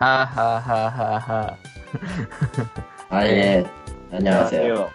하하하하하. 0.00 1.56
아, 3.10 3.26
예. 3.26 3.62
안녕하세요. 4.10 4.88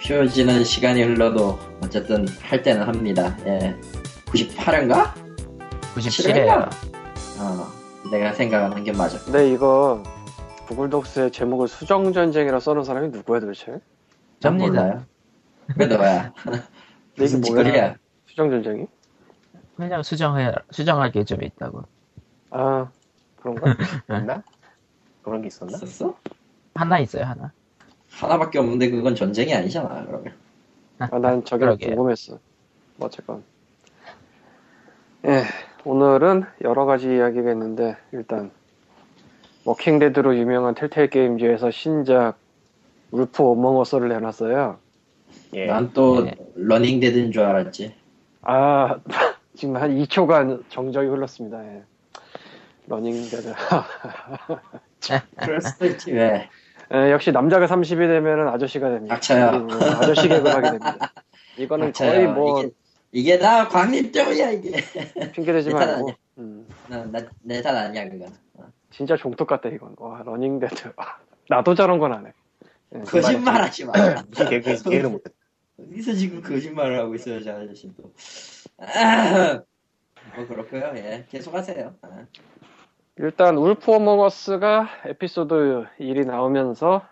쉬워지는 0.00 0.64
시간이 0.64 1.02
흘러도 1.02 1.58
어쨌든 1.84 2.26
할 2.40 2.62
때는 2.62 2.88
합니다. 2.88 3.36
예. 3.44 3.76
98회인가? 4.24 5.12
97회요. 5.94 6.70
어, 7.38 8.10
내가 8.10 8.32
생각하는 8.32 8.82
게 8.82 8.92
맞아. 8.92 9.18
근데 9.18 9.50
이거 9.50 10.02
구글 10.66 10.88
독스의 10.88 11.32
제목을 11.32 11.68
수정전쟁이라 11.68 12.60
써놓은 12.60 12.84
사람이 12.84 13.08
누구야 13.10 13.40
도대체? 13.40 13.72
전 14.40 14.58
접니다. 14.58 15.04
왜 15.76 15.86
너야? 15.86 16.32
이게 17.20 17.36
뭐야? 17.36 17.94
수정전쟁이? 18.26 18.86
그냥 19.76 20.02
수정해, 20.02 20.50
수정할 20.70 21.12
게 21.12 21.24
좀 21.24 21.42
있다고. 21.42 21.82
아 22.52 22.88
그런가? 23.40 23.74
있나? 24.10 24.42
그런 25.22 25.42
게 25.42 25.48
있었나? 25.48 25.76
있었어? 25.76 26.16
하나 26.74 26.98
있어요, 26.98 27.24
하나. 27.24 27.52
하나밖에 28.10 28.58
없는데 28.58 28.90
그건 28.90 29.14
전쟁이 29.14 29.54
아니잖아, 29.54 30.04
그러면. 30.06 30.34
아, 30.98 31.18
난 31.18 31.42
저게. 31.44 31.66
궁금했어. 31.76 32.38
뭐 32.96 33.06
어쨌건. 33.06 33.42
예, 35.26 35.44
오늘은 35.84 36.44
여러 36.62 36.86
가지 36.86 37.14
이야기가 37.14 37.52
있는데 37.52 37.96
일단 38.12 38.50
워킹데드로 39.64 40.36
유명한 40.38 40.74
텔테일 40.74 41.10
게임즈에서 41.10 41.70
신작 41.70 42.38
울프 43.10 43.42
어몽어스를 43.42 44.08
내놨어요. 44.08 44.78
예. 45.54 45.66
난또 45.66 46.26
예. 46.26 46.34
running 46.54 47.00
dead인 47.00 47.32
줄 47.32 47.42
알았지. 47.42 47.94
아 48.42 48.98
지금 49.54 49.76
한 49.76 49.90
2초간 49.96 50.64
정적이 50.70 51.08
흘렀습니다. 51.08 51.62
예. 51.64 51.82
running 52.90 53.27
dead. 53.27 53.54
왜. 56.08 56.48
예, 56.92 57.12
역시 57.12 57.30
남자가 57.30 57.66
30이 57.66 58.08
되면 58.08 58.48
아저씨가 58.48 58.88
됩니다. 58.90 59.14
닥쳐요. 59.14 59.66
그리고 59.68 59.84
아저씨 59.84 60.28
개그를 60.28 60.52
하게 60.56 60.70
됩니다. 60.72 61.12
이거는 61.56 61.92
거의 61.92 62.12
닥쳐요. 62.26 62.32
뭐 62.34 62.60
이게, 62.62 62.70
이게 63.12 63.38
나 63.38 63.68
광님 63.68 64.10
때문이야, 64.10 64.50
이게. 64.50 64.82
핑계 65.32 65.52
대지 65.52 65.68
일단 65.70 65.86
말고 65.88 66.02
아니야. 66.08 66.16
음, 66.38 66.66
내탓 67.42 67.76
아니야, 67.76 68.08
그건. 68.08 68.32
어. 68.54 68.64
진짜 68.90 69.16
종특 69.16 69.46
같다 69.46 69.68
이건. 69.68 69.94
와 69.98 70.22
running 70.24 70.64
dead. 70.64 70.92
나도 71.48 71.76
저런 71.76 72.00
건 72.00 72.12
안 72.12 72.26
해. 72.26 72.32
예. 72.96 73.00
거짓말 73.02 73.62
하지 73.62 73.84
마. 73.84 73.92
무슨 74.28 74.48
개그인지 74.48 74.90
이해를 74.90 75.10
못했다. 75.10 75.36
어디서 75.78 76.12
지금 76.14 76.42
거짓말을 76.42 76.98
하고 76.98 77.14
있어요, 77.14 77.40
저 77.40 77.52
아저씨도. 77.52 78.02
아, 78.78 79.62
뭐 80.34 80.46
그렇고요 80.48 80.90
예. 80.96 81.24
계속 81.30 81.54
하세요. 81.54 81.94
아. 82.02 82.26
일단 83.18 83.56
울프 83.58 83.92
어머거스가 83.92 84.88
에피소드 85.06 85.86
1이 86.00 86.26
나오면서 86.26 87.02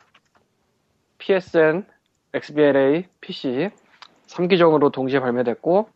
PSN, 1.19 1.85
XBLA, 2.33 3.07
PC 3.21 3.71
3기종으로 4.27 4.93
동시에 4.93 5.21
발매됐고 5.21 5.89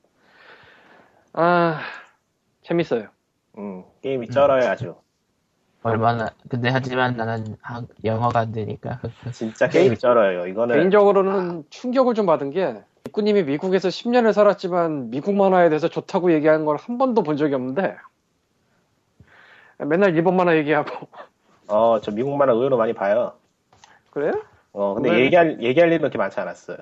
아 1.34 1.80
재밌어요. 2.62 3.08
음, 3.58 3.84
게임이 4.02 4.28
쩔어요, 4.28 4.68
아주. 4.68 4.94
얼마나, 5.82 6.30
근데 6.48 6.68
하지만 6.68 7.16
나는 7.16 7.56
한- 7.60 7.88
영어가 8.04 8.40
안 8.40 8.52
되니까. 8.52 9.00
진짜 9.32 9.68
게임이 9.68 9.96
쩔어요. 9.98 10.46
이거는 10.46 10.76
개인적으로는 10.76 11.64
충격을 11.70 12.14
좀 12.14 12.26
받은 12.26 12.50
게 12.50 12.80
입구님이 13.06 13.42
미국에서 13.44 13.88
10년을 13.88 14.32
살았지만 14.32 15.10
미국 15.10 15.34
만화에 15.34 15.68
대해서 15.70 15.88
좋다고 15.88 16.32
얘기하는 16.32 16.64
걸 16.64 16.76
한 16.76 16.98
번도 16.98 17.22
본 17.22 17.36
적이 17.36 17.54
없는데 17.54 17.96
맨날 19.84 20.14
일본 20.16 20.36
만화 20.36 20.56
얘기하고 20.56 21.08
어, 21.68 22.00
저 22.00 22.10
미국 22.10 22.36
만화 22.36 22.52
의외로 22.52 22.76
많이 22.76 22.92
봐요. 22.92 23.32
그래요? 24.10 24.32
어, 24.72 24.94
근데 24.94 25.10
왜? 25.10 25.20
얘기할 25.24 25.62
얘기할 25.62 25.88
일은 25.90 25.98
그렇게 26.00 26.18
많지 26.18 26.38
않았어요. 26.40 26.78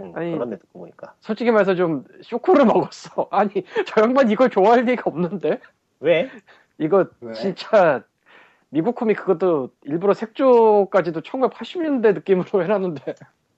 음, 0.00 0.12
아니, 0.14 0.32
그런데 0.32 0.58
듣고 0.58 0.80
보니까 0.80 1.14
솔직히 1.20 1.50
말해서 1.50 1.74
좀 1.74 2.04
쇼크를 2.22 2.64
먹었어. 2.66 3.28
아니 3.30 3.50
저 3.86 4.02
양반 4.02 4.30
이걸 4.30 4.50
좋아할 4.50 4.84
리가 4.84 5.04
없는데 5.06 5.60
왜? 6.00 6.30
이거 6.78 7.06
왜? 7.20 7.32
진짜 7.32 8.02
미국 8.68 8.94
코믹 8.96 9.16
그것도 9.16 9.70
일부러 9.84 10.12
색조까지도 10.12 11.20
1980년대 11.22 12.14
느낌으로 12.14 12.62
해놨는데 12.62 13.14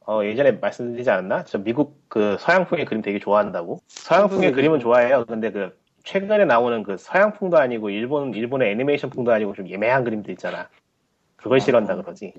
어, 0.07 0.25
예전에 0.25 0.53
말씀드리지 0.53 1.11
않았나? 1.11 1.45
저 1.45 1.59
미국 1.59 2.01
그 2.09 2.37
서양풍의 2.41 2.87
그림 2.87 3.03
되게 3.03 3.19
좋아한다고. 3.19 3.81
서양풍의 3.89 4.53
그림은 4.53 4.79
그림. 4.79 4.81
좋아해요. 4.81 5.27
근데 5.27 5.51
그 5.51 5.79
최근에 6.09 6.47
나오는 6.47 6.83
그 6.85 6.97
서양풍도 6.97 7.59
아니고 7.59 7.91
일본 7.91 8.33
일본의 8.33 8.73
애니메이션풍도 8.73 9.31
아니고 9.31 9.53
좀 9.53 9.69
예매한 9.69 10.05
그림들 10.05 10.31
있잖아. 10.33 10.71
그걸 11.37 11.61
싫어한다 11.61 11.97
그러지. 11.97 12.33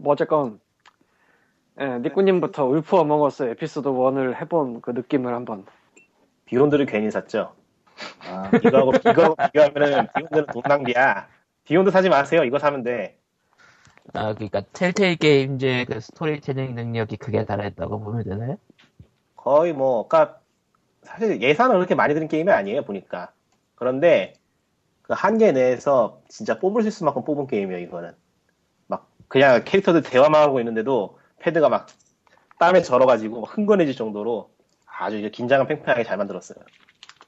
뭐 0.00 0.14
어쨌건 0.14 0.58
예, 1.78 1.98
니꾸님부터 1.98 2.64
Wolf 2.64 2.96
Among 2.96 3.29
Us 3.29 3.42
에피소드 3.50 3.90
1을 3.90 4.40
해본 4.40 4.80
그 4.80 4.92
느낌을 4.92 5.34
한번 5.34 5.66
Beyond를 6.46 6.86
괜히 6.86 7.10
샀죠. 7.10 7.52
아, 8.26 8.50
이거하고 8.64 8.92
이거 9.06 9.34
비교하면은 9.34 10.08
Beyond는 10.16 10.46
돈 10.46 10.62
낭비야. 10.66 11.28
Beyond 11.64 11.90
사지 11.90 12.08
마세요. 12.08 12.44
이거 12.44 12.58
사면 12.58 12.82
돼. 12.82 13.18
아, 14.14 14.32
그니까, 14.32 14.62
Telltale 14.72 15.16
Games의 15.16 15.84
그 15.84 16.00
스토리텔링 16.00 16.74
능력이 16.74 17.18
극에 17.18 17.44
달했다고 17.44 18.00
보면 18.00 18.24
되나요? 18.24 18.56
거의 19.36 19.72
뭐, 19.72 20.08
그니까, 20.08 20.41
사실 21.02 21.40
예산은 21.42 21.76
그렇게 21.76 21.94
많이 21.94 22.14
드는 22.14 22.28
게임이 22.28 22.50
아니에요, 22.50 22.84
보니까. 22.84 23.32
그런데, 23.74 24.34
그 25.02 25.14
한계 25.14 25.52
내에서 25.52 26.20
진짜 26.28 26.58
뽑을 26.58 26.82
수 26.82 26.88
있을 26.88 27.04
만큼 27.04 27.24
뽑은 27.24 27.46
게임이에요, 27.48 27.80
이거는. 27.82 28.12
막, 28.86 29.10
그냥 29.28 29.62
캐릭터들 29.64 30.02
대화만 30.02 30.42
하고 30.42 30.60
있는데도 30.60 31.18
패드가 31.40 31.68
막 31.68 31.88
땀에 32.58 32.82
절어가지고 32.82 33.40
막 33.40 33.56
흥건해질 33.58 33.96
정도로 33.96 34.50
아주 34.86 35.18
이제 35.18 35.30
긴장감 35.30 35.66
팽팽하게 35.66 36.04
잘 36.04 36.16
만들었어요. 36.16 36.58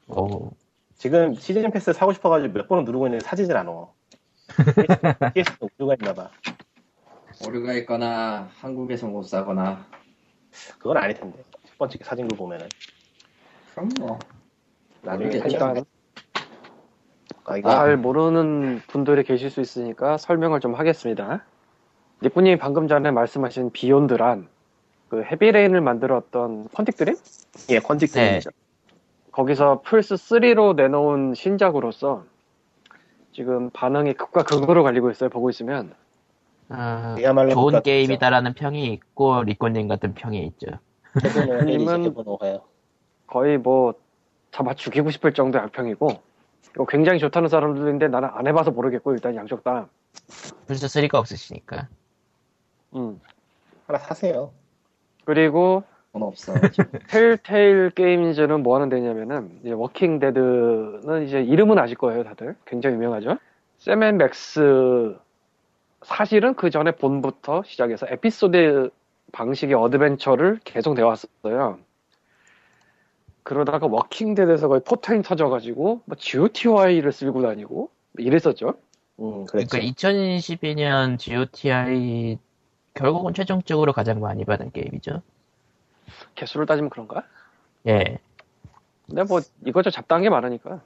오. 0.09 0.53
지금 0.97 1.35
시즌 1.35 1.69
패스 1.73 1.93
사고 1.93 2.12
싶어가지고 2.12 2.53
몇 2.53 2.69
번은 2.69 2.85
누르고 2.85 3.09
있는데 3.09 3.25
사지질 3.25 3.56
않아. 3.56 3.89
PS 5.35 5.56
오류가 5.61 5.97
있나봐. 6.01 6.31
오류가 7.47 7.73
있거나 7.75 8.49
한국에서 8.61 9.09
못 9.09 9.25
사거나 9.25 9.85
그건 10.79 10.99
아닐 10.99 11.15
텐데. 11.19 11.43
첫 11.67 11.79
번째 11.79 11.99
사진 12.03 12.29
글 12.29 12.39
보면은. 12.39 12.69
그럼 13.75 13.89
뭐 13.99 14.19
나중에 15.03 15.27
모르겠죠. 15.27 15.49
일단 15.49 15.85
아, 17.45 17.57
이거 17.59 17.71
잘 17.71 17.97
모르는 17.97 18.81
분들이 18.87 19.23
계실 19.23 19.51
수 19.51 19.61
있으니까 19.61 20.17
설명을 20.17 20.61
좀 20.61 20.75
하겠습니다. 20.75 21.45
니꾸님이 22.23 22.57
방금 22.57 22.89
전에 22.89 23.11
말씀하신 23.11 23.73
Beyond란 23.72 24.49
그 25.09 25.23
Heavy 25.22 25.47
Rain을 25.47 25.81
만들었던 25.81 26.69
Quantic 26.72 26.97
Dream? 26.97 27.15
예, 27.71 27.81
네. 27.81 27.81
Dream이죠. 28.06 28.50
거기서 29.33 29.83
플스 29.85 30.15
3로 30.15 30.75
내놓은 30.77 31.35
신작으로서 31.35 32.25
지금 33.33 33.71
반응이 33.71 34.15
극과 34.15 34.45
극으로 34.45 34.85
갈리고 34.85 35.11
있어요. 35.11 35.29
보고 35.29 35.51
있으면 35.51 35.93
아, 36.69 37.15
그야말로 37.17 37.51
좋은. 37.51 37.83
게임이다라는 37.83 38.55
평이 38.55 38.87
있고, 38.95 39.43
리코님 39.43 39.89
같은 39.89 40.15
평이 40.15 40.45
있죠. 40.47 40.67
님은 41.67 42.15
거의 43.34 43.59
뭐 43.59 43.95
잡아 44.53 44.75
죽이고 44.75 45.11
싶을 45.11 45.34
정도의 45.34 45.65
악평이고 45.65 46.09
이거 46.71 46.87
굉장히 46.87 47.19
좋다는 47.19 47.49
사람들도 47.49 47.89
있는데 47.89 48.06
나는 48.06 48.28
안 48.33 48.47
해봐서 48.47 48.71
모르겠고 48.71 49.12
일단 49.12 49.34
양쪽 49.34 49.65
다. 49.65 49.89
플스 50.69 50.87
3가 50.87 51.17
없으시니까. 51.17 51.89
음. 52.94 53.21
하나 53.89 53.99
사세요. 53.99 54.53
그리고 55.25 55.83
돈 56.12 56.23
없어. 56.23 56.55
Telltale 57.10 57.91
Games는 57.91 58.62
뭐 58.62 58.77
하는 58.77 58.89
데냐면은 58.89 59.59
이제 59.62 59.73
Walking 59.72 60.21
Dead는 60.21 61.25
이제 61.27 61.43
이름은 61.43 61.77
아실 61.81 61.97
거예요 61.97 62.23
다들 62.23 62.55
굉장히 62.67 62.94
유명하죠 62.94 63.39
Sam & 63.78 64.16
Max 64.16 65.16
사실은 66.03 66.55
그 66.55 66.70
전에 66.70 66.93
Bone부터 66.93 67.64
시작해서 67.64 68.06
에피소드 68.08 68.91
방식의 69.32 69.75
어드벤처를 69.75 70.61
계속 70.62 70.94
내왔어요 70.94 71.81
그러다가 73.44 73.87
Walking 73.87 74.35
Dead에서 74.35 74.69
거의 74.69 74.81
포텐이 74.85 75.23
터져가지고 75.23 76.00
뭐 76.05 76.17
GOTY를 76.19 77.12
쓸고 77.12 77.43
다니고 77.43 77.91
이랬었죠 78.19 78.75
음. 79.20 79.44
그러니까 79.46 79.79
2012년 79.79 81.19
GOTY 81.19 82.38
결국은 82.94 83.35
최종적으로 83.35 83.93
가장 83.93 84.20
많이 84.20 84.44
받은 84.44 84.73
게임이죠. 84.73 85.23
개수를 86.35 86.67
따지면 86.67 86.91
그런가? 86.91 87.25
예. 87.87 88.19
근데 89.06 89.25
뭐 89.25 89.41
이것저것 89.67 89.91
잡다한 89.91 90.23
게 90.23 90.31
많으니까 90.31 90.81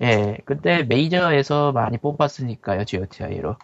예. 0.00 0.38
근데 0.44 0.82
메이저에서 0.82 1.72
많이 1.72 1.98
뽑았으니까요, 1.98 2.84
GOTY로. 2.84 3.56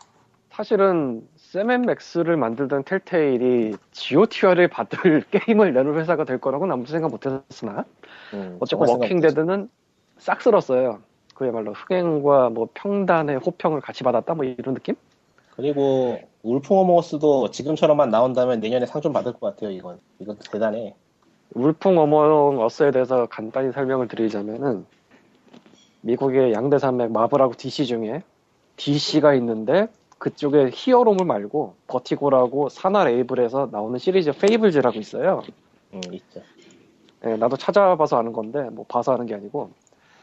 사실은 0.51 1.27
샘앤 1.37 1.83
맥스를 1.83 2.37
만들던 2.37 2.85
Telltale이 2.85 3.77
GOTY를 3.93 4.69
받을 4.69 5.23
게임을 5.31 5.73
내놓을 5.73 5.99
회사가 6.01 6.25
될 6.25 6.39
거라고는 6.39 6.73
아무도 6.73 6.91
생각 6.91 7.11
못 7.11 7.27
했으나 7.27 7.85
음, 8.35 8.57
어쨌건 8.61 8.87
정말 8.89 9.03
Walking 9.03 9.21
생각 9.21 9.29
Dead는 9.29 9.69
싹 10.19 10.43
쓸었어요. 10.43 11.01
그야말로 11.35 11.73
흥행과 11.73 12.51
뭐 12.51 12.69
평단의 12.75 13.37
호평을 13.39 13.81
같이 13.81 14.03
받았다 14.03 14.35
뭐 14.35 14.45
이런 14.45 14.75
느낌? 14.75 14.97
그리고 15.55 16.19
Wolf 16.43 16.59
Among 16.59 16.79
Us도 16.79 17.51
지금처럼만 17.51 18.11
나온다면 18.11 18.61
내년에 18.61 18.87
상 18.87 19.01
좀 19.03 19.13
받을 19.13 19.33
것 19.33 19.41
같아요. 19.41 19.71
이건 19.71 19.99
이건 20.19 20.37
대단해. 20.53 20.95
Wolf 21.55 21.99
Among 21.99 22.61
Us에 22.65 22.91
대해서 22.91 23.27
간단히 23.27 23.73
설명을 23.73 24.09
드리자면은 24.09 24.85
미국의 26.03 26.53
양대산맥 26.53 27.11
마블하고 27.13 27.55
DC 27.57 27.87
중에 27.87 28.23
DC가 28.77 29.35
있는데 29.35 29.89
그쪽에 30.19 30.71
히어로물 30.73 31.27
말고 31.27 31.75
Vertigo라고 31.87 32.69
산하 32.69 33.05
레이블에서 33.05 33.69
나오는 33.73 33.99
시리즈 33.99 34.33
Fables라고 34.33 34.99
있어요. 34.99 35.43
음, 35.95 36.01
있죠. 36.13 36.41
예, 37.31 37.37
나도 37.37 37.57
찾아봐서 37.57 38.19
아는 38.19 38.33
건데 38.33 38.63
뭐 38.71 38.85
봐서 38.87 39.13
아는 39.13 39.27
게 39.27 39.35
아니고 39.35 39.71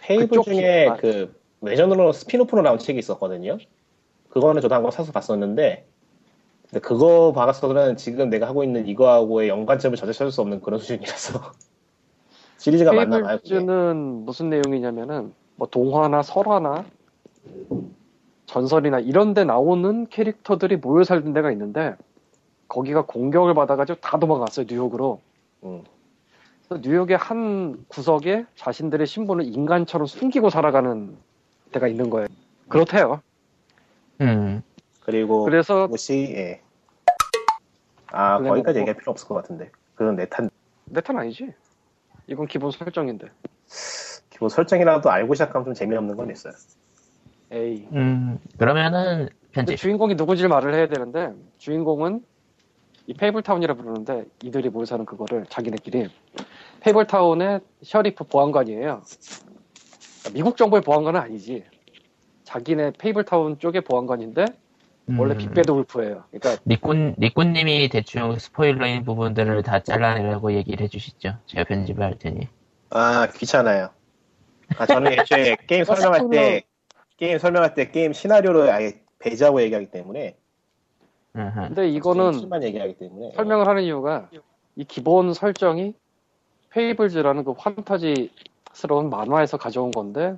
Fable 0.02 0.42
중에 0.42 0.88
아. 0.88 0.96
그 0.96 1.36
외전으로 1.62 2.12
spin-off로 2.12 2.62
나온 2.62 2.78
책이 2.78 3.00
있었거든요. 3.00 3.58
그거는 4.30 4.62
저도 4.62 4.76
한번 4.76 4.92
사서 4.92 5.12
봤었는데 5.12 5.86
근데 6.70 6.80
그거 6.80 7.32
봐서는 7.34 7.98
지금 7.98 8.30
내가 8.30 8.48
하고 8.48 8.64
있는 8.64 8.88
이거하고의 8.88 9.50
연관점을 9.50 9.96
전혀 9.98 10.12
찾을 10.12 10.32
수 10.32 10.42
없는 10.42 10.62
그런 10.62 10.80
수준이라서 10.80 11.40
시리즈가 12.58 12.94
맞나 12.94 13.22
봐요. 13.22 13.40
페이블즈는 13.44 14.26
무슨 14.26 14.50
내용이냐면은 14.50 15.34
뭐 15.56 15.68
동화나 15.68 16.22
설화나 16.22 16.86
전설이나 18.46 19.00
이런 19.00 19.34
데 19.34 19.44
나오는 19.44 20.08
캐릭터들이 20.08 20.78
모여 20.78 21.04
살던 21.04 21.34
데가 21.34 21.52
있는데 21.52 21.96
거기가 22.68 23.06
공격을 23.06 23.54
받아가지고 23.54 24.00
다 24.02 24.20
도망갔어요 24.20 24.66
뉴욕으로 24.68 25.22
음. 25.64 25.84
그래서 26.68 26.82
뉴욕의 26.88 27.18
한 27.18 27.86
구석에 27.88 28.46
자신들의 28.56 29.06
신분을 29.06 29.46
인간처럼 29.46 30.08
숨기고 30.08 30.50
살아가는 30.50 31.16
데가 31.72 31.88
있는 31.88 32.10
거예요 32.10 32.28
그렇대요 32.68 33.22
음. 34.22 34.62
그리고 35.02 35.44
그래서 35.44 35.86
그것이 35.86 36.34
예. 36.36 36.62
아 38.08 38.40
그래 38.40 38.50
거기까지 38.50 38.80
놓고- 38.80 38.82
얘기할 38.82 38.98
필요 38.98 39.12
없을 39.12 39.28
것 39.28 39.36
같은데 39.36 39.70
그건 39.94 40.16
네타 40.16 40.50
네타 40.86 41.18
아니지 41.18 41.54
이건 42.28 42.48
기본 42.48 42.72
설정인데 42.72 43.28
기본 44.32 44.50
설정이라도 44.50 45.10
알고 45.12 45.34
시작하면 45.36 45.66
좀 45.66 45.74
재미없는 45.74 46.18
건 46.18 46.30
있어요. 46.32 46.54
에이 47.52 47.88
음. 47.94 48.40
그러면은 48.58 49.30
편집. 49.52 49.78
주인공이 49.78 50.16
누군지를 50.16 50.50
말을 50.50 50.74
해야 50.74 50.88
되는데 50.88 51.32
주인공은 51.58 52.26
이 53.08 53.14
Fabletown이라 53.14 53.76
부르는데 53.76 54.26
이들이 54.44 54.70
모여 54.70 54.86
사는 54.86 55.06
그거를 55.06 55.46
자기네끼리 55.50 56.10
Fabletown의 56.82 57.60
sheriff 57.84 58.26
보안관이에요. 58.26 59.04
미국 60.34 60.58
정부의 60.58 60.82
보안관은 60.82 61.20
아니지. 61.20 61.64
자기네 62.44 62.92
Fabletown 62.98 63.60
쪽의 63.60 63.82
보안관인데 63.82 64.46
원래 65.18 65.34
음. 65.34 65.38
Big 65.38 65.54
Bad 65.54 65.70
Wolf예요. 65.72 66.24
그러니까 66.32 66.62
니꾼, 66.66 67.16
니꾼님이 67.20 67.90
대충 67.90 68.38
스포일러인 68.40 69.04
부분들을 69.04 69.62
다 69.62 69.80
잘라내라고 69.82 70.54
얘기를 70.54 70.84
해주시죠. 70.84 71.38
제가 71.46 71.64
편집을 71.66 72.04
할 72.04 72.18
테니. 72.18 72.48
아 72.90 73.28
귀찮아요. 73.36 73.90
아 74.78 74.86
저는 74.88 75.14
애초에 75.14 75.58
게임 75.68 75.84
설명할 75.86 76.30
때 76.32 76.64
게임 77.18 77.38
설명할 77.38 77.76
때 77.76 77.92
게임 77.92 78.14
시나리오를 78.14 78.70
아예 78.72 78.94
배제하고 79.20 79.62
얘기하기 79.62 79.92
때문에. 79.92 80.36
근데 81.36 81.90
이거는 81.90 82.48
만 82.50 82.64
얘기하기 82.64 82.98
때문에 82.98 83.34
설명을 83.36 83.68
하는 83.68 83.84
이유가 83.84 84.30
이 84.76 84.86
기본 84.86 85.34
설정이 85.34 85.94
Fables라는 86.70 87.44
그 87.44 87.54
판타지스러운 87.54 89.10
만화에서 89.10 89.58
가져온 89.58 89.92
건데 89.92 90.38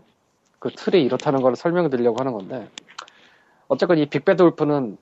그 0.59 0.69
틀이 0.69 1.03
이렇다는 1.03 1.41
걸 1.41 1.55
설명을 1.55 1.89
드리려고 1.89 2.19
하는 2.19 2.33
건데 2.33 2.67
어쨌건 3.67 3.99
이 3.99 4.07
Big 4.07 4.24
Bad 4.24 4.41
Wolf는 4.41 4.97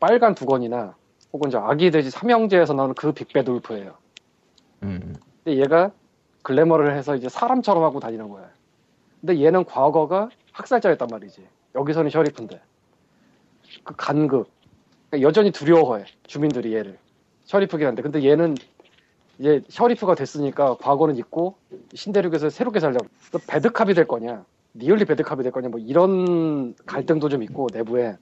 빨간 0.00 0.34
두건이나 0.34 0.94
혹은 1.32 1.50
저 1.50 1.60
아기 1.60 1.90
돼지 1.90 2.10
삼형제에서 2.10 2.74
나오는 2.74 2.94
그 2.94 3.12
Big 3.12 3.30
Bad 3.30 3.48
Wolf예요. 3.50 3.94
음. 4.82 5.14
근데 5.44 5.60
얘가 5.60 5.90
glamour를 6.42 6.94
해서 6.96 7.16
이제 7.16 7.28
사람처럼 7.28 7.82
하고 7.84 8.00
다니는 8.00 8.28
거야. 8.28 8.50
근데 9.20 9.42
얘는 9.42 9.64
과거가 9.64 10.28
학살자였단 10.52 11.08
말이지. 11.10 11.46
여기서는 11.74 12.10
sheriff인데. 12.10 12.60
그 13.84 13.94
간극. 13.96 14.50
그러니까 15.12 15.28
여전히 15.28 15.50
두려워해. 15.50 16.06
주민들이 16.26 16.74
얘를. 16.74 16.98
sheriff긴 17.44 17.86
한데. 17.86 18.00
근데 18.00 18.24
얘는 18.24 18.56
이제 19.38 19.62
sheriff가 19.68 20.14
됐으니까 20.14 20.76
과거는 20.78 21.16
잊고 21.16 21.56
신대륙에서 21.94 22.48
새롭게 22.48 22.80
살려고. 22.80 23.06
또 23.30 23.38
bad 23.46 23.66
cop이 23.66 23.92
될 23.92 24.06
거냐. 24.06 24.44
really 24.72 25.04
bad 25.04 25.20
cop이 25.20 25.42
될 25.42 25.52
거냐. 25.52 25.68
뭐 25.68 25.78
이런 25.78 26.74
갈등도 26.86 27.28
좀 27.28 27.42
있고 27.42 27.68
내부에. 27.74 28.16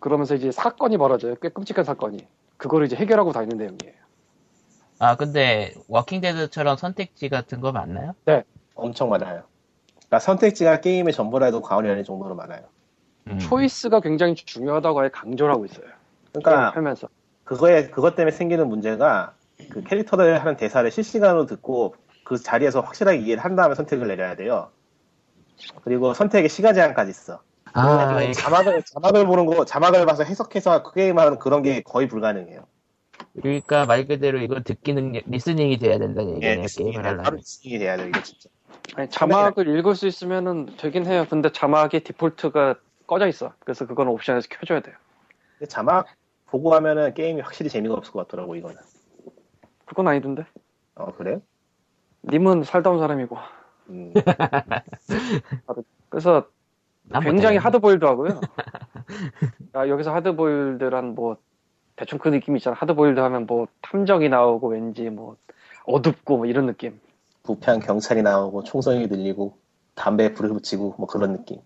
그러면서 0.00 0.34
이제 0.34 0.50
사건이 0.50 0.96
벌어져요. 0.96 1.36
꽤 1.40 1.48
끔찍한 1.48 1.84
사건이. 1.84 2.26
그거를 2.56 2.86
이제 2.86 2.96
해결하고 2.96 3.30
다니는 3.30 3.56
내용이에요. 3.56 4.02
아, 4.98 5.16
근데, 5.16 5.74
Walking 5.88 6.22
Dead처럼 6.22 6.76
선택지 6.76 7.28
같은 7.28 7.60
거 7.60 7.72
맞나요? 7.72 8.14
엄청 8.74 9.08
많아요. 9.10 9.42
그러니까 9.94 10.18
선택지가 10.18 10.80
게임의 10.80 11.12
전부라 11.12 11.46
해도 11.46 11.60
과언이 11.60 11.88
아닐 11.88 12.04
정도로 12.04 12.34
많아요. 12.34 12.62
음. 13.28 13.38
choice가 13.38 14.00
굉장히 14.00 14.34
중요하다고 14.34 15.00
아예 15.00 15.08
강조를 15.08 15.52
하고 15.52 15.64
있어요. 15.64 15.86
그러니까 16.32 16.70
하면서. 16.70 17.08
그거에 17.44 17.88
그것 17.88 18.14
때문에 18.14 18.34
생기는 18.34 18.68
문제가 18.68 19.34
그 19.70 19.82
캐릭터들 19.82 20.40
하는 20.40 20.56
대사를 20.56 20.90
실시간으로 20.90 21.46
듣고 21.46 21.94
그 22.24 22.38
자리에서 22.38 22.80
확실하게 22.80 23.18
이해를 23.18 23.44
한 23.44 23.56
다음에 23.56 23.74
선택을 23.74 24.06
내려야 24.08 24.36
돼요. 24.36 24.70
그리고 25.84 26.14
선택에 26.14 26.48
시간 26.48 26.74
제한까지 26.74 27.10
있어. 27.10 27.42
아, 27.74 28.22
이- 28.22 28.32
자막을 28.34 28.82
자막을 28.82 29.26
보는 29.26 29.46
거 29.46 29.64
자막을 29.64 30.04
봐서 30.06 30.24
해석해서 30.24 30.82
그 30.82 30.92
게임하는 30.92 31.38
그런 31.38 31.62
게 31.62 31.82
거의 31.82 32.08
불가능해요. 32.08 32.66
그러니까 33.40 33.86
말 33.86 34.06
그대로 34.06 34.38
이건 34.38 34.62
듣기 34.64 34.94
능력, 34.94 35.22
리스닝이 35.26 35.78
돼야 35.78 35.98
된다는 35.98 36.42
얘기네요, 36.42 36.66
게임을 36.76 37.02
바로 37.02 37.08
하려면. 37.18 37.36
리스닝이 37.36 37.78
돼야 37.78 37.96
돼요, 37.96 38.08
이게 38.08 38.22
진짜. 38.22 38.48
아니, 38.96 39.08
자막을 39.08 39.68
읽을 39.78 39.94
수 39.94 40.06
있으면은 40.06 40.66
되긴 40.76 41.06
해요. 41.06 41.26
근데 41.30 41.50
자막이 41.50 42.00
디폴트가 42.00 42.76
꺼져 43.06 43.26
있어. 43.28 43.52
그래서 43.60 43.86
그건 43.86 44.08
옵션에서 44.08 44.48
켜줘야 44.50 44.80
돼요. 44.80 44.96
근데 45.58 45.68
자막 45.68 46.06
보고 46.52 46.74
하면은 46.74 47.14
게임이 47.14 47.40
확실히 47.40 47.70
재미가 47.70 47.94
없을 47.94 48.12
것 48.12 48.28
같더라고, 48.28 48.54
이거는. 48.54 48.76
그건 49.86 50.08
아니던데. 50.08 50.44
어, 50.94 51.10
그래요? 51.12 51.40
님은 52.24 52.64
살다 52.64 52.90
온 52.90 52.98
사람이고. 52.98 53.38
음, 53.88 54.12
그래서 56.10 56.46
난 57.04 57.22
굉장히. 57.22 57.56
하드보일드 57.56 58.04
하고요. 58.04 58.38
아, 59.72 59.88
여기서 59.88 60.14
하드보일드란 60.14 61.14
뭐, 61.14 61.38
대충 61.96 62.18
그 62.18 62.28
느낌 62.28 62.54
있잖아. 62.58 62.76
하드보일드 62.78 63.18
하면 63.18 63.46
뭐, 63.46 63.66
탐정이 63.80 64.28
나오고 64.28 64.68
왠지 64.68 65.08
뭐, 65.08 65.36
어둡고 65.86 66.36
뭐 66.36 66.44
이런 66.44 66.66
느낌. 66.66 67.00
부패한 67.44 67.80
경찰이 67.80 68.20
나오고 68.20 68.64
총성이 68.64 69.08
들리고 69.08 69.56
담배에 69.94 70.34
불을 70.34 70.50
붙이고 70.50 70.96
뭐 70.98 71.06
그런 71.06 71.32
느낌. 71.32 71.60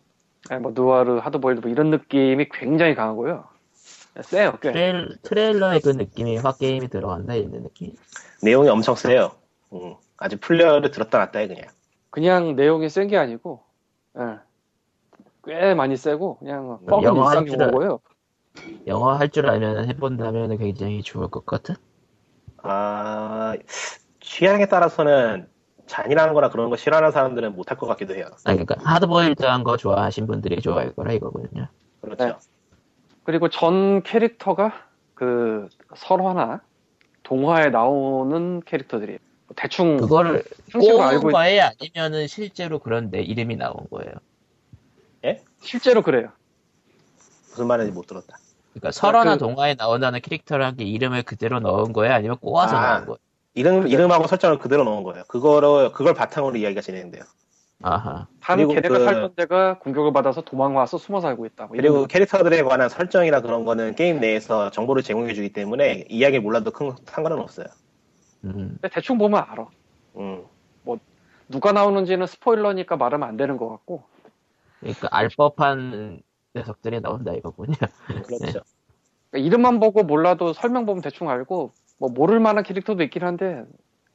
아니, 0.48 0.62
뭐, 0.62 0.70
누아르, 0.72 1.18
하드보일드 1.18 1.62
뭐 1.62 1.70
이런 1.72 1.90
느낌이 1.90 2.50
굉장히 2.52 2.94
강하고요. 2.94 3.55
세요, 4.22 4.58
꽤. 4.60 4.72
트레일, 4.72 5.16
트레일러의 5.22 5.80
그 5.80 5.90
느낌이 5.90 6.38
확 6.38 6.58
게임이 6.58 6.88
들어간다, 6.88 7.34
이런 7.34 7.62
느낌. 7.62 7.92
내용이 8.42 8.68
엄청 8.68 8.94
세요. 8.94 9.32
음, 9.72 9.94
아주 10.16 10.38
플레이어를 10.40 10.90
들었다 10.90 11.18
놨다 11.18 11.38
해, 11.40 11.48
그냥. 11.48 11.64
그냥 12.10 12.56
내용이 12.56 12.88
센 12.88 13.08
게 13.08 13.16
아니고, 13.18 13.62
예. 14.18 14.38
꽤 15.44 15.74
많이 15.74 15.96
세고, 15.96 16.38
그냥 16.38 16.78
fuck은 16.86 17.02
영어 17.04 17.28
할 17.28 17.44
줄은- 17.44 17.60
용어고요. 17.60 18.00
영어 18.86 19.12
할 19.12 19.28
줄 19.28 19.48
알면 19.50 19.88
해본다면 19.88 20.56
굉장히 20.56 21.02
좋을 21.02 21.28
것 21.28 21.44
같은? 21.44 21.74
아, 22.62 23.54
취향에 24.20 24.66
따라서는 24.66 25.46
잔인한 25.86 26.32
거나 26.34 26.48
그런 26.50 26.70
거 26.70 26.76
싫어하는 26.76 27.12
사람들은 27.12 27.54
못할 27.54 27.76
것 27.76 27.86
같기도 27.86 28.14
해요. 28.14 28.26
아니, 28.44 28.64
그러니까 28.64 28.76
하드보일드한 28.90 29.62
거 29.62 29.76
좋아하신 29.76 30.26
분들이 30.26 30.60
좋아할 30.60 30.92
거라 30.94 31.12
이거거든요. 31.12 31.68
그렇죠. 32.00 32.24
네. 32.24 32.32
그리고 33.26 33.48
전 33.48 34.04
캐릭터가 34.04 34.72
그 35.14 35.68
설화나 35.96 36.62
동화에 37.24 37.70
나오는 37.70 38.62
캐릭터들이에요. 38.64 39.18
대충 39.56 39.96
그거를 39.96 40.44
꼬은 40.72 41.00
알고 41.00 41.30
있... 41.30 41.32
거예요? 41.32 41.70
아니면은 41.80 42.28
실제로 42.28 42.78
그런데 42.78 43.20
이름이 43.20 43.56
나온 43.56 43.76
거예요? 43.90 44.12
실제로 45.60 46.02
그래요. 46.02 46.28
무슨 47.50 47.66
말인지 47.66 47.90
못 47.90 48.06
들었다. 48.06 48.38
그러니까 48.74 48.92
설화나 48.92 49.32
그- 49.32 49.38
동화에 49.38 49.74
나온다는 49.74 50.20
캐릭터라는 50.20 50.76
게 50.76 50.84
이름을 50.84 51.24
그대로 51.24 51.58
넣은 51.58 51.92
거예요? 51.92 52.14
아니면 52.14 52.38
꼬아서 52.38 52.76
아. 52.76 52.94
넣은 52.94 53.06
거예요? 53.06 53.18
이름, 53.54 53.88
이름하고 53.88 54.28
설정을 54.28 54.58
그대로 54.58 54.84
넣은 54.84 55.02
거예요. 55.02 55.24
그거를, 55.26 55.90
그걸 55.90 56.14
바탕으로 56.14 56.56
이야기가 56.56 56.80
진행돼요. 56.80 57.24
아하. 57.82 58.26
한 58.40 58.56
그리고 58.56 58.72
걔네가 58.72 58.98
그- 58.98 59.04
살던 59.04 59.34
데가 59.36 59.78
공격을 59.80 60.12
받아서 60.12 60.40
도망와서 60.40 60.98
숨어 60.98 61.20
살고 61.20 61.46
있다. 61.46 61.66
뭐 61.66 61.76
그리고 61.76 62.00
거. 62.02 62.06
캐릭터들에 62.06 62.62
관한 62.62 62.88
설정이나 62.88 63.42
그런 63.42 63.64
거는 63.64 63.94
게임 63.94 64.20
내에서 64.20 64.70
정보를 64.70 65.02
제공해주기 65.02 65.52
때문에 65.52 66.06
이야기 66.08 66.38
몰라도 66.38 66.70
큰 66.70 66.92
상관은 67.04 67.38
없어요. 67.38 67.66
음. 68.44 68.78
대충 68.92 69.18
보면 69.18 69.44
알아. 69.46 69.66
음. 70.16 70.44
누가 71.48 71.70
나오는지는 71.70 72.26
스포일러니까 72.26 72.96
말하면 72.96 73.28
안 73.28 73.36
되는 73.36 73.56
것 73.56 73.68
같고 73.68 74.02
그러니까 74.80 75.08
알법한 75.12 76.20
녀석들이 76.56 77.00
나온다 77.00 77.32
이거군요. 77.34 77.74
그렇죠. 78.06 78.62
그러니까 79.30 79.46
이름만 79.46 79.78
보고 79.78 80.02
몰라도 80.02 80.52
설명 80.52 80.86
보면 80.86 81.02
대충 81.02 81.28
알고 81.30 81.72
뭐 81.98 82.08
모를 82.08 82.40
만한 82.40 82.64
캐릭터도 82.64 83.04
있긴 83.04 83.22
한데 83.22 83.64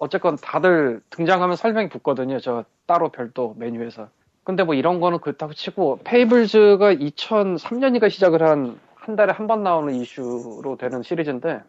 어쨌건 0.02 0.36
다들 0.36 1.02
등장하면 1.12 1.56
설명이 1.56 1.90
붙거든요. 1.90 2.40
저 2.40 2.66
따로 2.88 3.10
별도 3.10 3.54
메뉴에서. 3.58 4.10
근데 4.44 4.64
뭐 4.64 4.74
이런 4.74 5.00
거는 5.00 5.20
그렇다고 5.20 5.54
치고 5.54 6.00
페이블즈가 6.04 6.96
2003년인가 6.96 8.10
시작을 8.10 8.42
한 8.44 8.80
한 9.02 9.16
달에 9.16 9.34
한 9.34 9.48
번 9.48 9.64
나오는 9.64 9.96
이슈로 9.96 10.78
되는 10.78 11.02
시리즈인데 11.02 11.62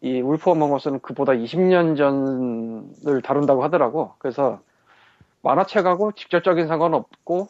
이 0.00 0.20
울프 0.20 0.50
어몽어스는 0.50 0.98
그보다 1.00 1.32
20년 1.32 1.96
전을 1.96 3.22
다룬다고 3.22 3.62
하더라고. 3.62 4.14
그래서 4.18 4.60
만화책하고 5.42 6.12
직접적인 6.12 6.66
상관은 6.66 6.98
없고 6.98 7.46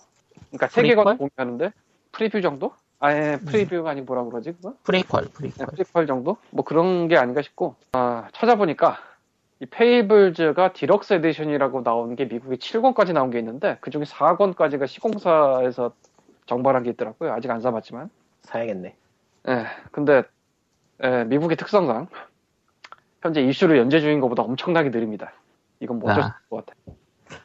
그러니까 0.50 0.66
세계관을? 0.68 1.16
공유하는데 1.16 1.72
preview 2.12 2.42
정도? 2.42 2.72
아예 3.00 3.38
preview가 3.46 3.90
아니고 3.90 4.04
뭐라 4.06 4.24
그러지 4.24 4.52
그거? 4.52 4.74
프리퀄, 4.84 5.20
네, 5.22 5.28
prequel. 5.32 5.64
prequel 5.66 6.04
정도? 6.06 6.36
뭐 6.50 6.62
그런 6.64 7.08
게 7.08 7.16
아닌가 7.16 7.40
싶고 7.40 7.76
아, 7.92 8.28
찾아보니까 8.34 8.98
이 9.64 9.66
Fables가 9.66 10.74
Deluxe 10.74 11.14
Edition이라고 11.14 11.82
나온 11.82 12.16
게 12.16 12.26
미국에 12.26 12.56
7권까지 12.56 13.14
나온 13.14 13.30
게 13.30 13.38
있는데 13.38 13.78
그 13.80 13.90
중에 13.90 14.02
4권까지가 14.02 14.86
시공사에서 14.86 15.94
정발한 16.44 16.82
게 16.82 16.90
있더라고요. 16.90 17.32
아직 17.32 17.50
안 17.50 17.62
사봤지만. 17.62 18.10
사야겠네. 18.42 18.94
예, 19.48 19.64
근데 19.90 20.22
예, 21.02 21.24
미국의 21.24 21.56
특성상 21.56 22.08
현재 23.22 23.40
이슈를 23.40 23.78
연재 23.78 24.00
중인 24.00 24.20
것보다 24.20 24.42
엄청나게 24.42 24.90
느립니다. 24.90 25.32
이건 25.80 25.98
뭐 25.98 26.10
어쩔 26.10 26.24
수 26.24 26.28
아. 26.28 26.32
없을 26.32 26.48
것 26.50 26.66
같아. 26.66 26.76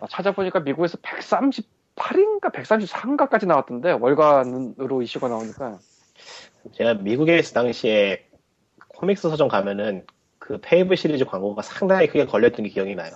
아, 0.01 0.07
찾아보니까 0.09 0.59
미국에서 0.59 0.97
138인가 0.97 2.51
134인가까지 2.51 3.47
나왔던데 3.47 3.93
월간으로 3.93 5.01
이슈가 5.03 5.29
나오니까 5.29 5.79
제가 6.73 6.95
미국에 6.95 7.37
있을 7.39 7.53
당시에 7.53 8.25
comics 8.89 9.29
서점 9.29 9.47
가면은 9.47 10.05
그 10.49 10.57
Fable 10.59 10.97
시리즈 10.97 11.25
광고가 11.25 11.61
상당히 11.61 12.07
크게 12.07 12.25
걸렸던 12.25 12.63
게 12.63 12.69
기억이 12.71 12.95
나요. 12.95 13.11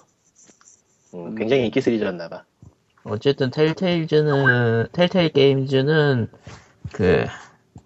음, 1.16 1.30
음. 1.30 1.36
굉장히 1.36 1.66
인기 1.66 1.82
시리즈였나 1.82 2.30
봐. 2.30 2.44
어쨌든 3.06 3.50
Telltales는 3.50 4.90
Telltale 4.92 5.30
Games는 5.30 6.30
그 6.94 7.25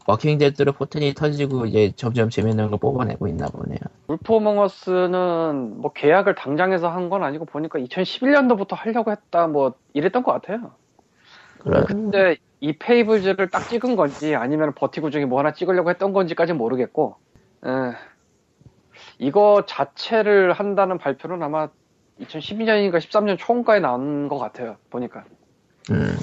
Walking 0.05 0.37
Dead로 0.37 0.73
포텐이 0.73 1.13
터지고 1.13 1.65
이제 1.65 1.93
점점 1.95 2.29
재밌는 2.29 2.69
거 2.71 2.75
뽑아내고 2.75 3.29
있나 3.29 3.47
보네요. 3.47 3.79
Wolf 4.09 4.33
Among 4.35 5.01
Us는 5.01 5.79
뭐 5.79 5.93
계약을 5.93 6.35
당장해서 6.35 6.89
한 6.89 7.09
건 7.09 7.23
아니고 7.23 7.45
보니까 7.45 7.79
2011년도부터 7.79 8.75
하려고 8.75 9.11
했다 9.11 9.47
뭐 9.47 9.75
이랬던 9.93 10.23
것 10.23 10.33
같아요. 10.33 10.73
그런 11.59 11.85
근데 11.85 12.35
이 12.59 12.73
Fables를 12.77 13.49
딱 13.49 13.69
찍은 13.69 13.95
건지 13.95 14.35
아니면 14.35 14.73
Vertigo 14.75 15.09
중에 15.09 15.23
뭐 15.23 15.39
하나 15.39 15.53
찍으려고 15.53 15.89
했던 15.89 16.11
건지까지는 16.11 16.57
모르겠고 16.57 17.15
에, 17.65 17.69
이거 19.19 19.63
자체를 19.65 20.53
한다는 20.53 20.97
발표는 20.97 21.41
아마 21.41 21.69
2012년인가 22.21 22.97
13년 22.97 23.37
초인가에 23.37 23.79
나온 23.79 24.27
것 24.27 24.37
같아요. 24.37 24.77
보니까. 24.89 25.25
음, 25.91 26.17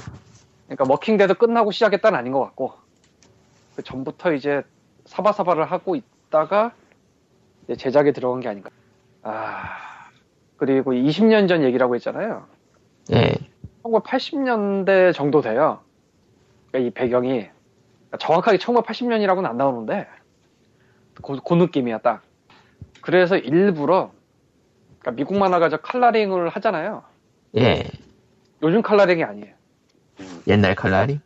그러니까 0.67 0.85
Walking 0.87 1.17
Dead 1.17 1.35
끝나고 1.35 1.71
시작했다는 1.71 2.17
아닌 2.17 2.31
것 2.31 2.39
같고 2.41 2.73
그 3.75 3.83
전부터 3.83 4.33
이제 4.33 4.63
사바사바를 5.05 5.65
하고 5.65 5.95
있다가 5.95 6.73
이제 7.63 7.75
제작에 7.75 8.11
들어간 8.11 8.39
게 8.39 8.49
아닌가. 8.49 8.69
아 9.23 10.09
그리고 10.57 10.93
20년 10.93 11.47
전 11.47 11.63
얘기라고 11.63 11.95
했잖아요. 11.95 12.45
예, 13.13 13.35
1980년대 13.83 15.13
정도 15.13 15.41
돼요. 15.41 15.79
그러니까 16.71 16.89
이 16.89 16.91
배경이 16.91 17.49
그러니까 18.09 18.17
정확하게 18.19 18.57
1980년이라고는 18.57 19.45
안 19.45 19.57
나오는데 19.57 20.07
그, 21.21 21.37
그 21.43 21.53
느낌이야 21.53 21.99
딱. 21.99 22.24
그래서 23.05 23.37
일부러 23.37 24.11
그러니까 24.99 25.11
미국 25.11 25.37
만화가 25.37 25.69
저 25.69 25.77
칼라링을 25.77 26.49
하잖아요. 26.49 27.03
예. 27.55 27.83
요즘 28.63 28.81
칼라링이 28.81 29.23
아니에요. 29.23 29.53
옛날 30.47 30.73
칼라리? 30.73 31.19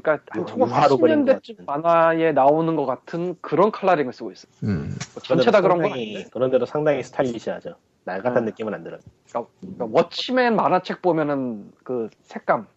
그러니까 0.00 0.24
한 0.30 0.44
뭐, 0.58 0.68
유화로 0.68 0.98
그린 0.98 1.24
것 1.24 1.42
1980년대쯤 1.42 1.56
같은. 1.56 1.66
만화에 1.66 2.32
나오는 2.32 2.76
것 2.76 2.86
같은 2.86 3.34
그런 3.40 3.72
칼라링을 3.72 4.12
쓰고 4.12 4.30
있어요. 4.30 4.52
음, 4.62 4.94
뭐 5.12 5.22
전체 5.24 5.50
다 5.50 5.60
그런 5.60 5.84
아닌데. 5.84 6.24
그런데도 6.30 6.66
상당히 6.66 7.02
스타일리시하죠. 7.02 7.74
날 8.04 8.22
같은 8.22 8.42
음. 8.42 8.44
느낌은 8.44 8.72
안 8.72 8.84
들어요. 8.84 9.00
그러니까 9.28 9.50
워치맨 9.90 10.54
만화책 10.54 11.02
보면은 11.02 11.72
그 11.82 12.08
색감 12.22 12.68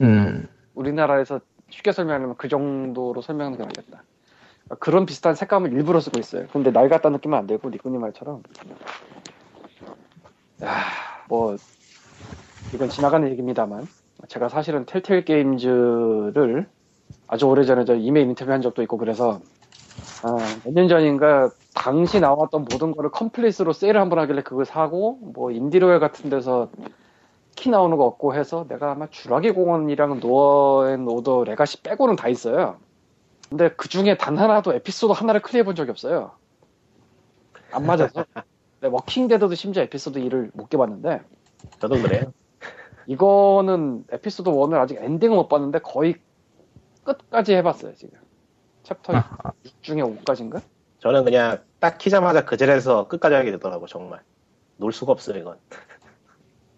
음, 0.00 0.48
우리나라에서 0.74 1.40
쉽게 1.68 1.92
설명하면 1.92 2.36
그 2.38 2.48
정도로 2.48 3.20
설명하는 3.20 3.58
게 3.58 3.64
맞겠다. 3.64 4.04
그런 4.80 5.06
비슷한 5.06 5.34
색감을 5.34 5.72
일부러 5.72 6.00
쓰고 6.00 6.18
있어요. 6.18 6.46
근데 6.52 6.70
날 6.72 6.88
같다 6.88 7.10
느낌은 7.10 7.36
안 7.38 7.46
되고 7.46 7.68
니꾸님 7.68 8.00
말처럼. 8.00 8.42
야, 10.62 10.80
뭐 11.28 11.56
이건 12.72 12.88
지나가는 12.88 13.28
얘기입니다만 13.30 13.86
제가 14.28 14.48
사실은 14.48 14.86
Telltale 14.86 15.24
Games를 15.24 16.68
아주 17.26 17.46
오래전에 17.46 17.84
저 17.84 17.94
이메일 17.94 18.28
인터뷰 18.28 18.52
한 18.52 18.62
적도 18.62 18.82
있고 18.82 18.96
그래서 18.98 19.40
아, 20.22 20.36
몇년 20.64 20.88
전인가 20.88 21.50
당시 21.74 22.20
나왔던 22.20 22.64
모든 22.70 22.92
거를 22.92 23.10
complete로 23.10 23.72
세일을 23.72 24.00
한 24.00 24.08
번 24.08 24.18
하길래 24.20 24.42
그걸 24.42 24.64
사고 24.64 25.18
뭐 25.20 25.50
Indie 25.50 25.73
Royale 25.73 26.00
같은 26.00 26.30
데서 26.30 26.70
키 27.56 27.70
나오는 27.70 27.96
거 27.96 28.04
없고 28.04 28.34
해서 28.34 28.66
내가 28.68 28.92
아마 28.92 29.06
주라기 29.10 29.50
공원이랑 29.52 30.20
Law 30.20 31.06
and 31.06 31.44
Order 31.44 31.59
Legacies 31.59 31.82
빼고는 31.82 32.16
다 32.16 32.28
있어요. 32.28 32.76
근데 33.54 33.68
그 33.76 33.88
중에 33.88 34.16
단 34.16 34.36
하나도 34.36 34.74
에피소드 34.74 35.12
하나를 35.12 35.40
clear해 35.40 35.64
본 35.64 35.76
적이 35.76 35.92
없어요. 35.92 36.32
안 37.70 37.86
맞아서. 37.86 38.24
네, 38.82 38.88
Walking 38.88 39.28
Dead도 39.28 39.54
심지어 39.54 39.84
에피소드 39.84 40.18
1을 40.18 40.50
못 40.54 40.68
깨봤는데 40.68 41.22
저도 41.78 42.02
그래요. 42.02 42.32
이거는 43.06 44.06
에피소드 44.10 44.50
1을 44.50 44.80
아직 44.80 44.96
엔딩을 45.00 45.36
못 45.36 45.46
봤는데 45.46 45.78
거의 45.78 46.16
끝까지 47.04 47.54
해봤어요 47.54 47.94
지금. 47.94 48.18
챕터 48.82 49.12
6 49.64 49.82
중에 49.84 50.02
5까지인가? 50.02 50.60
저는 50.98 51.24
그냥 51.24 51.62
딱 51.78 51.98
키자마자 51.98 52.44
그 52.44 52.56
자리에서 52.56 53.06
끝까지 53.06 53.36
하게 53.36 53.52
되더라고 53.52 53.86
정말. 53.86 54.20
놓을 54.78 54.92
수가 54.92 55.12
없어요 55.12 55.38
이건. 55.38 55.58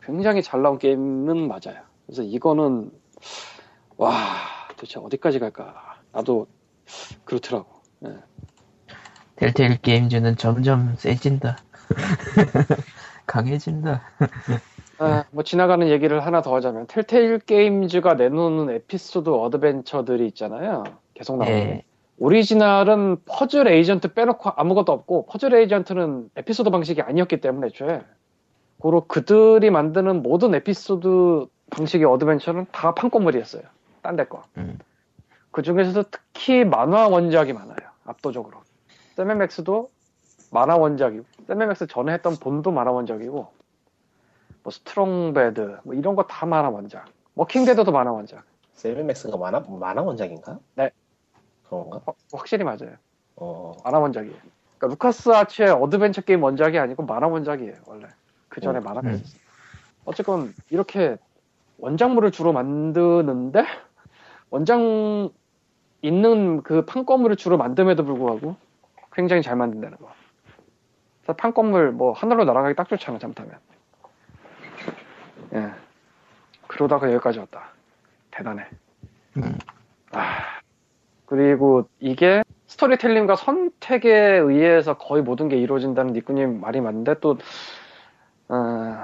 굉장히 0.02 0.42
잘 0.42 0.60
나온 0.60 0.76
게임은 0.76 1.48
맞아요. 1.48 1.80
그래서 2.04 2.22
이거는 2.22 2.92
와 3.96 4.12
도대체 4.76 5.00
어디까지 5.00 5.38
갈까? 5.38 5.96
나도 6.12 6.46
그렇더라고. 7.24 7.66
예. 8.06 8.16
Telltale 9.36 9.78
Games는 9.82 10.36
점점 10.36 10.94
세진다. 10.96 11.58
강해진다. 13.26 14.02
아, 14.98 15.24
뭐 15.30 15.42
지나가는 15.42 15.86
얘기를 15.88 16.24
하나 16.24 16.40
더 16.42 16.54
하자면 16.54 16.86
Telltale 16.86 17.40
Games가 17.40 18.14
내놓는 18.14 18.74
에피소드 18.74 19.28
adventure들이 19.28 20.26
있잖아요. 20.28 20.84
계속 21.14 21.36
나오는. 21.38 21.54
예, 21.54 21.84
오리지널은 22.18 23.18
Puzzle 23.26 23.66
Agent 23.68 24.14
빼놓고 24.14 24.50
아무것도 24.56 24.92
없고 24.92 25.26
Puzzle 25.26 25.54
Agent는 25.54 26.30
에피소드 26.36 26.70
방식이 26.70 27.02
아니었기 27.02 27.40
때문에 27.42 27.66
애초에 27.68 28.02
고로 28.78 29.06
그들이 29.06 29.70
만드는 29.70 30.22
모든 30.22 30.54
에피소드 30.54 31.46
방식의 31.70 32.06
adventure는 32.06 32.66
다 32.72 32.94
판권물이었어요. 32.94 33.62
딴 34.02 34.16
데 34.16 34.24
거. 34.24 34.42
음. 34.56 34.78
그 35.56 35.62
중에서도 35.62 36.10
특히 36.10 36.66
만화 36.66 37.08
원작이 37.08 37.54
많아요. 37.54 37.78
압도적으로. 38.04 38.60
Sam & 39.16 39.53
Max도 39.53 39.90
만화 40.50 40.76
원작이고 40.76 41.24
Sam & 41.46 41.71
Max 41.71 41.86
전에 41.86 42.12
했던 42.12 42.36
Bone도 42.36 42.72
만화 42.72 42.92
원작이고 42.92 43.48
뭐 44.62 44.70
Strong 44.70 45.42
Bad 45.42 45.78
뭐 45.84 45.94
이런 45.94 46.14
거 46.14 46.24
다 46.26 46.44
만화 46.44 46.68
원작. 46.68 47.06
Walking 47.36 47.65
Dead도 47.65 47.90
만화 47.90 48.12
원작. 48.12 48.44
세븐맥스가 48.74 49.38
만화 49.38 49.60
만화 49.60 50.02
원작인가? 50.02 50.58
네. 50.74 50.90
그런가? 51.66 52.02
어, 52.04 52.12
확실히 52.34 52.62
맞아요. 52.62 52.96
어. 53.36 53.72
만화 53.82 53.98
원작이에요. 53.98 54.36
그러니까 54.76 54.86
루카스 54.88 55.30
아츠의 55.30 55.70
adventure 55.70 56.20
게임 56.20 56.42
원작이 56.42 56.78
아니고 56.78 57.04
만화 57.04 57.28
원작이에요, 57.28 57.76
원래. 57.86 58.08
그 58.50 58.60
전에 58.60 58.78
음, 58.80 58.84
만화가 58.84 59.08
음. 59.08 59.14
있었어요. 59.14 59.40
어쨌건 60.04 60.52
이렇게 60.68 61.16
원작물을 61.78 62.30
주로 62.30 62.52
만드는데 62.52 63.64
원작 64.50 64.80
있는 66.02 66.62
그 66.62 66.84
판권물을 66.84 67.36
주로 67.36 67.58
만듦에도 67.58 68.04
불구하고 68.04 68.56
굉장히 69.12 69.42
잘 69.42 69.56
만든다는 69.56 69.98
거. 69.98 70.10
그래서 71.22 71.36
판권물 71.36 71.92
뭐 71.92 72.12
하늘로 72.12 72.44
날아가기 72.44 72.76
딱 72.76 72.88
좋잖아, 72.88 73.18
잘못하면. 73.18 73.58
예. 75.54 75.70
그러다가 76.66 77.10
여기까지 77.12 77.38
왔다. 77.38 77.70
대단해. 78.30 78.66
음. 79.38 79.58
아, 80.12 80.60
그리고 81.24 81.88
이게 82.00 82.42
스토리텔링과 82.66 83.36
선택에 83.36 84.10
의해서 84.10 84.98
거의 84.98 85.22
모든 85.22 85.48
게 85.48 85.56
이루어진다는 85.56 86.12
니꾸님 86.12 86.60
말이 86.60 86.80
맞는데 86.80 87.20
또 87.20 87.38
어, 88.48 89.02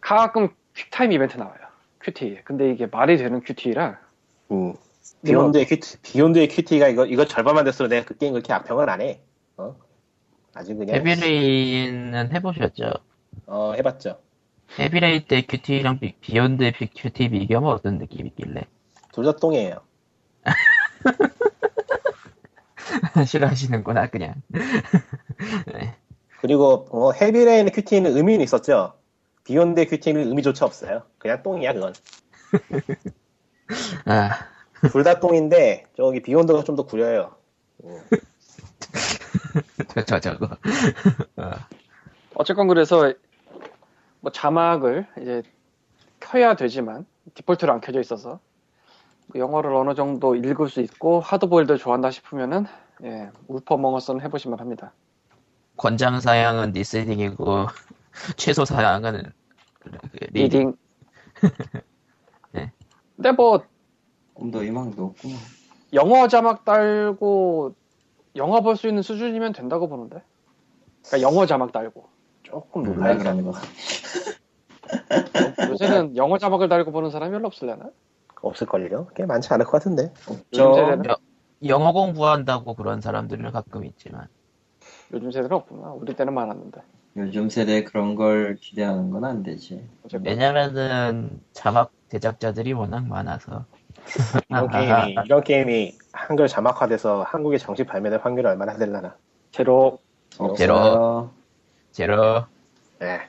가끔 0.00 0.48
quick 0.74 0.95
time 0.95 1.12
event 1.12 1.36
나와요. 1.36 1.56
QTE. 2.00 2.40
근데 2.44 2.70
이게 2.70 2.86
말이 2.86 3.16
되는 3.16 3.40
QTE라 3.40 3.98
음. 4.50 4.74
Beyond의 5.24 5.66
QTE, 5.66 5.98
Beyond의 6.02 6.48
QTE가 6.48 6.88
이거, 6.88 7.06
이거 7.06 7.26
절반만 7.26 7.64
됐어도 7.64 7.88
내가 7.88 8.04
그 8.06 8.16
게임 8.16 8.32
그렇게 8.32 8.52
악평은 8.52 8.88
안 8.88 9.00
해. 9.00 9.20
어? 9.56 9.76
아주 10.54 10.74
그냥. 10.76 10.96
Heavy 10.96 11.53
Rain은 11.53 12.32
해보셨죠? 12.32 12.92
어, 13.46 13.72
해봤죠. 13.76 14.18
Heavy 14.78 15.05
Rain 15.05 15.26
때 15.26 15.42
QTE랑 15.46 16.00
비, 16.00 16.14
Beyond 16.20 16.72
비- 16.72 16.90
QTE 16.96 17.28
비교하면 17.30 17.70
어떤 17.72 17.98
느낌이 17.98 18.30
있길래? 18.30 18.62
둘 19.12 19.24
다 19.24 19.32
똥이에요. 19.32 19.80
싫어하시는구나, 23.26 24.08
그냥. 24.10 24.34
네. 25.72 25.94
그리고, 26.40 26.86
어, 26.90 27.12
Heavy 27.12 27.39
Rain의 27.39 27.72
QTE는 27.72 28.16
의미는 28.16 28.42
있었죠. 28.44 28.94
Beyond의 29.44 29.88
QTE는 29.88 30.28
의미조차 30.28 30.64
없어요. 30.66 31.02
그냥 31.18 31.42
똥이야, 31.42 31.72
그건. 31.74 31.92
아, 34.06 34.30
둘 34.92 35.04
다 35.04 35.20
똥인데, 35.20 35.86
저기 35.96 36.22
Beyond가 36.22 36.64
좀 36.64 36.76
더 36.76 36.84
구려요. 36.84 37.36
저, 39.94 40.04
저, 40.04 40.20
저거. 40.20 40.46
어, 41.36 41.50
어쨌건 42.34 42.68
그래서 42.68 43.12
뭐 44.20 44.32
자막을 44.32 45.06
이제 45.20 45.42
켜야 46.20 46.54
되지만 46.56 47.06
default로 47.34 47.72
안 47.72 47.80
켜져 47.80 48.00
있어서 48.00 48.40
뭐 49.28 49.40
영어를 49.40 49.74
어느 49.74 49.94
정도 49.94 50.34
읽을 50.36 50.68
수 50.68 50.80
있고 50.80 51.20
하드보일드 51.20 51.78
좋아한다 51.78 52.10
싶으면은 52.10 52.66
예, 53.04 53.30
Wolf 53.48 53.76
Among 53.76 53.96
Us는 53.96 54.20
해보시면 54.22 54.60
합니다. 54.60 54.92
권장 55.76 56.20
사양은 56.20 56.72
listening이고, 56.72 57.66
최소 58.36 58.64
사양은 58.64 59.32
그 59.80 59.90
reading. 60.32 60.42
리딩. 60.42 60.76
네. 62.52 62.72
근데 63.16 63.32
뭐 63.32 63.64
꿈도 64.34 64.62
희망도 64.62 65.04
없구나. 65.04 65.34
영어 65.92 66.28
자막 66.28 66.64
달고 66.64 67.74
영어 68.36 68.60
볼수 68.60 68.88
있는 68.88 69.02
수준이면 69.02 69.52
된다고 69.52 69.88
보는데. 69.88 70.22
그러니까 71.06 71.28
영어 71.28 71.46
자막 71.46 71.72
달고. 71.72 72.08
조금 72.42 72.82
몰라 72.82 73.14
놀라요. 73.14 73.18
그러는 73.18 73.44
거. 73.44 73.52
요새는 75.70 76.16
영어 76.16 76.36
자막을 76.38 76.68
달고 76.68 76.90
보는 76.92 77.10
사람이 77.10 77.32
별로 77.32 77.46
없을려나? 77.46 77.90
없을걸요? 78.42 79.08
꽤 79.14 79.24
많지 79.24 79.52
않을 79.54 79.64
것 79.64 79.72
같은데. 79.72 80.12
요즘 80.28 80.44
저 80.52 80.74
세대는 80.74 81.04
영어 81.66 81.92
공부한다고 81.92 82.74
그런 82.74 83.00
사람들은 83.00 83.50
가끔 83.52 83.84
있지만. 83.84 84.26
요즘 85.12 85.30
세대는 85.30 85.56
없구나. 85.56 85.92
우리 85.92 86.14
때는 86.14 86.34
많았는데. 86.34 86.80
요즘 87.16 87.48
세대 87.48 87.84
그런 87.84 88.16
걸 88.16 88.56
기대하는 88.60 89.10
건 89.10 89.24
안 89.24 89.42
되지. 89.44 89.88
왜냐면은 90.24 91.40
자막 91.52 91.92
제작자들이 92.08 92.72
워낙 92.72 93.06
많아서. 93.06 93.64
이런 94.48 94.68
게임이, 94.70 95.16
이런 95.24 95.42
게임이 95.42 95.98
한글 96.12 96.48
자막화돼서 96.48 97.22
한국에 97.22 97.58
정식 97.58 97.86
발매될 97.86 98.20
확률이 98.22 98.46
얼마나 98.46 98.76
될라나. 98.76 99.16
제로 99.50 99.98
없어요. 100.38 101.30
제로. 101.92 102.44
예. 103.02 103.20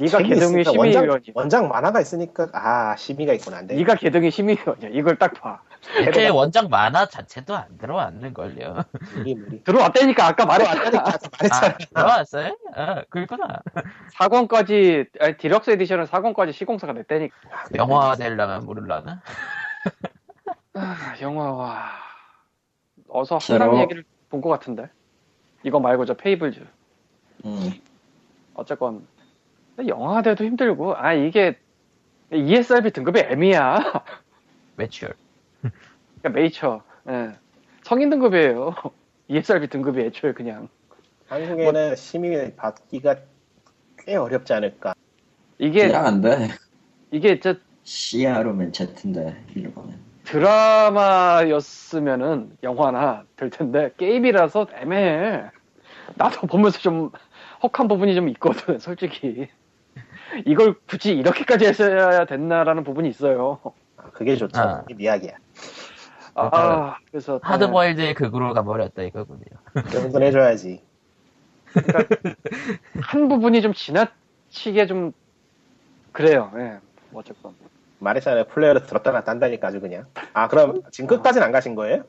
네가 0.00 0.18
책이 0.18 0.28
개등위 0.30 0.60
있으니까 0.60 0.70
심의위원이야. 0.70 1.10
원작, 1.12 1.36
원작 1.36 1.68
만화가 1.68 2.00
있으니까, 2.00 2.48
아, 2.52 2.96
심의가 2.96 3.32
있구나. 3.34 3.58
안 3.58 3.66
돼. 3.66 3.76
네가 3.76 3.94
개등이 3.94 4.30
심의위원이야. 4.30 4.90
이걸 4.92 5.16
딱 5.16 5.34
봐. 5.34 5.62
애초에 5.98 6.28
원작 6.28 6.68
만화 6.70 7.06
자체도 7.06 7.56
안 7.56 7.76
들어왔는걸요. 7.78 8.84
무리, 9.16 9.34
무리. 9.34 9.62
들어왔다니까 9.64 10.26
아까 10.28 10.46
말했잖아. 10.46 10.90
말했잖아. 10.90 11.20
아, 11.50 11.76
들어왔어요? 11.78 12.56
아, 12.74 13.02
그렇구나. 13.10 13.60
4권까지 14.14 15.08
아니, 15.20 15.36
디럭스 15.36 15.70
에디션은 15.72 16.06
4권까지 16.06 16.52
시공사가 16.52 16.92
냈다니까. 16.92 17.34
영화 17.76 18.14
되려면 18.14 18.64
모를라나? 18.64 19.20
아, 20.74 21.14
영화와 21.20 21.90
어서 23.08 23.38
제로. 23.38 23.64
항상 23.64 23.80
얘기를 23.82 24.04
본 24.30 24.40
것 24.40 24.48
같은데. 24.48 24.88
이거 25.64 25.78
말고 25.80 26.04
저 26.06 26.14
Fables. 26.14 26.60
음. 27.44 27.72
어쨌건 28.54 29.06
영화화돼도 29.86 30.44
힘들고 30.44 30.96
아 30.96 31.12
이게 31.12 31.58
ESRB 32.32 32.92
등급이 32.92 33.20
M이야. 33.20 33.78
Mature. 34.76 35.14
그러니까 36.22 36.40
메이처. 36.40 36.82
예. 37.08 37.32
성인 37.82 38.08
등급이에요. 38.10 38.74
ESRB 39.28 39.68
등급이 39.68 40.00
애초에 40.00 40.32
그냥. 40.32 40.68
한국에는 41.28 41.96
심의 41.96 42.54
받기가 42.56 43.16
꽤 43.98 44.16
어렵지 44.16 44.52
않을까. 44.52 44.94
이게 45.58 45.92
안 45.94 46.20
돼. 46.20 46.48
이게 47.10 47.40
저 47.40 47.54
CERO로 47.82 48.52
하면 48.54 48.70
Z인데 48.72 49.36
일본은. 49.54 50.00
드라마였으면은 50.24 51.48
영화나 52.62 53.24
될 53.36 53.50
텐데 53.50 53.90
게임이라서 53.96 54.68
애매해. 54.74 55.44
나도 56.14 56.46
보면서 56.46 56.78
좀 56.78 57.10
헉한 57.62 57.88
부분이 57.88 58.14
좀 58.14 58.28
있거든, 58.30 58.78
솔직히. 58.78 59.48
이걸 60.46 60.74
굳이 60.86 61.12
이렇게까지 61.14 61.66
했어야 61.66 62.24
됐나라는 62.26 62.84
부분이 62.84 63.08
있어요. 63.08 63.58
아, 63.96 64.10
그게 64.12 64.36
좋죠. 64.36 64.60
아. 64.60 64.84
이게 64.88 65.04
이야기야. 65.04 65.32
아, 66.34 66.50
아, 66.56 66.98
그래서 67.10 67.40
하드보일드의 67.42 68.14
극으로 68.14 68.54
가버렸다 68.54 69.02
이거군요. 69.02 69.44
그 69.82 69.90
정도는 69.90 70.26
해줘야지. 70.28 70.84
한 73.00 73.28
부분이 73.28 73.62
좀 73.62 73.72
지나치게 73.74 74.86
좀 74.86 75.12
그래요. 76.12 76.52
예. 76.56 76.80
어쨌건 77.12 77.56
말했잖아요. 78.00 78.44
플레이어를 78.48 78.86
들었다 78.86 79.12
놨다 79.12 79.30
한다니까 79.32 79.68
아주 79.68 79.80
그냥. 79.80 80.06
아, 80.32 80.48
그럼 80.48 80.82
지금 80.92 81.08
끝까지는 81.08 81.46
안 81.46 81.52
가신 81.52 81.74
거예요? 81.74 82.04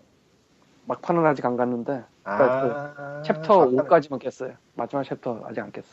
막판은 0.86 1.26
아직 1.26 1.46
안 1.46 1.58
갔는데 1.58 2.04
아. 2.24 3.24
챕터 3.24 3.66
막판에- 3.66 3.88
5까지만 3.88 4.20
깼어요. 4.20 4.58
마지막 4.76 5.04
챕터 5.04 5.44
아직 5.46 5.62
안 5.62 5.72
깼어. 5.72 5.86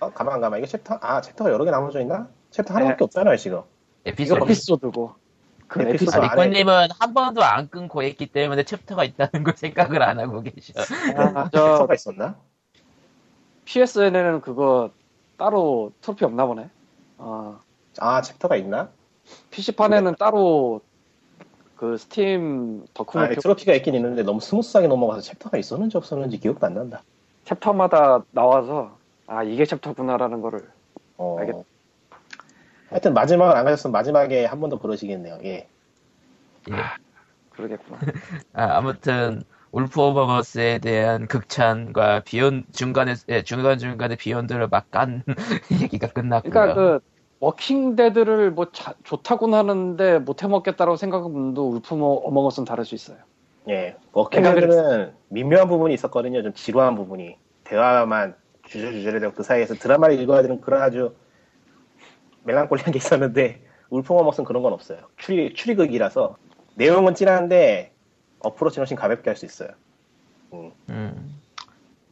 어, 0.00 0.12
가만, 0.12 0.40
가만. 0.40 0.58
이게 0.60 0.66
챕터, 0.66 0.98
아, 1.00 1.20
chapter가 1.22 1.50
여러 1.52 1.64
개 1.64 1.70
나눠져 1.70 2.00
있나? 2.00 2.28
챕터 2.50 2.74
하나밖에 2.74 2.98
네. 3.00 3.04
없잖아요, 3.04 3.36
지금. 3.36 3.62
에피소드. 4.04 4.40
에피소드고 4.40 5.14
그 5.68 5.82
에피소드. 5.88 6.20
니코님은 6.20 6.90
한 6.98 7.14
번도 7.14 7.42
안 7.44 7.68
끊고 7.70 8.02
했기 8.02 8.26
때문에 8.26 8.64
chapter가 8.64 9.04
있다는 9.04 9.44
걸 9.44 9.54
생각을 9.58 10.02
안 10.02 10.20
하고 10.20 10.42
계셔. 10.42 10.86
아, 11.14 11.50
저 11.52 11.60
챕터가 11.60 11.94
있었나? 11.94 12.40
PSN에는 13.66 14.42
그거 14.42 14.92
따로 15.38 15.92
트로피 16.02 16.24
없나 16.26 16.46
보네. 16.46 16.70
어, 17.18 17.60
아, 18.00 18.22
chapter가 18.22 18.56
있나? 18.56 18.92
PC판에는 19.50 20.16
따로 20.18 20.82
그 21.76 21.96
스팀 21.98 22.86
아, 23.14 23.28
덕후문 23.28 23.30
표- 23.30 23.42
트로피가 23.42 23.74
있긴 23.74 23.94
있는데 23.96 24.22
너무 24.24 24.40
smooth하게 24.40 24.88
넘어가서 24.88 25.22
chapter가 25.22 25.58
있었는지 25.58 25.96
없었는지 25.96 26.38
기억도 26.40 26.66
안 26.66 26.74
난다. 26.74 27.02
chapter마다 27.44 28.24
나와서 28.32 28.98
아 29.26 29.42
이게 29.44 29.64
chapter구나라는 29.66 30.40
거를 30.42 30.72
어. 31.18 31.26
알겠- 31.36 31.75
하여튼 32.90 33.14
마지막을 33.14 33.56
안 33.56 33.64
가셨으면 33.64 33.92
마지막에 33.92 34.44
한 34.44 34.60
번 34.60 34.70
더 34.70 34.78
부르시겠네요. 34.78 35.38
예. 35.44 35.68
예. 36.70 36.74
그러겠구나. 37.50 37.98
아, 38.52 38.76
아무튼 38.78 39.42
울프 39.72 40.00
오버 40.00 40.26
버스에 40.26 40.78
대한 40.78 41.26
극찬과 41.26 42.20
Beyond 42.20 42.64
중간에 42.72 43.14
예, 43.28 43.42
중간 43.42 43.78
중간에 43.78 44.16
Beyond를 44.16 44.68
막 44.68 44.90
깐 44.90 45.22
얘기가 45.82 46.08
끝났고요. 46.08 46.50
그러니까 46.50 46.74
그 46.74 47.00
워킹 47.40 47.96
데드를 47.96 48.50
뭐 48.52 48.70
자- 48.72 48.94
좋다고는 49.04 49.58
하는데 49.58 50.18
못 50.20 50.42
해먹겠다라고 50.42 50.96
생각하는 50.96 51.32
분도 51.32 51.68
울프 51.70 52.22
어몽 52.26 52.41
어스는 52.41 52.64
다를 52.66 52.84
수 52.84 52.94
있어요. 52.94 53.18
예. 53.68 53.96
워킹 54.12 54.56
데드는 54.56 55.12
미묘한 55.28 55.68
부분이 55.68 55.92
있었거든요. 55.94 56.42
좀 56.42 56.54
지루한 56.54 56.94
부분이. 56.94 57.36
대화만 57.64 58.36
주저리주저리 58.68 59.20
되고 59.20 59.32
그 59.34 59.42
사이에서 59.42 59.74
드라마를 59.74 60.18
읽어야 60.20 60.42
되는 60.42 60.60
그런 60.60 60.82
아주 60.82 61.14
멜랑콜리한 62.46 62.92
게 62.92 62.98
있었는데 62.98 63.62
울풍어 63.90 64.22
먹은 64.22 64.44
그런 64.44 64.62
건 64.62 64.72
없어요. 64.72 64.98
추리, 65.16 65.52
추리극이라서 65.54 66.36
내용은 66.74 67.14
진한데 67.14 67.92
approach는 68.40 68.82
훨씬 68.82 68.96
가볍게 68.96 69.30
할 69.30 69.36
수 69.36 69.44
있어요. 69.46 69.68
음. 70.90 71.34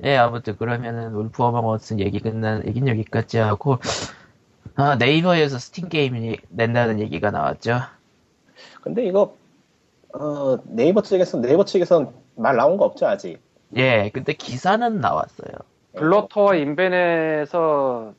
예, 0.02 0.16
아무튼 0.16 0.56
그러면은 0.56 1.14
울프 1.14 1.42
어몽 1.42 1.70
어스 1.70 1.94
얘기 1.98 2.18
끝난 2.20 2.66
얘긴 2.66 2.88
여기까지 2.88 3.38
하고 3.38 3.78
아, 4.74 4.96
네이버에서 4.96 5.58
스팀 5.58 5.88
게임이 5.88 6.36
낸다는 6.48 6.98
얘기가 7.00 7.30
나왔죠. 7.30 7.78
근데 8.82 9.06
이거 9.06 9.36
어, 10.12 10.58
네이버 10.64 11.02
측에서 11.02 11.40
네이버 11.40 11.64
측에선 11.64 12.12
말 12.36 12.56
나온 12.56 12.76
거 12.76 12.84
없죠 12.84 13.06
아직. 13.06 13.38
예, 13.76 14.10
근데 14.12 14.32
기사는 14.32 15.00
나왔어요. 15.00 15.56
블로터와 15.96 16.56
인벤에서 16.56 18.14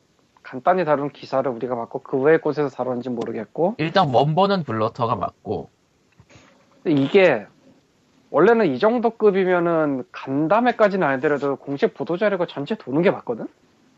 간단히 0.45 0.85
다룬 0.85 1.09
기사를 1.09 1.49
우리가 1.49 1.75
봤고 1.75 2.03
그 2.03 2.17
외의 2.19 2.39
곳에서 2.39 2.69
다뤘는지 2.69 3.09
모르겠고 3.09 3.75
일단 3.79 4.13
원본은 4.13 4.63
블로터가 4.63 5.15
맞고 5.15 5.69
근데 6.83 7.01
이게 7.01 7.47
원래는 8.29 8.67
이 8.67 8.77
정도 8.77 9.09
급이면은 9.17 10.03
간담회까지는 10.11 11.07
아니더라도 11.07 11.55
공식 11.55 11.95
보도 11.95 12.17
자료가 12.17 12.45
전체 12.45 12.75
도는 12.75 13.01
게 13.01 13.09
맞거든 13.09 13.47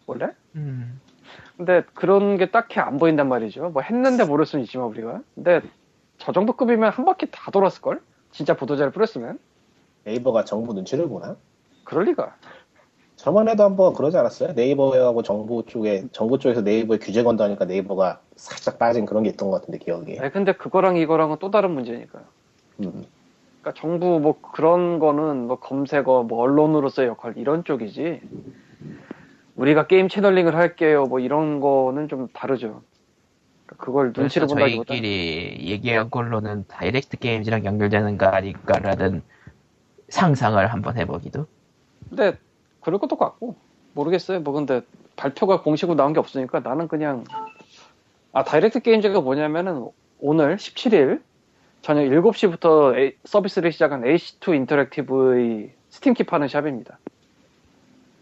원래 0.05 0.29
음. 0.55 1.01
근데 1.57 1.83
그런 1.95 2.37
게 2.37 2.51
딱히 2.51 2.79
안 2.79 2.97
보인단 2.97 3.27
말이죠. 3.27 3.69
뭐 3.69 3.81
했는데 3.81 4.23
모를 4.23 4.45
수는 4.45 4.63
있지만 4.63 4.87
우리가. 4.87 5.21
근데 5.35 5.61
저 6.19 6.31
정도 6.31 6.53
급이면 6.53 6.91
한 6.91 7.03
바퀴 7.03 7.29
다 7.31 7.51
돌았을걸? 7.51 7.99
진짜 8.31 8.55
보도자를 8.55 8.91
뿌렸으면? 8.91 9.39
네이버가 10.05 10.45
정부 10.45 10.73
눈치를 10.73 11.09
보나? 11.09 11.35
그럴 11.83 12.05
리가. 12.05 12.35
저번에도 13.27 13.65
한번 13.65 13.93
그러지 13.93 14.15
않았어요? 14.15 14.53
네이버하고 14.53 15.21
정부 15.21 15.65
쪽에 15.67 16.05
정부 16.13 16.39
쪽에서 16.39 16.61
네이버에 16.61 16.97
규제 16.99 17.23
건다니까 17.23 17.65
네이버가 17.65 18.21
살짝 18.37 18.79
빠진 18.79 19.05
그런 19.05 19.23
게 19.23 19.31
있던 19.31 19.51
것 19.51 19.59
같은데 19.59 19.79
기억에. 19.79 20.17
아니, 20.17 20.31
근데 20.31 20.53
그거랑 20.53 20.95
이거랑은 20.95 21.35
또 21.41 21.51
다른 21.51 21.71
문제니까. 21.71 22.21
음. 22.79 23.05
그러니까 23.59 23.81
정부 23.81 24.21
뭐 24.21 24.39
그런 24.39 24.99
거는 24.99 25.47
뭐 25.47 25.59
검색어, 25.59 26.23
뭐 26.23 26.39
언론으로서의 26.39 27.09
역할 27.09 27.33
이런 27.35 27.65
쪽이지. 27.65 28.21
우리가 29.57 29.87
게임 29.87 30.07
채널링을 30.07 30.55
할게요. 30.55 31.03
뭐 31.03 31.19
이런 31.19 31.59
거는 31.59 32.07
좀 32.07 32.29
다르죠. 32.31 32.81
그러니까 33.65 33.85
그걸 33.85 34.13
눈치를 34.15 34.47
본다기보다. 34.47 34.93
저희끼리 34.93 35.69
얘기한 35.69 36.09
걸로는 36.09 36.63
다이렉트 36.69 37.17
게임즈랑 37.17 37.65
연결되는 37.65 38.17
거 38.17 38.27
아닐까라는 38.27 39.21
상상을 40.07 40.65
한번 40.65 40.95
해보기도. 40.95 41.45
근데 42.07 42.37
그럴 42.87 42.99
것도 43.01 43.17
같고 43.17 43.55
모르겠어요. 43.91 44.39
뭐 44.39 44.53
근데 44.53 44.79
발표가 45.17 45.61
공식으로 45.61 45.97
나온 45.97 46.13
게 46.13 46.19
없으니까 46.19 46.61
나는 46.61 46.87
그냥 46.87 47.25
아 48.31 48.45
다이렉트 48.45 48.79
게임즈가 48.79 49.19
뭐냐면은 49.19 49.89
오늘 50.21 50.55
17일 50.55 51.21
저녁 51.81 52.03
7시부터 52.03 52.97
A- 52.97 53.17
서비스를 53.25 53.73
시작한 53.73 54.03
H2 54.03 54.55
인터랙티브의 54.55 55.73
스팀키 55.89 56.23
파는 56.23 56.47
샵입니다. 56.47 56.97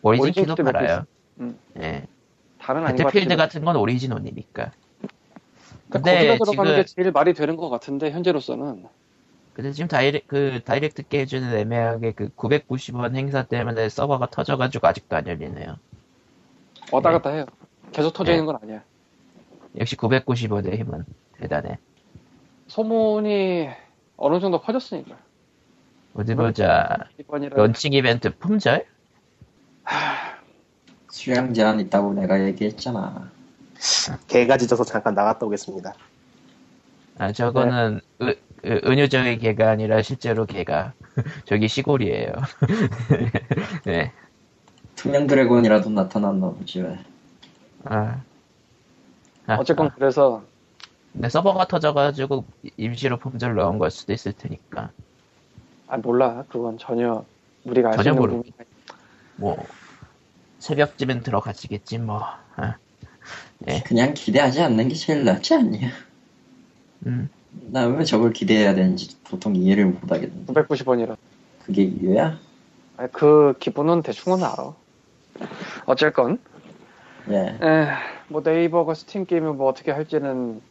오리진 0.01 0.23
오리진 0.23 0.43
키도 0.45 0.56
키도 0.56 0.63
몇 0.63 0.71
팔아요. 0.71 1.06
음. 1.41 1.60
예. 1.78 2.08
다른 2.58 2.86
배틀필드. 2.86 3.36
같은 3.36 3.63
건 3.63 3.75
오리진 3.75 4.13
only니까. 4.13 4.71
그러니까 5.89 6.10
근데 6.12 6.12
거기다 6.38 6.43
들어가는 6.43 6.71
지금 6.71 6.75
게 6.75 6.86
제일 6.86 7.12
말이 7.12 7.34
되는 7.36 7.56
것 7.56 7.69
같은데 7.69 8.10
현재로서는 8.10 8.86
근데 9.56 9.72
지금 9.72 9.88
다이렉 9.88 10.28
그 10.28 10.60
다이렉트 10.65 11.08
게임즈는 11.08 11.58
애매하게 11.58 12.12
그 12.12 12.28
990원 12.36 13.15
행사 13.15 13.44
때문에 13.44 13.88
서버가 13.88 14.28
터져가지고 14.30 14.86
아직도 14.86 15.15
안 15.15 15.28
열리네요. 15.28 15.78
왔다 16.91 17.10
네. 17.10 17.13
갔다 17.15 17.30
해요. 17.30 17.46
계속 17.94 18.12
터져 18.12 18.32
네. 18.32 18.38
있는 18.38 18.46
건 18.48 18.58
아니야. 18.62 18.84
역시 19.78 19.96
990원의 19.96 20.78
힘은 20.78 21.06
대단해. 21.39 21.78
소문이 22.68 23.70
어느 24.18 24.39
정도 24.41 24.60
퍼졌으니까. 24.60 25.18
어디 26.15 26.36
보자. 26.36 27.08
런칭 27.28 27.94
이벤트 27.94 28.38
품절? 28.38 28.86
수량 31.10 31.54
제한 31.54 31.80
있다고 31.80 32.13
내가 32.13 32.44
얘기했잖아. 32.44 33.32
개가 34.28 34.58
짖어서 34.58 34.84
잠깐 34.84 35.15
나갔다 35.15 35.46
오겠습니다. 35.46 35.94
아 37.18 37.32
저거는 37.32 38.02
네. 38.20 38.36
의- 38.65 38.71
의- 38.71 38.82
은유적인 38.86 39.39
개가 39.39 39.69
아니라 39.69 40.01
실제로 40.01 40.45
개가 40.45 40.93
저기 41.45 41.67
시골이에요. 41.67 42.32
네. 43.86 44.12
투명 44.95 45.28
드래곤이라도 45.28 45.89
나타났나 45.89 46.49
보지 46.49 46.82
왜. 46.82 46.97
아. 47.84 48.21
아, 49.47 49.56
어쨌건 49.56 49.88
아. 49.88 49.91
그래서 49.95 50.43
근데 51.13 51.30
서버가 51.30 51.67
터져가지고 51.67 52.45
임시로 52.78 53.17
품절 53.17 53.56
넣은 53.56 53.78
걸 53.78 53.91
수도 53.91 54.13
있을 54.13 54.34
테니까. 54.34 54.89
아 55.88 55.97
몰라 55.97 56.43
그건 56.49 56.78
전혀 56.78 57.23
우리가 57.63 57.91
전혀 57.91 58.13
모르- 58.13 58.32
부분이 58.34 58.51
뭐 59.38 59.63
새벽쯤엔 60.60 61.21
들어가시겠지 61.23 61.99
뭐. 61.99 62.21
아. 62.56 62.75
예. 63.67 63.82
그냥 63.86 64.13
기대하지 64.13 64.62
않는 64.62 64.88
게 64.89 64.95
제일 64.95 65.23
낫지 65.23 65.54
않냐. 65.54 65.89
음. 67.06 67.30
나왜 67.68 68.04
저걸 68.04 68.34
기대해야 68.34 68.76
되는지 68.76 69.18
보통 69.24 69.56
이해를 69.56 69.86
못 69.86 70.12
하겠는데. 70.12 70.54
990원이라. 70.54 71.15
그게 71.65 71.84
이유야? 71.84 72.38
아니, 72.98 73.12
그 73.12 73.54
기분은 73.60 74.02
대충은 74.04 74.44
알아. 74.44 74.74
어쨌건 75.86 76.39
예. 77.30 77.58
에, 77.62 77.88
뭐 78.30 78.41
네이버가 78.44 78.94
스팀 78.94 79.26
게임을 79.26 79.54
뭐 79.54 79.68
어떻게 79.70 79.91
할지는 79.91 80.62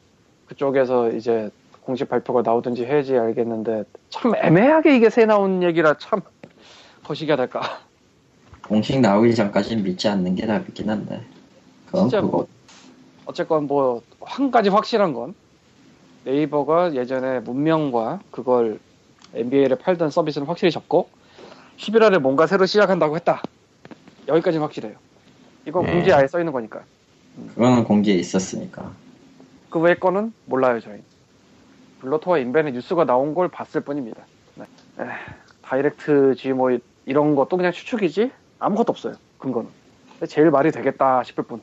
그쪽에서 0.46 1.10
이제 1.12 1.50
공식 1.82 2.08
발표가 2.08 2.40
나오든지 2.42 2.84
해야지 2.86 3.16
알겠는데 3.16 3.84
참 4.08 4.34
애매하게 4.36 4.96
이게 4.96 5.10
새 5.10 5.26
나온 5.26 5.62
얘기라 5.62 5.98
참 5.98 6.22
거시기하달까. 7.02 7.60
공식 8.66 8.98
나오기 9.00 9.34
전까지는 9.34 9.82
믿지 9.82 10.08
않는 10.08 10.36
게 10.36 10.46
답이긴 10.46 10.88
한데. 10.88 11.20
그건 11.86 12.02
진짜 12.08 12.20
그거. 12.22 12.36
뭐 12.38 12.46
어쨌건 13.26 13.66
뭐 13.66 14.02
한 14.26 14.50
가지 14.50 14.68
확실한 14.68 15.12
건 15.12 15.34
네이버가 16.24 16.94
예전에 16.94 17.40
문명과 17.40 18.20
그걸 18.30 18.78
NBA를 19.34 19.76
팔던 19.78 20.10
서비스는 20.10 20.46
확실히 20.46 20.70
접고 20.70 21.08
11월에 21.76 22.18
뭔가 22.18 22.46
새로 22.46 22.66
시작한다고 22.66 23.16
했다. 23.16 23.42
여기까지는 24.28 24.62
확실해요. 24.64 24.94
이건 25.66 25.84
네. 25.86 25.92
공지에 25.92 26.12
아예 26.14 26.26
써 26.26 26.38
있는 26.38 26.52
거니까. 26.52 26.82
그거는 27.54 27.84
공지에 27.84 28.14
있었으니까. 28.14 28.92
그 29.70 29.80
외의 29.80 29.98
거는 29.98 30.32
몰라요, 30.46 30.80
저희. 30.80 31.02
블러터와 32.00 32.38
인벤의 32.38 32.72
뉴스가 32.74 33.04
나온 33.04 33.34
걸 33.34 33.48
봤을 33.48 33.80
뿐입니다. 33.80 34.22
네. 34.54 34.64
에, 35.00 35.06
다이렉트 35.62 36.36
G 36.36 36.52
뭐 36.52 36.70
이- 36.70 36.78
이런 37.06 37.34
것도 37.34 37.56
그냥 37.56 37.72
추측이지 37.72 38.30
아무것도 38.60 38.92
없어요. 38.92 39.14
근거는. 39.38 39.68
제일 40.28 40.50
말이 40.50 40.70
되겠다 40.70 41.22
싶을 41.24 41.44
뿐. 41.44 41.60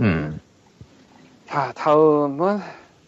음. 0.00 0.40
자, 1.46 1.72
다음은 1.76 2.60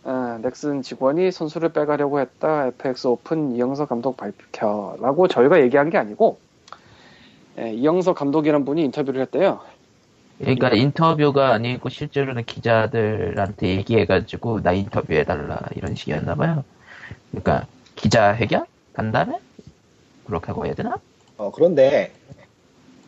어, 0.02 0.38
넥슨 0.42 0.82
직원이 0.82 1.30
선수를 1.30 1.70
빼가려고 1.70 2.20
했다. 2.20 2.66
FX 2.68 3.06
오픈 3.08 3.54
이영서 3.54 3.86
감독 3.86 4.16
발표라고 4.16 5.28
저희가 5.28 5.60
얘기한 5.60 5.90
게 5.90 5.98
아니고 5.98 6.38
예, 7.58 7.72
이영서 7.72 8.14
감독이란 8.14 8.64
분이 8.64 8.82
인터뷰를 8.84 9.20
했대요. 9.22 9.60
그러니까 10.38 10.70
인터뷰가 10.70 11.52
아니고 11.52 11.90
실제로는 11.90 12.44
기자들한테 12.44 13.68
얘기해가지고 13.76 14.62
나 14.62 14.72
인터뷰해달라 14.72 15.60
이런 15.76 15.94
식이었나 15.94 16.34
봐요. 16.34 16.64
그러니까 17.30 17.66
기자 17.94 18.34
회견? 18.34 18.64
간담회? 18.94 19.38
그렇게 20.24 20.46
하고 20.46 20.64
해야 20.64 20.74
되나? 20.74 20.96
어, 21.36 21.50
그런데 21.54 22.12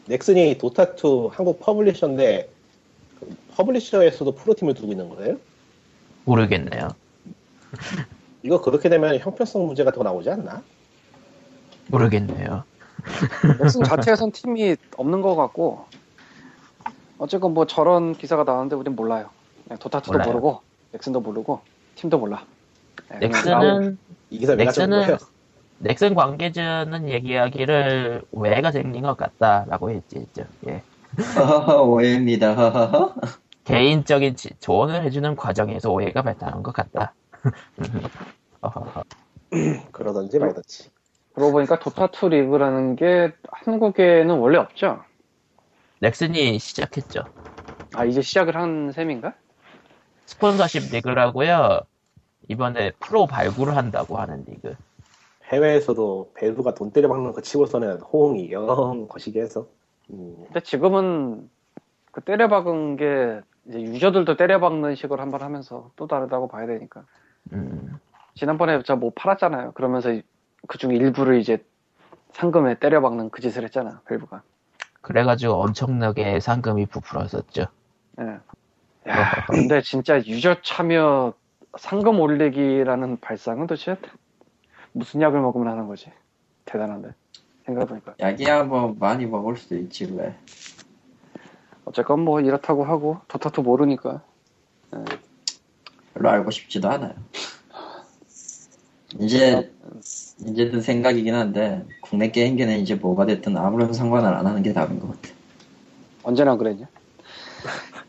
넥슨이 0.06 0.58
도타2 0.58 1.30
한국 1.30 1.60
퍼블리셔인데 1.60 2.50
그 3.18 3.36
퍼블리셔에서도 3.54 4.34
프로팀을 4.34 4.74
두고 4.74 4.92
있는 4.92 5.08
거예요? 5.08 5.38
모르겠네요. 6.24 6.88
이거 8.42 8.60
그렇게 8.60 8.88
되면 8.88 9.18
형평성 9.18 9.66
문제 9.66 9.84
같은 9.84 9.98
거 9.98 10.04
나오지 10.04 10.30
않나? 10.30 10.62
모르겠네요. 11.88 12.64
넥슨 13.60 13.82
자체에선 13.84 14.32
팀이 14.32 14.76
없는 14.96 15.22
것 15.22 15.34
같고 15.34 15.86
어쨌건 17.18 17.54
뭐 17.54 17.66
저런 17.66 18.12
기사가 18.14 18.44
나왔는데 18.44 18.76
우린 18.76 18.94
몰라요. 18.96 19.30
그냥 19.64 19.78
도타2도 19.78 20.12
몰라요. 20.12 20.26
모르고 20.28 20.60
넥슨도 20.92 21.20
모르고 21.20 21.60
팀도 21.96 22.18
몰라. 22.18 22.44
나오- 23.08 23.20
넥슨은 23.20 23.98
이 24.30 24.38
기사 24.38 24.54
넥슨은 24.54 25.00
거예요. 25.02 25.18
넥슨 25.78 26.14
관계자는 26.14 27.08
얘기하기를 27.08 28.22
오해가 28.30 28.70
생긴 28.70 29.02
것 29.02 29.16
같다라고 29.16 29.90
했지. 29.90 30.26
예. 30.68 30.82
허허허, 31.36 31.82
오해입니다. 31.90 32.54
개인적인 33.64 34.36
지- 34.36 34.50
조언을 34.60 35.02
해주는 35.04 35.36
과정에서 35.36 35.90
오해가 35.90 36.22
발생한 36.22 36.62
것 36.62 36.72
같다. 36.72 37.14
그러던지 39.92 40.38
말던지. 40.38 40.90
그러고 41.34 41.52
보니까 41.52 41.78
도타2 41.78 42.28
리그라는 42.30 42.96
게 42.96 43.32
한국에는 43.50 44.38
원래 44.38 44.58
없죠. 44.58 45.02
넥슨이 46.00 46.58
시작했죠. 46.58 47.22
아 47.94 48.04
이제 48.04 48.20
시작을 48.22 48.56
한 48.56 48.92
셈인가? 48.92 49.34
스폰서십 50.26 50.92
리그라고요. 50.92 51.80
이번에 52.48 52.90
프로 52.98 53.26
발굴을 53.26 53.76
한다고 53.76 54.16
하는 54.16 54.44
리그. 54.46 54.74
해외에서도 55.44 56.32
배수가 56.34 56.74
돈 56.74 56.90
때려 56.92 57.08
박는 57.08 57.32
거 57.32 57.40
치고서는 57.40 58.00
호응이 58.00 58.50
영 58.52 59.06
거시기 59.08 59.38
해서. 59.40 59.66
음, 60.10 60.36
근데 60.46 60.60
지금은 60.60 61.48
그 62.10 62.20
때려 62.22 62.48
박은 62.48 62.96
게 62.96 63.40
이제 63.66 63.80
유저들도 63.80 64.36
때려박는 64.36 64.94
식으로 64.94 65.20
한번 65.22 65.42
하면서 65.42 65.90
또 65.96 66.06
다르다고 66.06 66.48
봐야 66.48 66.66
되니까. 66.66 67.04
음, 67.52 67.98
지난번에 68.34 68.82
저 68.82 68.96
뭐 68.96 69.12
팔았잖아요. 69.14 69.72
그러면서 69.72 70.10
그 70.68 70.78
중에 70.78 70.94
일부를 70.94 71.38
이제 71.40 71.64
상금에 72.32 72.78
때려박는 72.78 73.30
그 73.30 73.40
짓을 73.42 73.64
했잖아, 73.64 74.00
밸브가. 74.08 74.42
그래가지고 75.02 75.54
엄청나게 75.54 76.40
상금이 76.40 76.86
부풀었었죠. 76.86 77.66
예. 78.20 78.24
야, 79.10 79.46
근데 79.48 79.80
진짜 79.82 80.18
유저 80.18 80.62
참여 80.62 81.34
상금 81.76 82.20
올리기라는 82.20 83.18
발상은 83.20 83.66
도대체 83.66 83.96
무슨 84.92 85.20
약을 85.20 85.40
먹으면 85.40 85.68
하는 85.68 85.88
거지? 85.88 86.12
대단한데. 86.64 87.10
생각해보니까. 87.66 88.14
약이야 88.20 88.64
뭐 88.64 88.94
많이 88.98 89.26
먹을 89.26 89.56
수도 89.56 89.76
있지 89.76 90.04
왜. 90.14 90.34
어쨌건 91.84 92.20
뭐 92.20 92.40
이렇다고 92.40 92.84
하고 92.84 93.18
도타도 93.28 93.62
모르니까 93.62 94.22
별로 96.14 96.30
알고 96.30 96.50
싶지도 96.50 96.88
않아요. 96.90 97.14
이제 99.18 99.70
이제 100.46 100.70
든 100.70 100.80
생각이긴 100.80 101.34
한데 101.34 101.84
국내 102.00 102.30
게임계는 102.30 102.78
이제 102.80 102.94
뭐가 102.94 103.26
됐든 103.26 103.56
아무런 103.56 103.92
상관을 103.92 104.32
안 104.32 104.46
하는 104.46 104.62
게 104.62 104.72
답인 104.72 105.00
것 105.00 105.08
같아. 105.08 105.34
언제나 106.22 106.56
그랬냐? 106.56 106.86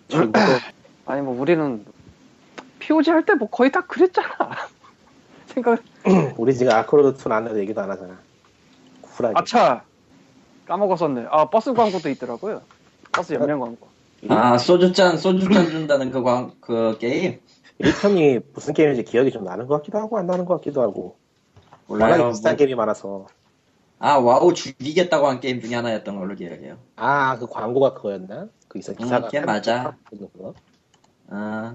아니 1.05 1.21
뭐 1.21 1.39
우리는 1.39 1.85
POG 2.79 3.09
할 3.11 3.25
때 3.25 3.33
뭐 3.35 3.49
거의 3.49 3.71
다 3.71 3.81
그랬잖아. 3.81 4.27
생각 5.47 5.81
우리 6.37 6.55
지금 6.55 6.71
아크로드 6.73 7.21
2 7.21 7.29
나왔는데 7.29 7.59
얘기도 7.61 7.81
안 7.81 7.91
하잖아. 7.91 8.17
쿨하게. 9.01 9.33
아차 9.37 9.83
까먹었었네. 10.65 11.25
아 11.29 11.49
버스 11.49 11.73
광고도 11.73 12.09
있더라고요. 12.09 12.61
버스 13.13 13.33
옆면 13.33 13.59
광고. 13.59 13.87
아 14.29 14.57
소주잔 14.57 15.17
소주잔 15.17 15.69
준다는 15.69 16.11
그, 16.11 16.21
광, 16.23 16.51
그 16.61 16.97
게임 16.99 17.39
1편이 17.79 18.43
무슨 18.53 18.73
게임인지 18.73 19.03
기억이 19.03 19.31
좀 19.31 19.43
나는 19.43 19.67
것 19.67 19.75
같기도 19.77 19.97
하고 19.99 20.17
안 20.17 20.25
나는 20.25 20.45
것 20.45 20.55
같기도 20.55 20.81
하고. 20.81 21.17
워낙에 21.87 22.13
몰라요. 22.17 22.29
비슷한 22.31 22.53
뭐- 22.53 22.57
게임이 22.57 22.75
많아서. 22.75 23.27
아 23.99 24.17
와우 24.17 24.53
죽이겠다고 24.53 25.27
한 25.27 25.39
게임 25.39 25.61
중에 25.61 25.75
하나였던 25.75 26.17
걸로 26.17 26.35
기억해요. 26.35 26.77
아, 26.97 27.37
그 27.37 27.47
광고가 27.47 27.93
그거였나? 27.93 28.47
그 28.67 28.79
있어 28.79 28.93
기사가. 28.93 29.29
음, 29.33 29.45
맞아. 29.45 29.95
그거. 30.09 30.53
아 31.29 31.73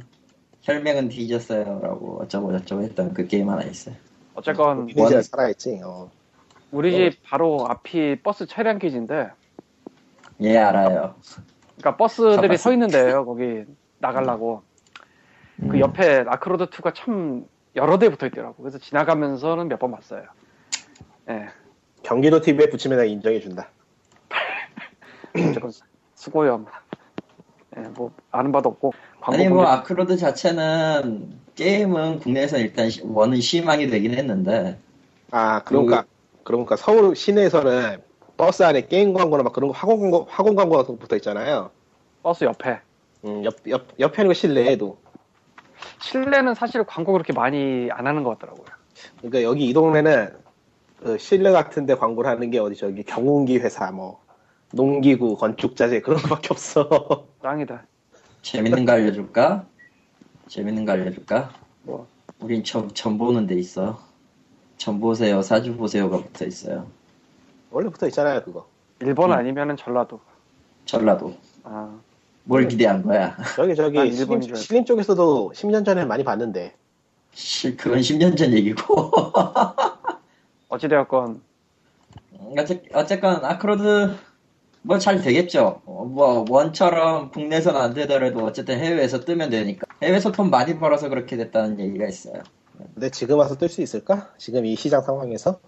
혈맹은 0.62 1.08
뒤졌어요라고 1.08 2.20
어쩌고 2.22 2.52
저쩌고 2.58 2.82
했던 2.82 3.14
그 3.14 3.26
게임 3.26 3.48
하나 3.48 3.62
있어요. 3.62 3.94
어쨌건 4.34 4.86
리니지가 4.86 5.22
살아있지. 5.22 5.80
어. 5.84 6.10
우리 6.70 6.92
집 7.12 7.22
바로 7.22 7.66
앞이 7.68 8.22
버스 8.22 8.46
차량 8.46 8.78
기지인데 8.78 9.30
예 10.42 10.56
알아요. 10.58 11.14
그러니까 11.76 11.96
버스들이. 11.96 12.56
서 12.56 12.72
있는데요. 12.72 13.24
거기 13.24 13.64
나가려고 13.98 14.62
음. 15.62 15.68
그 15.68 15.80
옆에 15.80 16.22
라크로드 16.24 16.66
2가 16.66 16.92
참 16.94 17.44
여러 17.76 17.98
대 17.98 18.08
붙어 18.08 18.26
있더라고. 18.26 18.62
그래서 18.62 18.78
지나가면서는 18.78 19.68
몇 19.68 19.78
번 19.78 19.90
봤어요. 19.92 20.22
예. 21.30 21.48
경기도 22.02 22.40
TV에 22.40 22.70
붙이면 22.70 22.98
내가 22.98 23.08
인정해준다. 23.08 23.68
어쨌건 25.34 25.72
수고요. 26.14 26.64
예, 27.76 27.80
뭐 27.82 28.12
아는 28.30 28.50
바도 28.50 28.70
없고 28.70 28.92
아니 29.20 29.48
뭐 29.48 29.64
아크로드 29.66 30.16
자체는 30.16 31.38
게임은 31.54 32.20
국내에서 32.20 32.58
일단 32.58 32.88
시- 32.88 33.02
원은 33.04 33.40
실망이 33.40 33.88
되긴 33.88 34.14
했는데 34.14 34.78
아, 35.30 35.62
그러니까, 35.64 36.04
그 36.44 36.52
러니까 36.52 36.76
서울 36.76 37.14
시내에서는 37.14 38.00
버스 38.38 38.62
안에 38.62 38.86
게임 38.86 39.12
광고나 39.12 39.42
막 39.42 39.52
그런 39.52 39.68
거 39.68 39.76
학원 39.76 40.00
광고, 40.00 40.26
학원 40.30 40.54
광고 40.54 40.76
같은 40.76 40.94
거 40.94 41.00
붙어 41.00 41.16
있잖아요. 41.16 41.70
버스 42.22 42.44
옆에 42.44 42.80
음, 43.24 43.44
옆, 43.44 43.56
옆, 43.68 43.88
옆에 43.98 44.22
아니고 44.22 44.32
실내에도. 44.32 44.96
실내는 46.00 46.54
사실 46.54 46.84
광고 46.84 47.12
그렇게 47.12 47.32
많이 47.32 47.88
안 47.90 48.06
하는 48.06 48.22
것 48.22 48.38
같더라고요. 48.38 48.66
그러니까 49.18 49.42
여기 49.42 49.68
이 49.68 49.72
동네는 49.72 50.32
그 51.02 51.18
실내 51.18 51.50
같은데 51.50 51.96
광고를 51.96 52.30
하는 52.30 52.50
게 52.50 52.60
어디 52.60 52.76
저기 52.76 53.02
경운기 53.02 53.58
회사 53.58 53.90
뭐 53.90 54.22
농기구 54.72 55.36
건축자재 55.36 56.00
그런 56.00 56.20
거밖에 56.22 56.48
없어. 56.52 57.26
짱이다. 57.42 57.86
재밌는 58.42 58.84
거 58.84 58.92
알려줄까? 58.92 59.66
재밌는 60.46 60.84
거 60.84 60.92
알려줄까? 60.92 61.50
뭐? 61.82 62.06
우린 62.38 62.62
점, 62.62 62.88
점 62.94 63.18
보는 63.18 63.48
데 63.48 63.56
있어. 63.56 63.98
점 64.76 65.00
보세요, 65.00 65.42
사주 65.42 65.76
보세요가 65.76 66.18
붙어 66.18 66.46
있어요. 66.46 66.97
원래 67.70 67.88
붙어 67.90 68.06
있잖아요 68.06 68.42
그거. 68.42 68.66
일본 69.00 69.30
음. 69.30 69.36
아니면은 69.36 69.76
전라도. 69.76 70.20
전라도. 70.84 71.34
아, 71.64 71.98
뭘 72.44 72.66
기대한 72.66 73.02
거야? 73.02 73.36
저기 73.56 73.68
난 73.74 73.76
저기 73.76 73.98
일본인 73.98 74.16
신림, 74.16 74.40
줄 74.40 74.50
알았어. 74.52 74.62
신림 74.62 74.84
쪽에서도 74.86 75.52
10년 75.54 75.84
전에 75.84 76.04
많이 76.04 76.24
봤는데 76.24 76.74
실 77.32 77.76
그건 77.76 78.00
10년 78.00 78.36
전 78.36 78.52
얘기고. 78.52 79.12
어찌되었건 80.68 81.42
어째, 82.58 82.82
어쨌건 82.94 83.44
아크로드 83.44 84.14
뭐 84.82 84.98
잘 84.98 85.20
되겠죠. 85.20 85.82
어, 85.84 86.04
뭐 86.04 86.44
원처럼 86.48 87.30
국내에서는 87.30 87.78
안 87.80 87.92
되더라도 87.94 88.44
어쨌든 88.44 88.78
해외에서 88.78 89.20
뜨면 89.20 89.50
되니까. 89.50 89.86
해외에서 90.02 90.32
돈 90.32 90.48
많이 90.50 90.78
벌어서 90.78 91.08
그렇게 91.10 91.36
됐다는 91.36 91.78
얘기가 91.80 92.06
있어요. 92.06 92.42
근데 92.94 93.10
지금 93.10 93.38
와서 93.38 93.56
뜰 93.56 93.68
수 93.68 93.82
있을까? 93.82 94.30
지금 94.38 94.64
이 94.64 94.76
시장 94.76 95.02
상황에서 95.02 95.58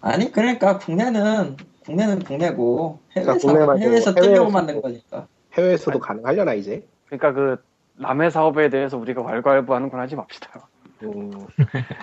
아니 0.00 0.32
그러니까 0.32 0.78
국내는 0.78 1.56
국내는 1.84 2.20
국내고 2.20 3.00
해외에서 3.16 3.48
그러니까 3.52 3.76
해외에서 3.76 4.14
뜨려고 4.14 4.50
만든 4.50 4.80
거니까. 4.80 5.26
해외에서도 5.54 5.98
가능하려나 5.98 6.54
이제? 6.54 6.86
그러니까 7.06 7.32
그 7.32 7.56
남의 7.96 8.30
사업에 8.30 8.68
대해서 8.70 8.96
우리가 8.96 9.22
왈가왈부하는 9.22 9.90
건 9.90 10.00
하지 10.00 10.16
맙시다. 10.16 10.68
음, 11.02 11.30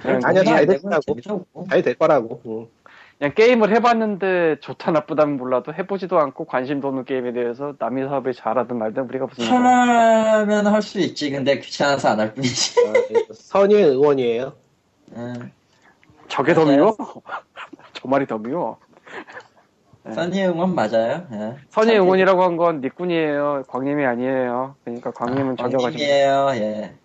그냥, 0.01 0.19
아니야, 0.23 0.41
그게 0.41 0.43
잘안 0.43 0.65
되면 0.65 0.67
됐다고. 0.81 1.21
재미없고. 1.21 1.67
잘될 1.69 1.95
거라고. 1.95 2.41
음. 2.45 2.65
그냥 3.17 3.33
게임을 3.33 3.75
해봤는데 3.75 4.57
좋다 4.59 4.91
나쁘다면 4.91 5.37
몰라도 5.37 5.73
해보지도 5.73 6.19
않고 6.19 6.45
관심도 6.45 6.87
없는 6.89 7.05
게임에 7.05 7.31
대해서 7.33 7.73
남의 7.79 8.07
사업에 8.09 8.31
잘하든 8.33 8.77
말든 8.77 9.03
우리가 9.05 9.25
무슨 9.25 9.45
상관이야. 9.45 10.33
하면 10.41 10.67
할 10.67 10.81
수 10.83 10.99
있지. 10.99 11.31
근데 11.31 11.59
귀찮아서 11.59 12.09
안 12.09 12.19
할 12.19 12.33
뿐이지. 12.35 12.75
아, 12.87 12.93
선의의 13.33 13.83
의원이에요. 13.85 14.53
응. 15.15 15.51
저게 16.27 16.53
더 16.53 16.65
미워? 16.65 16.95
저 18.07 18.09
말이 18.09 18.25
더 18.25 18.37
미워. 18.37 18.77
네. 20.05 20.13
선의 20.13 20.47
응원 20.47 20.73
맞아요. 20.73 21.27
예. 21.33 21.55
선의 21.69 21.99
응원이라고 21.99 22.41
한 22.41 22.55
건 22.55 22.79
니꾼이에요. 22.79 23.63
광님이 23.67 24.05
아니에요. 24.05 24.75
그러니까 24.85 25.11
광님은 25.11 25.57
저겨가지고. 25.57 25.81
광님이에요. 25.81 26.49
예. 26.55 26.95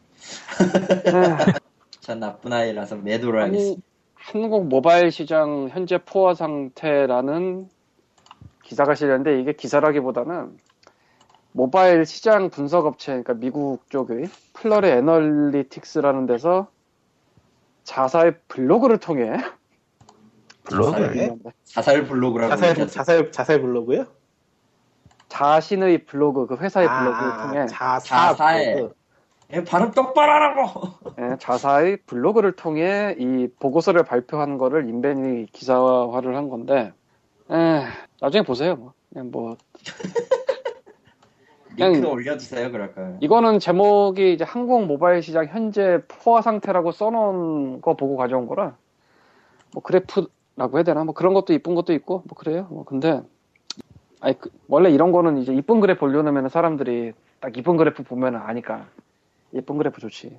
아, 1.12 1.37
전 2.01 2.21
나쁜 2.21 2.53
아이라서 2.53 2.97
매도를 2.97 3.41
아니, 3.43 3.57
하겠습니다. 3.57 3.83
한국 4.15 4.69
모바일 4.69 5.11
시장 5.11 5.69
현재 5.73 5.99
포화 5.99 6.35
상태라는 6.35 7.69
기사가 8.62 8.95
실렸는데 8.95 9.41
이게 9.41 9.53
기사라기보다는 9.55 10.57
모바일 11.51 12.07
시장 12.07 12.49
분석 12.49 12.87
업체, 12.87 13.11
그러니까 13.11 13.35
미국 13.35 13.91
쪽의 13.91 14.29
플러리 14.55 14.88
애널리틱스라는 14.88 16.27
데서 16.27 16.69
자사의 17.83 18.37
블로그를 18.47 18.99
통해 18.99 19.33
블로그? 20.64 21.01
네. 21.16 21.35
자살 21.64 22.05
블로그라고 22.07 22.51
자살. 22.57 22.87
자살 22.88 23.33
자살 23.33 23.61
블로그요? 23.61 24.07
자신의 25.29 26.05
블로그, 26.05 26.46
그 26.46 26.57
회사의 26.57 26.87
블로그를 26.87 27.33
아, 27.33 27.46
통해 27.46 27.66
자사 27.66 27.98
자사의. 28.01 28.75
블로그. 28.75 28.94
예, 29.55 29.64
발음 29.64 29.90
똑바로 29.90 30.33
하라고! 30.33 30.90
예, 31.20 31.37
자사의 31.38 31.98
블로그를 32.07 32.53
통해 32.53 33.14
이 33.18 33.48
보고서를 33.61 34.03
발표한 34.05 34.57
거를 34.57 34.88
인벤이 34.88 35.46
기사화를 35.53 36.37
한 36.37 36.48
건데, 36.48 36.92
에, 37.51 37.83
나중에 38.20 38.42
보세요. 38.44 38.77
뭐. 38.77 38.92
그냥 39.12 39.31
뭐 39.31 39.57
링크 41.77 42.01
그냥- 42.01 42.12
올려주세요, 42.12 42.70
그럴까요? 42.70 43.16
이거는 43.20 43.59
제목이 43.59 44.33
이제 44.35 44.44
한국 44.44 44.85
모바일 44.87 45.22
시장 45.22 45.46
현재 45.46 46.01
포화 46.09 46.42
상태라고 46.42 46.92
써놓은 46.92 47.81
거 47.81 47.94
보고 47.94 48.16
가져온 48.16 48.46
거라 48.46 48.77
뭐 49.72 49.83
그래프 49.83 50.27
라고 50.57 50.77
해야 50.77 50.85
되나? 50.85 51.05
뭐 51.05 51.15
그런 51.15 51.35
것도 51.35 51.53
이쁜 51.53 51.75
것도 51.75 51.93
있고 51.95 52.23
뭐 52.27 52.37
그래요. 52.37 52.67
뭐 52.71 52.85
근데 52.85 53.23
아니 54.21 54.38
그- 54.38 54.51
원래 54.69 54.91
이런 54.91 55.12
거는 55.12 55.38
이제 55.38 55.53
이쁜 55.55 55.81
그래프 55.81 56.05
올려놓으면 56.05 56.49
사람들이 56.49 57.12
딱 57.41 57.57
이쁜 57.57 57.77
그래프 57.77 58.03
보면 58.03 58.37
아니까 58.37 58.87
이쁜 59.53 59.79
그래프 59.79 60.01
좋지. 60.01 60.38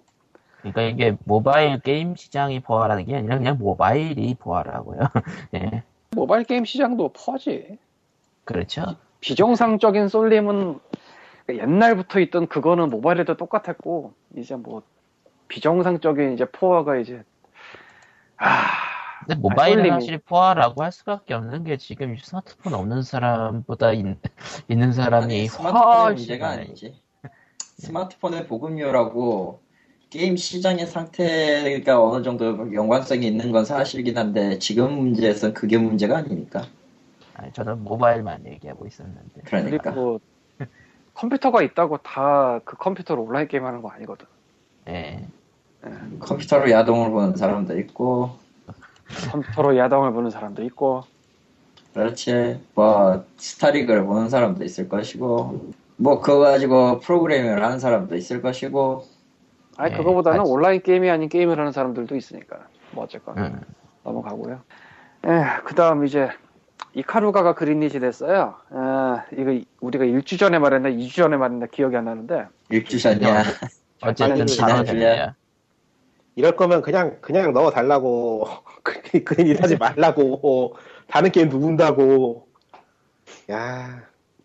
그러니까 0.59 0.81
이게 0.83 1.17
모바일 1.25 1.79
게임 1.79 2.15
시장이 2.15 2.61
포화라는 2.61 3.05
게 3.05 3.15
아니라 3.17 3.37
그냥 3.37 3.57
모바일이 3.57 4.35
포화라고요. 4.39 4.99
예, 5.55 5.83
모바일 6.11 6.45
게임 6.45 6.63
시장도 6.63 7.11
포화지. 7.13 7.77
그렇죠. 8.45 8.95
비정상적인 9.19 10.07
쏠림은 10.07 10.79
옛날부터 11.49 12.19
있던 12.21 12.47
그거는 12.47 12.89
모바일에도 12.89 13.35
똑같았고 13.35 14.13
이제 14.37 14.55
뭐 14.55 14.83
비정상적인 15.49 16.33
이제 16.33 16.45
포화가 16.45 16.97
이제 16.97 17.23
아 18.37 18.47
근데 19.25 19.35
모바일은 19.39 19.83
쏠림이- 19.83 19.89
사실 19.89 20.17
포화라고 20.19 20.83
할 20.83 20.91
수밖에 20.91 21.33
없는 21.33 21.63
게 21.63 21.77
지금 21.77 22.15
스마트폰 22.17 22.73
없는 22.73 23.01
사람보다 23.03 23.93
있, 23.93 24.05
는 24.69 24.93
사람이 24.93 25.47
스마트폰의 25.47 26.15
문제가. 26.15 26.49
아니지. 26.49 27.01
스마트폰의 27.77 28.47
보급률하고 28.47 29.59
게임 30.09 30.35
시장의 30.37 30.85
상태가 30.85 32.01
어느 32.03 32.23
정도 32.23 32.71
연관성이 32.73 33.25
있는 33.27 33.51
건 33.51 33.65
사실이긴 33.65 34.17
한데 34.17 34.59
지금 34.59 34.93
문제에선 34.93 35.53
그게 35.53 35.77
문제가 35.77 36.17
아니니까. 36.17 36.65
아니, 37.35 37.51
저는 37.53 37.83
모바일만 37.83 38.45
얘기하고 38.45 38.85
있었는데. 38.85 39.41
그러니까. 39.45 39.91
그리고 39.91 40.19
컴퓨터가 41.15 41.61
있다고 41.63 41.97
다 41.97 42.59
그 42.65 42.77
컴퓨터로 42.77 43.23
온라인 43.23 43.47
게임 43.47 43.65
하는 43.65 43.81
거 43.81 43.89
아니거든. 43.89 44.25
예. 44.89 45.25
컴퓨터로 46.19 46.69
야동을 46.71 47.09
보는 47.11 47.35
사람도 47.35 47.77
있고 47.79 48.37
컴퓨터로 49.31 49.77
야동을 49.77 50.11
보는 50.13 50.29
사람도 50.29 50.63
있고, 50.63 51.03
그렇지. 51.93 52.59
뭐 52.73 53.23
스타리그를 53.37 54.03
보는 54.05 54.29
사람도 54.29 54.63
있을 54.63 54.89
것이고 54.89 55.71
뭐 55.97 56.21
그거 56.21 56.39
가지고 56.39 56.99
프로그래밍을 56.99 57.63
하는 57.63 57.79
사람도 57.79 58.15
있을 58.15 58.41
것이고 58.41 59.05
아니 59.77 59.91
네, 59.91 59.97
그거보다는 59.97 60.39
같이. 60.39 60.51
온라인 60.51 60.81
게임이 60.81 61.09
아닌 61.09 61.29
게임을 61.29 61.59
하는 61.59 61.71
사람들도 61.71 62.15
있으니까 62.15 62.67
뭐 62.91 63.03
어쨌건 63.03 63.37
음. 63.37 63.61
넘어가고요. 64.03 64.61
예, 65.27 65.43
그다음 65.63 66.03
이제 66.05 66.29
이카루가가 66.95 67.53
그린릿이 67.55 67.99
됐어요. 67.99 68.55
아, 68.71 69.23
이거 69.37 69.59
우리가 69.79 70.05
일주 70.05 70.37
전에 70.37 70.59
말했나, 70.59 70.89
2주 70.89 71.15
전에 71.15 71.37
말했나 71.37 71.67
기억이 71.67 71.95
안 71.95 72.05
나는데 72.05 72.47
일주 72.69 72.99
전이야. 72.99 73.43
어쨌든 74.01 74.37
빨리 74.45 74.57
단어들이야. 74.57 75.35
이럴 76.35 76.55
거면 76.55 76.81
그냥 76.81 77.17
그냥 77.21 77.53
넣어 77.53 77.69
달라고 77.71 78.45
그린 79.25 79.47
일하지 79.47 79.77
말라고 79.77 80.75
다른 81.07 81.31
게임 81.31 81.49
누군다고 81.49 82.47
야 83.51 84.03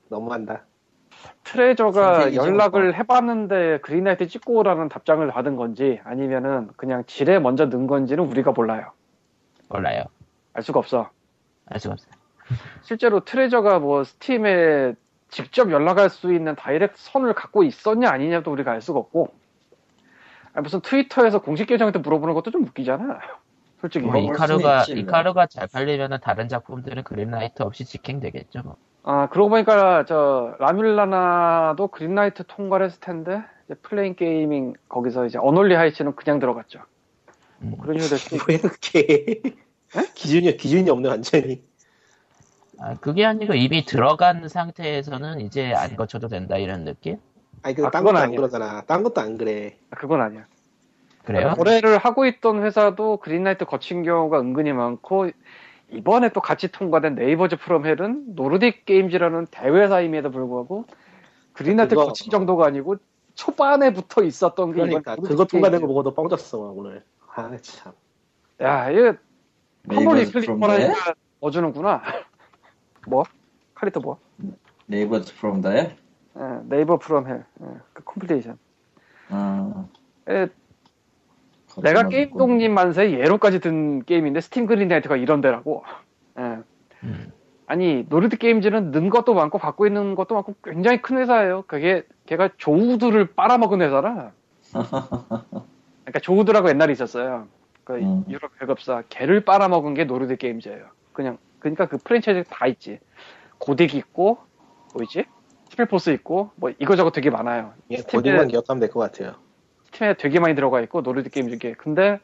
너무한다 0.08 0.64
트레저가 1.44 2.34
연락을 2.34 2.88
뭐. 2.88 2.92
해봤는데 2.92 3.78
그린라이트 3.80 4.28
찍고 4.28 4.54
오라는 4.54 4.88
답장을 4.88 5.26
받은 5.28 5.56
건지 5.56 6.00
아니면은 6.04 6.68
그냥 6.76 7.04
지뢰 7.06 7.38
먼저 7.38 7.66
넣은 7.66 7.86
건지는 7.86 8.24
우리가 8.24 8.52
몰라요. 8.52 8.92
몰라요. 9.68 10.04
알 10.52 10.62
수가 10.62 10.78
없어. 10.78 11.10
알 11.66 11.80
수가 11.80 11.94
없어요. 11.94 12.12
실제로 12.82 13.20
트레저가 13.20 13.78
뭐 13.78 14.04
스팀에 14.04 14.94
직접 15.28 15.70
연락할 15.70 16.10
수 16.10 16.32
있는 16.32 16.54
direct 16.54 16.94
선을 16.96 17.34
갖고 17.34 17.62
있었냐 17.62 18.08
아니냐도 18.10 18.50
우리가 18.50 18.72
알 18.72 18.80
수가 18.80 18.98
없고 18.98 19.30
아니, 20.52 20.62
무슨 20.62 20.80
트위터에서 20.80 21.40
공식 21.40 21.66
계정한테 21.66 21.98
물어보는 22.00 22.34
것도 22.34 22.50
좀 22.50 22.64
웃기잖아. 22.64 23.20
솔직히. 23.80 24.06
뭐 24.06 24.14
먹을 24.14 24.34
이카루가 24.34 24.80
있지, 24.80 24.94
뭐. 24.94 25.02
이카루가 25.02 25.46
잘 25.46 25.68
팔리면은 25.68 26.18
다른 26.20 26.48
작품들은 26.48 27.04
그린라이트 27.04 27.62
없이 27.62 27.84
직행되겠죠. 27.84 28.62
뭐. 28.64 28.76
아, 29.04 29.28
그러고 29.28 29.50
보니까 29.50 30.04
저 30.06 30.54
라뮬라나도 30.58 31.88
그린라이트 31.88 32.44
통과를 32.46 32.86
했을 32.86 33.00
텐데 33.00 33.42
이제 33.66 33.74
플레인 33.74 34.16
게이밍 34.16 34.74
거기서 34.88 35.26
이제 35.26 35.38
언홀리 35.38 35.74
하이츠는 35.74 36.16
그냥 36.16 36.40
들어갔죠. 36.40 36.80
음. 37.62 37.70
뭐 37.70 37.78
그런 37.80 37.98
식으로 37.98 38.08
될 38.08 38.18
수도 38.18 38.36
있고. 38.36 38.46
왜 38.52 38.58
그렇게 38.58 39.42
기준이 40.14 40.56
기준이 40.56 40.90
없네 40.90 41.08
완전히 41.08 41.62
아, 42.80 42.94
그게 43.00 43.24
아니고 43.24 43.54
이미 43.54 43.84
들어간 43.84 44.48
상태에서는 44.48 45.40
이제 45.40 45.72
안 45.72 45.96
거쳐도 45.96 46.28
된다 46.28 46.56
이런 46.58 46.84
느낌? 46.84 47.18
아니 47.62 47.74
근데 47.74 47.88
아, 47.88 47.90
딴 47.90 48.02
그건 48.02 48.14
것도 48.14 48.18
안 48.18 48.24
아니야. 48.24 48.36
그러잖아 48.36 48.82
딴 48.82 49.02
것도 49.02 49.20
안 49.20 49.36
그래 49.38 49.76
아, 49.90 49.96
그건 49.96 50.20
아니야. 50.20 50.46
그래요? 51.24 51.52
거래를 51.56 51.98
하고 51.98 52.24
있던 52.26 52.62
회사도 52.64 53.18
그린라이트 53.18 53.64
거친 53.66 54.02
경우가 54.02 54.40
은근히 54.40 54.72
많고 54.72 55.30
이번에 55.90 56.30
또 56.30 56.40
같이 56.40 56.68
통과된 56.70 57.14
네이버즈 57.16 57.56
프롬 57.56 57.84
헬은 57.86 58.34
노르딕 58.36 58.84
게임즈라는 58.86 59.46
대회사임에도 59.50 60.30
불구하고 60.30 60.86
그린라이트 61.52 61.94
그거- 61.94 62.06
거친 62.08 62.30
정도가 62.30 62.66
아니고 62.66 62.96
초반에 63.34 63.92
붙어 63.92 64.22
있었던 64.22 64.72
게 64.72 64.80
그러니까 64.82 65.16
그거 65.16 65.44
통과된. 65.44 65.80
거 65.80 65.86
보고도 65.86 66.14
뻥졌어 66.14 66.58
오늘 66.58 67.04
아 67.34 67.50
참 67.62 67.92
야, 68.60 68.90
이거 68.90 69.14
네이버 69.84 70.10
컴플리 70.10 70.32
클릭 70.32 70.46
프롬더에 70.46 70.86
하니까 70.86 71.14
넣어주는구나. 71.40 72.02
뭐? 73.06 73.22
카리토 73.74 74.00
뭐? 74.00 74.18
네이버 74.86 75.20
프롬더에 75.20 75.76
예, 75.78 75.96
네이버 76.64 76.98
프롬 76.98 77.26
헬. 77.26 77.44
예, 77.62 77.66
그 77.92 78.04
컴플레이션. 78.04 78.58
어, 79.30 79.88
예, 80.28 80.48
내가 81.82 82.02
거짓말 82.02 82.08
게임 82.08 82.24
듣고. 82.26 82.38
독립 82.38 82.68
만세 82.70 83.12
예로까지 83.12 83.60
든 83.60 84.04
게임인데 84.04 84.40
스팀 84.40 84.66
그린라이트가 84.66 85.16
이런 85.16 85.40
데라고. 85.40 85.84
예. 86.38 86.58
음. 87.04 87.32
아니 87.66 88.06
노르드 88.08 88.38
게임즈는 88.38 88.92
는 88.92 89.10
것도 89.10 89.34
많고 89.34 89.58
갖고 89.58 89.86
있는 89.86 90.14
것도 90.14 90.34
많고 90.34 90.54
굉장히 90.64 91.02
큰 91.02 91.18
회사예요. 91.18 91.64
그게 91.66 92.04
걔가 92.26 92.50
조우드를 92.56 93.34
빨아먹은 93.34 93.82
회사라. 93.82 94.32
그러니까 94.72 96.20
JoWooD라고 96.22 96.70
옛날에 96.70 96.92
있었어요. 96.92 97.46
그 97.84 97.96
음. 97.96 98.24
유럽 98.28 98.58
배급사 98.58 99.02
걔를 99.08 99.44
빨아먹은 99.44 99.94
게 99.94 100.04
Nordic 100.04 100.36
Games예요. 100.36 100.86
그냥 101.12 101.36
그러니까 101.58 101.86
그 101.86 101.98
프랜차이즈 101.98 102.48
다 102.48 102.66
있지. 102.66 103.00
고딕 103.58 103.94
있고 103.94 104.38
뭐 104.94 105.02
있지? 105.02 105.26
SpellForce 105.78 106.10
있고 106.10 106.50
뭐 106.56 106.70
이거저거 106.78 107.10
되게 107.10 107.30
많아요. 107.30 107.72
예, 107.90 107.98
Gothic만 107.98 108.48
기억하면 108.48 108.80
될 108.80 108.90
것 108.90 108.98
같아요. 108.98 109.34
Steam에 109.86 110.14
되게 110.14 110.40
많이 110.40 110.54
들어가 110.56 110.80
있고 110.80 111.02
Nordic 111.02 111.30
Games 111.30 111.48
중에 111.48 111.74
근데 111.78 112.18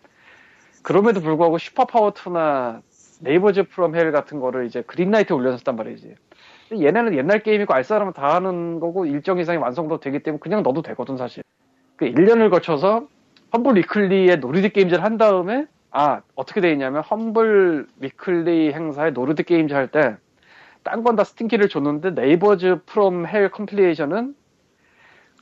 그럼에도 0.82 1.20
불구하고 1.20 1.56
SuperPower 1.58 2.54
2나 2.54 2.82
Neighbours 3.20 3.68
from 3.68 3.94
Hell 3.94 4.10
같은 4.10 4.40
거를 4.40 4.66
이제 4.66 4.82
Greenlight에 4.82 5.36
올려놨단 5.36 5.76
말이지. 5.76 6.16
얘네는 6.72 7.16
옛날 7.16 7.42
게임이고 7.44 7.72
알 7.72 7.84
사람은 7.84 8.12
다 8.12 8.34
아는 8.34 8.80
거고 8.80 9.06
일정 9.06 9.38
이상의 9.38 9.60
완성도 9.60 10.00
되기 10.00 10.18
때문에 10.18 10.40
그냥 10.40 10.62
넣어도 10.64 10.82
되거든 10.82 11.16
사실. 11.16 11.44
그 11.96 12.06
1년을 12.06 12.50
거쳐서 12.50 13.06
Humble 13.54 13.76
Weekly의 13.76 14.38
Nordic 14.40 14.70
Games를 14.70 15.04
한 15.04 15.16
다음에 15.16 15.66
아 15.92 16.22
어떻게 16.34 16.60
돼 16.60 16.72
있냐면 16.72 17.02
Humble 17.04 17.86
Weekly 18.00 18.72
행사에 18.72 19.10
Nordic 19.10 19.44
Games 19.44 19.72
할 19.72 19.86
때 19.86 20.16
딴 20.84 21.02
건 21.02 21.16
다 21.16 21.24
Steam키를 21.24 21.68
줬는데 21.68 22.10
Neighbours 22.10 22.82
from 22.86 23.26
Hell 23.26 23.50
Compilation은 23.50 24.34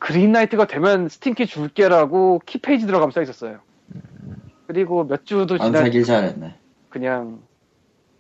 Greenlight가 0.01 0.67
되면 0.67 1.09
Steam키 1.09 1.47
줄게라고 1.47 2.41
키페이지 2.47 2.87
들어가면 2.87 3.13
써 3.13 3.23
있었어요. 3.23 3.61
그리고 4.67 5.05
몇 5.07 5.27
주도 5.27 5.55
안 5.55 5.61
지나 5.73 5.79
사길 5.81 6.05
잘했네. 6.05 6.57
그냥 6.89 7.41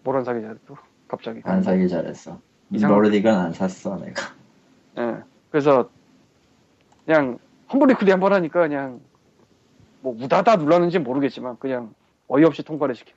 뭐란 0.05 0.25
사기 0.25 0.43
잘또 0.43 0.77
갑자기. 1.09 1.41
안 1.45 1.63
사길 1.63 1.89
잘했어. 1.89 2.41
Nordic은 2.73 3.27
안 3.27 3.53
샀어 3.53 3.97
내가. 3.99 4.23
예. 4.99 5.17
그래서 5.51 5.89
그냥 7.05 7.39
Humble 7.73 7.92
Weekly 7.92 8.11
한 8.11 8.21
번 8.21 8.33
하니까 8.33 8.61
그냥 8.61 9.01
뭐 10.01 10.17
우다다 10.21 10.57
눌렀는지 10.57 10.99
모르겠지만 10.99 11.57
그냥 11.59 11.95
어이없이 12.29 12.63
통과를 12.63 12.95
시켜. 12.95 13.13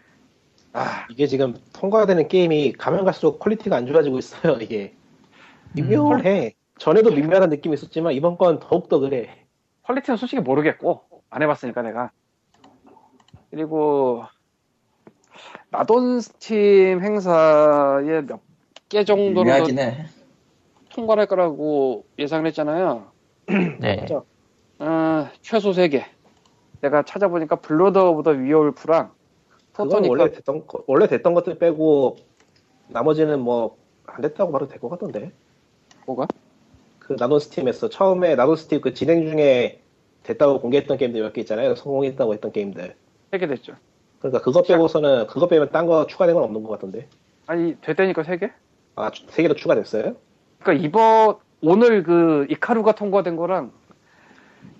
아 0.77 1.07
이게 1.09 1.25
지금 1.25 1.55
통과되는 1.73 2.27
게임이 2.27 2.73
가면 2.73 3.05
갈수록 3.05 3.39
quality가 3.39 3.75
안 3.77 3.87
좋아지고 3.87 4.19
있어요 4.19 4.57
이게 4.59 4.93
미묘해 5.73 6.53
전에도 6.77 7.11
미묘한 7.11 7.49
느낌이 7.49 7.73
있었지만 7.75 8.13
이번 8.13 8.37
건 8.37 8.59
더욱더 8.59 8.99
그래 8.99 9.45
quality는 9.83 10.17
솔직히 10.17 10.41
모르겠고 10.41 11.03
안 11.29 11.41
해봤으니까 11.41 11.81
내가. 11.81 12.11
그리고 13.51 14.23
Not 15.71 16.00
on 16.00 16.19
Steam 16.21 17.01
행사에 17.01 18.21
몇 18.21 18.39
개 18.87 19.03
정도는 19.03 19.33
더 19.33 19.41
유명하긴 19.41 19.79
해. 19.79 20.05
통과를 20.89 21.21
할 21.21 21.27
거라고 21.27 22.05
예상을 22.19 22.45
했잖아요. 22.47 23.11
네. 23.79 24.05
어, 24.79 25.27
최소 25.41 25.71
3개. 25.71 26.03
내가 26.81 27.03
찾아보니까 27.03 27.57
Blood 27.57 27.97
of 27.97 28.23
the 28.23 28.31
Werewolf랑 28.31 29.11
그건 29.75 30.05
원래 30.07 30.31
됐던 30.31 30.67
거- 30.67 30.83
원래 30.87 31.07
됐던 31.07 31.33
것들 31.33 31.57
빼고 31.59 32.17
나머지는 32.87 33.39
뭐 33.41 33.75
안 34.07 34.21
됐다고 34.21 34.51
봐도 34.51 34.67
될 34.67 34.79
것 34.79 34.87
같던데 34.89 35.31
뭐가? 36.05 36.27
그 36.99 37.15
Not 37.19 37.31
on 37.31 37.39
Steam에서 37.39 37.89
처음에 37.89 38.35
Not 38.35 38.47
on 38.47 38.55
Steam 38.55 38.79
그 38.81 38.93
진행 38.93 39.27
중에 39.29 39.81
됐다고 40.23 40.61
공개했던 40.61 40.97
게임들 40.97 41.21
몇 41.21 41.33
개 41.33 41.41
있잖아요 41.41 41.75
성공했다고 41.75 42.33
했던 42.33 42.51
게임들 42.51 42.95
3개 43.31 43.49
됐죠. 43.49 43.73
그러니까 44.19 44.41
그거 44.43 44.61
빼고서는 44.61 45.27
그거 45.27 45.47
빼면 45.47 45.71
딴 45.71 45.85
거 45.87 46.05
추가된 46.07 46.33
건 46.35 46.43
없는 46.43 46.63
것 46.63 46.69
같던데 46.69 47.07
아니 47.47 47.75
됐다니까 47.81 48.21
3개? 48.23 48.51
아 48.95 49.10
세 49.10 49.41
개도 49.41 49.55
추가됐어요? 49.55 50.15
그러니까 50.59 50.85
이번 50.85 51.35
오늘 51.61 52.03
그 52.03 52.45
Ikaruga가 52.49 52.93
통과된 52.93 53.35
거랑 53.35 53.71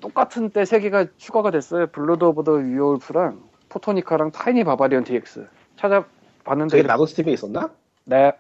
똑같은 0.02 0.50
때 0.52 0.64
3개가 0.64 1.10
추가가 1.18 1.52
됐어요. 1.52 1.88
블러드 1.88 2.24
오브 2.24 2.44
더 2.44 2.52
위올프랑 2.54 3.42
포토니카랑 3.80 4.32
타이니 4.32 4.64
바바리언 4.64 5.04
DX 5.04 5.48
찾아봤는데 5.76 6.78
그게 6.78 6.84
Not 6.88 7.00
on 7.00 7.08
Steam에 7.08 7.34
있었나? 7.34 7.70
네. 8.06 8.32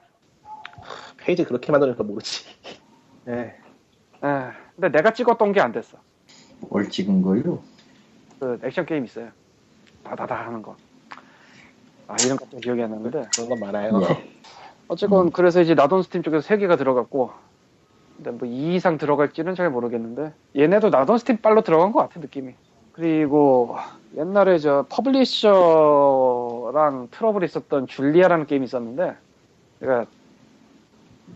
페이지 1.17 1.43
그렇게 1.43 1.71
만드니까 1.74 2.04
모르지 2.04 2.45
네. 3.26 3.54
아, 4.21 4.54
근데 4.76 4.89
내가 4.89 5.12
찍었던 5.12 5.52
게 5.52 5.60
안 5.60 5.74
됐어. 5.74 5.98
뭘 6.70 6.89
찍은 6.89 7.22
걸로? 7.22 7.62
그 8.39 8.60
액션 8.64 8.86
게임 8.86 9.03
있어요. 9.03 9.30
다다다 10.05 10.36
하는 10.45 10.62
거. 10.62 10.78
아 12.07 12.16
이런 12.24 12.38
것도 12.38 12.57
기억이 12.60 12.82
안 12.84 12.91
나는데 12.91 13.26
그런 13.36 13.49
건 13.49 13.60
많아요 13.60 13.99
예. 14.03 14.30
어쨌건 14.88 15.32
그래서 15.32 15.60
이제 15.60 15.74
Not 15.74 15.91
on 15.91 16.03
Steam 16.03 16.22
쪽에서 16.22 16.47
3개가 16.47 16.78
들어갔고 16.78 17.32
근데 18.16 18.30
뭐 18.32 18.47
2 18.47 18.76
이상 18.76 18.97
들어갈지는 18.99 19.55
잘 19.55 19.72
모르겠는데 19.72 20.32
얘네도 20.55 20.91
Not 20.91 21.07
on 21.07 21.18
Steam 21.18 21.38
빨로 21.38 21.62
들어간 21.62 21.91
것 21.91 21.99
같아 22.01 22.20
느낌이 22.20 22.53
그리고 22.96 23.76
옛날에 24.16 24.58
저 24.58 24.86
publisher랑 24.89 25.49
트러블이 27.12 27.43
있었던 27.46 27.88
J.U.L.I.A.라는 27.88 28.45
게임이 28.46 28.64
있었는데 28.66 29.18
내가 29.80 30.06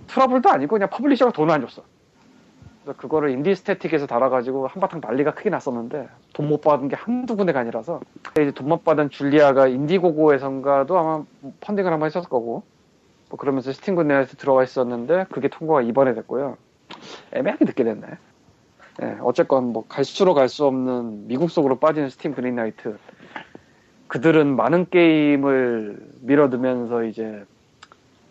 트러블도 0.08 0.50
아니고 0.50 0.76
그냥 0.76 0.90
publisher가 0.90 1.34
돈을 1.34 1.54
안 1.54 1.60
줬어 1.62 1.82
그래서 2.84 2.98
그거를 2.98 3.32
Indie 3.32 3.54
Statik에서 3.56 4.08
달아가지고 4.08 4.68
한바탕 4.68 5.02
난리가 5.04 5.34
크게 5.34 5.50
났었는데 5.50 6.08
돈 6.34 6.48
못 6.48 6.62
받은 6.62 6.88
게 6.88 6.96
한두 6.96 7.36
군데가 7.36 7.60
아니라서 7.60 8.00
이제 8.40 8.52
돈 8.52 8.70
못 8.70 8.86
받은 8.86 9.10
J.U.L.I.A.가 9.10 9.68
Indiegogo에선가도 9.68 10.98
아마 10.98 11.26
펀딩을 11.60 11.92
한번 11.92 12.06
했었을 12.08 12.30
거고 12.30 12.64
뭐 13.30 13.38
그러면서 13.38 13.74
Steam 13.74 13.96
Greenlight 13.96 14.38
들어가 14.38 14.64
있었는데 14.64 15.26
그게 15.30 15.50
통과가 15.50 15.82
이번에 15.82 16.14
됐고요. 16.14 16.56
애매하게 17.34 17.66
늦게 17.66 17.84
됐네. 17.84 18.08
예, 19.02 19.18
어쨌건 19.22 19.72
뭐 19.74 19.86
갈수록 19.88 20.34
갈 20.36 20.50
수 20.50 20.66
없는 20.66 21.28
미궁 21.28 21.50
속으로 21.52 21.80
빠지는 21.80 22.10
Steam 22.10 22.34
Greenlight. 22.34 22.98
그들은 24.08 24.56
많은 24.56 24.90
게임을 24.90 25.98
밀어두면서 26.22 27.04
이제 27.06 27.46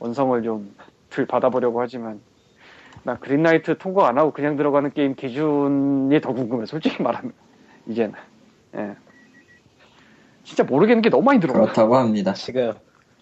원성을 0.01 0.43
좀 0.43 0.75
들 1.11 1.27
받아보려고 1.27 1.81
하지만 1.81 2.21
나 3.03 3.19
Greenlight 3.19 3.79
통과 3.79 4.09
안 4.09 4.19
하고 4.19 4.33
그냥 4.33 4.57
들어가는 4.57 4.93
게임 4.93 5.15
기준이 5.15 6.21
더 6.21 6.33
궁금해. 6.33 6.67
솔직히 6.67 7.03
말하면 7.03 7.33
이제는. 7.87 8.15
예. 8.77 8.97
진짜 10.45 10.65
모르겠는 10.65 11.03
게 11.03 11.11
너무 11.11 11.25
많이 11.25 11.41
들어가. 11.41 11.61
그렇다고 11.61 11.97
합니다. 11.97 12.35
지금 12.35 12.75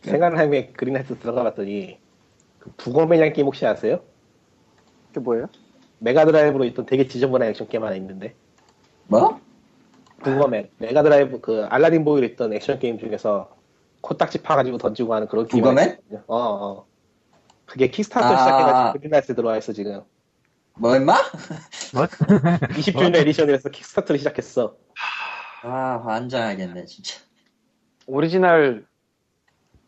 생각나면 0.03 0.73
Greenlight 0.73 1.19
들어가 1.19 1.43
봤더니 1.45 1.99
그 2.59 2.71
Boogerman이냐 2.77 3.33
게임 3.33 3.47
혹시 3.47 3.65
아세요? 3.67 4.01
그게 5.09 5.21
뭐예요? 5.21 5.47
Mega 5.99 6.23
Drive로 6.23 6.64
있던 6.67 6.87
되게 6.87 7.07
지저분한 7.07 7.49
액션 7.49 7.69
게임 7.69 7.85
하나 7.85 7.95
있는데 7.97 8.35
뭐? 9.07 9.41
Boogerman 10.19 10.71
Mega 10.79 11.06
Drive 11.06 11.41
그 11.41 11.65
알라딘 11.65 12.05
보이로 12.05 12.27
있던 12.27 12.53
액션 12.53 12.79
게임 12.79 12.99
중에서 12.99 13.55
코딱지 14.01 14.43
파가지고 14.43 14.79
던지고 14.79 15.15
하는 15.15 15.29
그런 15.29 15.47
게임 15.47 15.63
Boogerman? 15.62 15.99
어, 16.27 16.37
어. 16.37 16.87
그게 17.65 17.89
Kickstarter 17.89 18.27
아. 18.27 18.37
시작해가지고 18.37 18.99
Greenlight 18.99 19.35
들어와 19.35 19.57
있어 19.57 19.73
지금 19.73 20.03
뭐 20.75 20.95
임마? 20.97 21.15
뭐? 21.95 22.05
20주년 22.77 23.17
edition이라서 23.17 23.71
Kickstarter를 23.71 24.19
시작했어 24.19 24.77
아 25.63 26.03
환장하겠네 26.05 26.85
진짜. 26.85 27.21
오리지널 28.07 28.87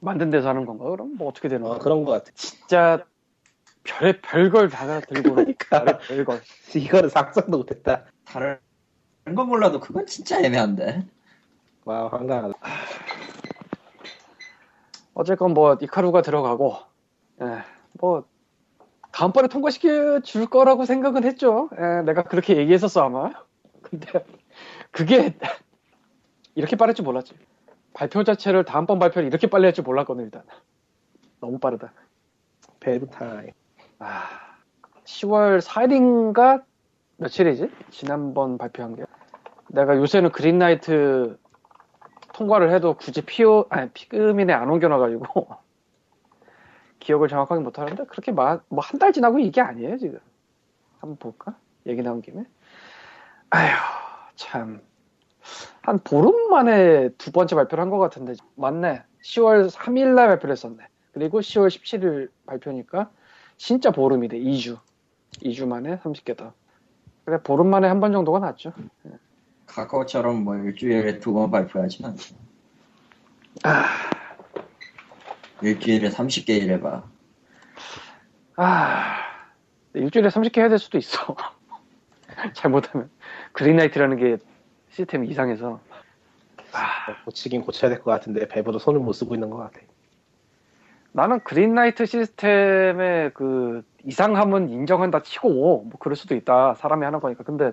만든 0.00 0.30
데서 0.30 0.48
하는 0.48 0.66
건가? 0.66 0.88
그럼 0.90 1.16
뭐 1.16 1.28
어떻게 1.28 1.48
되는 1.48 1.66
어, 1.66 1.70
거야? 1.70 1.78
그런 1.78 2.04
거 2.04 2.12
같아 2.12 2.30
진짜 2.34 3.04
별의 3.88 4.20
별걸 4.20 4.68
다 4.68 5.00
들고 5.00 5.34
그러니까. 5.34 5.98
별걸. 5.98 6.40
이거는 6.76 7.08
상상도 7.08 7.56
못했다 7.58 8.04
다른 8.24 8.58
건 9.34 9.48
몰라도 9.48 9.80
그건 9.80 10.06
진짜 10.06 10.40
애매한데. 10.40 11.06
와 11.84 12.08
황당하다 12.08 12.58
어쨌건 15.14 15.54
뭐 15.54 15.78
이카루가 15.80 16.20
들어가고 16.22 16.76
예, 17.40 17.62
뭐 17.98 18.24
다음번에 19.10 19.48
통과시켜 19.48 20.20
줄 20.20 20.46
거라고 20.46 20.84
생각은 20.84 21.24
했죠. 21.24 21.70
예, 21.80 22.02
내가 22.02 22.24
그렇게 22.24 22.56
얘기했었어 22.56 23.04
아마. 23.04 23.32
근데 23.82 24.06
그게 24.90 25.34
이렇게 26.54 26.76
빠를 26.76 26.94
줄 26.94 27.04
몰랐지. 27.04 27.34
발표 27.94 28.22
자체를 28.22 28.64
다음번 28.64 28.98
발표를 28.98 29.26
이렇게 29.28 29.46
빨리 29.48 29.64
할 29.64 29.72
줄 29.72 29.82
몰랐거든 29.84 30.24
일단. 30.24 30.42
너무 31.40 31.58
빠르다. 31.58 31.92
벨브 32.80 33.08
타임 33.08 33.50
아, 33.98 34.22
10월 35.04 35.60
4일인가 35.60 36.62
며칠이지? 37.16 37.70
지난번 37.90 38.58
발표한 38.58 38.94
게. 38.96 39.04
내가 39.68 39.96
요새는 39.96 40.30
그린라이트 40.30 41.38
통과를 42.34 42.72
해도 42.72 42.94
굳이 42.94 43.22
피오, 43.22 43.66
아니, 43.70 43.90
피그민에 43.90 44.52
안 44.52 44.70
옮겨놔가지고 44.70 45.48
기억을 47.00 47.28
정확하게 47.28 47.60
못하는데 47.62 48.04
그렇게 48.06 48.32
뭐한 48.32 48.98
달 49.00 49.12
지나고 49.12 49.38
이게 49.40 49.60
아니에요 49.60 49.96
지금. 49.98 50.20
한번 51.00 51.16
볼까? 51.16 51.56
얘기 51.86 52.02
나온 52.02 52.22
김에. 52.22 52.44
아휴, 53.50 53.70
참. 54.36 54.80
한 55.82 55.98
보름 56.00 56.50
만에 56.50 57.08
두 57.18 57.32
번째 57.32 57.56
발표를 57.56 57.82
한 57.82 57.90
것 57.90 57.98
같은데. 57.98 58.34
맞네. 58.56 59.02
10월 59.22 59.70
3일 59.70 60.14
날 60.14 60.28
발표를 60.28 60.52
했었네. 60.52 60.76
그리고 61.12 61.40
10월 61.40 61.68
17일 61.68 62.30
발표니까 62.46 63.10
진짜 63.58 63.90
보름이래 63.90 64.38
2주. 64.38 64.78
2주 65.42 65.66
만에 65.66 65.98
30개다 65.98 66.52
그래 67.24 67.38
보름 67.42 67.68
만에 67.68 67.86
한 67.86 68.00
번 68.00 68.12
정도가 68.12 68.38
낫죠. 68.38 68.72
카카오처럼 69.66 70.42
뭐 70.42 70.56
일주일에 70.56 71.18
두 71.18 71.34
번 71.34 71.50
발표하지만 71.50 72.16
아, 73.64 73.84
일주일에 75.62 76.08
30개 76.08 76.50
일해봐. 76.50 77.04
아. 78.56 79.16
일주일에 79.94 80.28
30개 80.28 80.58
해야 80.58 80.68
될 80.68 80.78
수도 80.78 80.96
있어. 80.98 81.36
잘못하면. 82.54 83.10
그린라이트라는 83.52 84.16
게 84.16 84.36
시스템이 84.90 85.28
이상해서. 85.28 85.80
아, 86.72 87.24
고치긴 87.24 87.62
고쳐야 87.62 87.90
될 87.90 88.00
것 88.00 88.10
같은데 88.12 88.46
Valve도 88.48 88.78
손을 88.78 89.00
못 89.00 89.12
쓰고 89.12 89.34
있는 89.34 89.50
것 89.50 89.56
같아 89.58 89.80
나는 91.18 91.40
Greenlight 91.40 92.06
시스템의 92.06 93.32
그 93.34 93.82
이상함은 94.04 94.68
인정한다 94.68 95.24
치고 95.24 95.48
뭐 95.48 95.90
그럴 95.98 96.14
수도 96.14 96.36
있다. 96.36 96.74
사람이 96.74 97.04
하는 97.04 97.18
거니까. 97.18 97.42
근데 97.42 97.72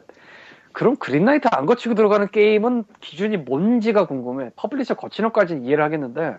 그럼 0.72 0.96
Greenlight 0.96 1.48
안 1.52 1.68
거치고 1.68 1.94
들어가는 1.94 2.30
게임은 2.32 2.86
기준이 3.02 3.38
뭔지가 3.38 4.08
궁금해. 4.08 4.50
publisher 4.56 4.96
거치는 4.96 5.30
것까지는 5.30 5.64
이해를 5.64 5.84
하겠는데 5.84 6.38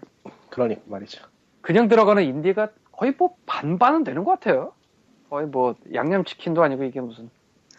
그러니까 0.50 0.82
말이죠. 0.86 1.24
그냥 1.60 1.86
들어가는 1.86 2.24
인디가 2.24 2.70
거의 2.90 3.14
뭐 3.16 3.36
반반은 3.46 4.02
되는 4.02 4.24
것 4.24 4.32
같아요. 4.32 4.72
거의 5.30 5.46
뭐 5.46 5.76
양념치킨도 5.94 6.60
아니고 6.60 6.82
이게 6.82 7.00
무슨. 7.00 7.30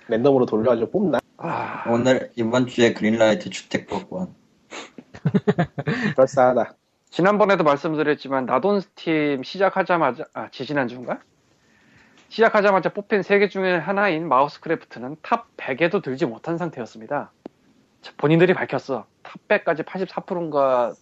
랜덤으로 0.07 0.45
돌려가지고 0.45 0.89
뽑나? 0.89 1.19
아. 1.35 1.83
오늘 1.91 2.31
이번 2.37 2.65
주에 2.65 2.93
Greenlight 2.93 3.49
주택법권. 3.49 4.33
그럴싸하다 6.15 6.77
지난번에도 7.17 7.63
말씀드렸지만 7.63 8.45
Not 8.45 8.65
on 8.65 8.79
Steam 8.79 9.41
시작하자마자 9.41 10.25
아 10.33 10.51
지지난주인가? 10.51 11.19
시작하자마자 12.29 12.93
뽑힌 12.93 13.23
세개 13.23 13.49
중에 13.49 13.75
하나인 13.75 14.27
MouseCraft는 14.27 15.15
top 15.23 15.47
100에도 15.57 16.03
들지 16.03 16.27
못한 16.27 16.59
상태였습니다. 16.59 17.31
자, 18.01 18.13
본인들이 18.17 18.53
밝혔어. 18.53 19.07
top 19.23 19.47
100까지 19.47 19.83
84%인가 19.83 20.93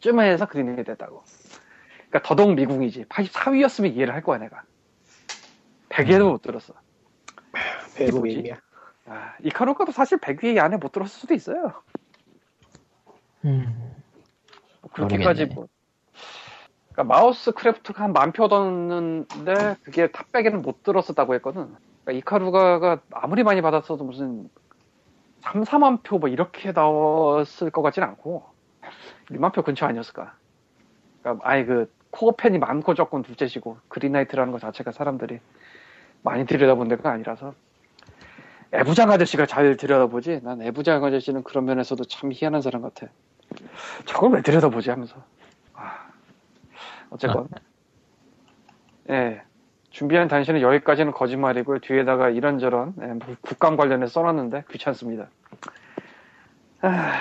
쯤에 0.00 0.32
해서 0.32 0.46
green이 0.46 0.82
됐다고. 0.82 1.22
그러니까 2.08 2.22
더더욱 2.24 2.54
미궁이지. 2.54 3.04
84위였으면 3.04 3.94
이해를 3.94 4.14
할 4.14 4.24
거야 4.24 4.38
내가. 4.38 4.64
100에도 5.90 6.28
못 6.28 6.42
들었어. 6.42 6.74
벨브 7.94 8.16
뭐지? 8.16 8.34
게임이야 8.34 8.56
아, 9.06 9.34
Ikaruga도 9.44 9.92
사실 9.92 10.18
100위 10.18 10.58
안에 10.58 10.78
못 10.78 10.90
들었을 10.90 11.20
수도 11.20 11.34
있어요. 11.34 11.72
음, 13.44 13.76
뭐 13.78 13.91
그렇게까지 14.92 15.46
모르겠네. 15.46 15.54
뭐. 15.54 15.68
그러니까 16.92 17.14
MouseCraft가 17.14 18.04
한 18.04 18.12
만표 18.12 18.48
떴는데 18.48 19.76
그게 19.82 20.10
top 20.10 20.23
백에는 20.23 20.62
못 20.62 20.82
들었었다고 20.82 21.34
했거든. 21.36 21.74
그러니까 22.04 22.12
Ikaruga가 22.12 23.00
아무리 23.12 23.42
많이 23.42 23.62
받았어도 23.62 24.04
무슨 24.04 24.50
3, 25.40 25.62
4만 25.64 26.02
표 26.02 26.18
뭐 26.18 26.28
이렇게 26.28 26.72
나왔을 26.72 27.70
것 27.70 27.82
같진 27.82 28.02
않고 28.02 28.44
1만 29.30 29.52
표 29.52 29.62
근처 29.62 29.86
아니었을까. 29.86 30.34
그러니까 31.22 31.48
아예 31.48 31.64
그 31.64 31.92
코어 32.10 32.32
팬이 32.36 32.58
많고 32.58 32.94
적고 32.94 33.22
둘째시고 33.22 33.78
그린라이트라는 33.88 34.52
것 34.52 34.60
자체가 34.60 34.92
사람들이 34.92 35.40
많이 36.22 36.44
들여다본 36.44 36.88
데가 36.88 37.10
아니라서 37.10 37.54
애부장 38.74 39.10
아저씨가 39.10 39.46
잘 39.46 39.76
들여다보지 39.76 40.40
난 40.42 40.60
애부장 40.62 41.02
아저씨는 41.04 41.42
그런 41.42 41.64
면에서도 41.64 42.04
참 42.04 42.30
희한한 42.32 42.60
사람 42.60 42.82
같아. 42.82 43.06
저걸 44.06 44.32
왜 44.32 44.42
들여다보지 44.42 44.90
하면서. 44.90 45.16
아, 45.74 46.08
어쨌건. 47.10 47.48
예. 49.10 49.42
준비한 49.90 50.26
단신은 50.26 50.62
여기까지는 50.62 51.12
거짓말이고요. 51.12 51.80
뒤에다가 51.80 52.30
이런저런 52.30 52.94
예, 53.02 53.06
뭐 53.08 53.36
국감 53.42 53.76
관련해서 53.76 54.12
써놨는데 54.12 54.64
귀찮습니다. 54.70 55.28
아, 56.80 57.12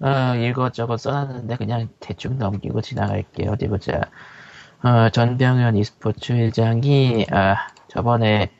어, 0.00 0.34
이것저것 0.36 0.96
써놨는데 0.96 1.56
그냥 1.56 1.88
대충 2.00 2.38
넘기고 2.38 2.80
지나갈게요. 2.80 3.50
어디 3.50 3.68
보자. 3.68 4.00
어, 4.82 5.10
전병현 5.10 5.76
e스포츠 5.76 6.32
회장이 6.32 7.26
아, 7.30 7.68
저번에 7.88 8.50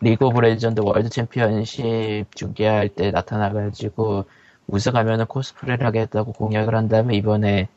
리그 0.00 0.26
오브 0.26 0.40
레전드 0.40 0.80
월드 0.80 1.08
챔피언십 1.08 2.34
중계할 2.34 2.88
때 2.90 3.10
나타나가지고 3.10 4.26
우승하면은 4.70 5.26
코스프레를 5.26 5.86
하겠다고 5.86 6.32
공약을 6.32 6.74
한 6.74 6.88
다음에 6.88 7.14
이번에 7.16 7.68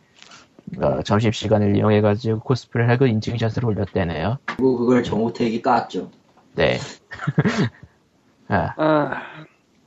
어, 0.81 1.01
점심시간을 1.03 1.75
이용해가지고 1.75 2.39
코스프레를 2.41 2.89
하고 2.91 3.05
인증샷을 3.05 3.65
올렸대네요. 3.65 4.37
그리고 4.45 4.77
그걸 4.77 5.03
정우택이 5.03 5.61
깠죠. 5.61 6.09
네. 6.55 6.77
아, 8.47 8.73
아, 8.77 9.21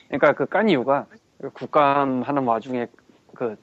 그러니까 0.08 0.32
그 0.34 0.46
깐 0.46 0.68
이유가 0.68 1.06
국감 1.52 2.22
하는 2.22 2.44
와중에 2.44 2.86
그 3.34 3.56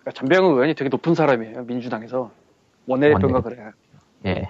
그러니까 0.00 0.10
전병훈 0.14 0.52
의원이 0.52 0.74
되게 0.74 0.88
높은 0.88 1.14
사람이에요. 1.14 1.62
민주당에서 1.64 2.30
원내대표인가 2.86 3.40
그래. 3.40 3.70
예. 4.26 4.48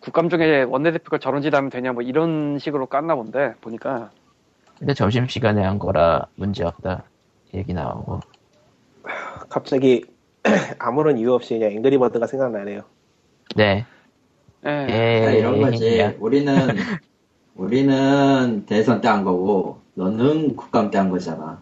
국감 0.00 0.28
중에 0.28 0.62
원내대표가 0.62 1.18
저런 1.18 1.42
짓 1.42 1.54
하면 1.54 1.70
되냐 1.70 1.92
뭐 1.92 2.02
이런 2.02 2.58
식으로 2.58 2.86
깠나 2.86 3.14
본데 3.16 3.54
보니까 3.60 4.10
근데 4.78 4.94
점심시간에 4.94 5.62
한 5.62 5.78
거라 5.78 6.26
문제없다. 6.36 7.04
얘기 7.54 7.72
나오고. 7.72 8.20
갑자기 9.48 10.04
아무런 10.78 11.18
이유 11.18 11.32
없이 11.32 11.54
그냥 11.58 11.72
앵그리버드가 11.72 12.26
생각나네요 12.26 12.82
네. 13.56 13.84
예. 14.66 14.70
예. 14.70 15.26
아, 15.26 15.30
이런 15.30 15.60
거지. 15.60 15.88
그냥, 15.90 16.16
우리는 16.20 16.76
우리는 17.54 18.66
대선 18.66 19.00
때 19.00 19.08
한 19.08 19.24
거고 19.24 19.80
너는 19.94 20.54
국감 20.56 20.90
때 20.90 20.98
한 20.98 21.10
거잖아. 21.10 21.60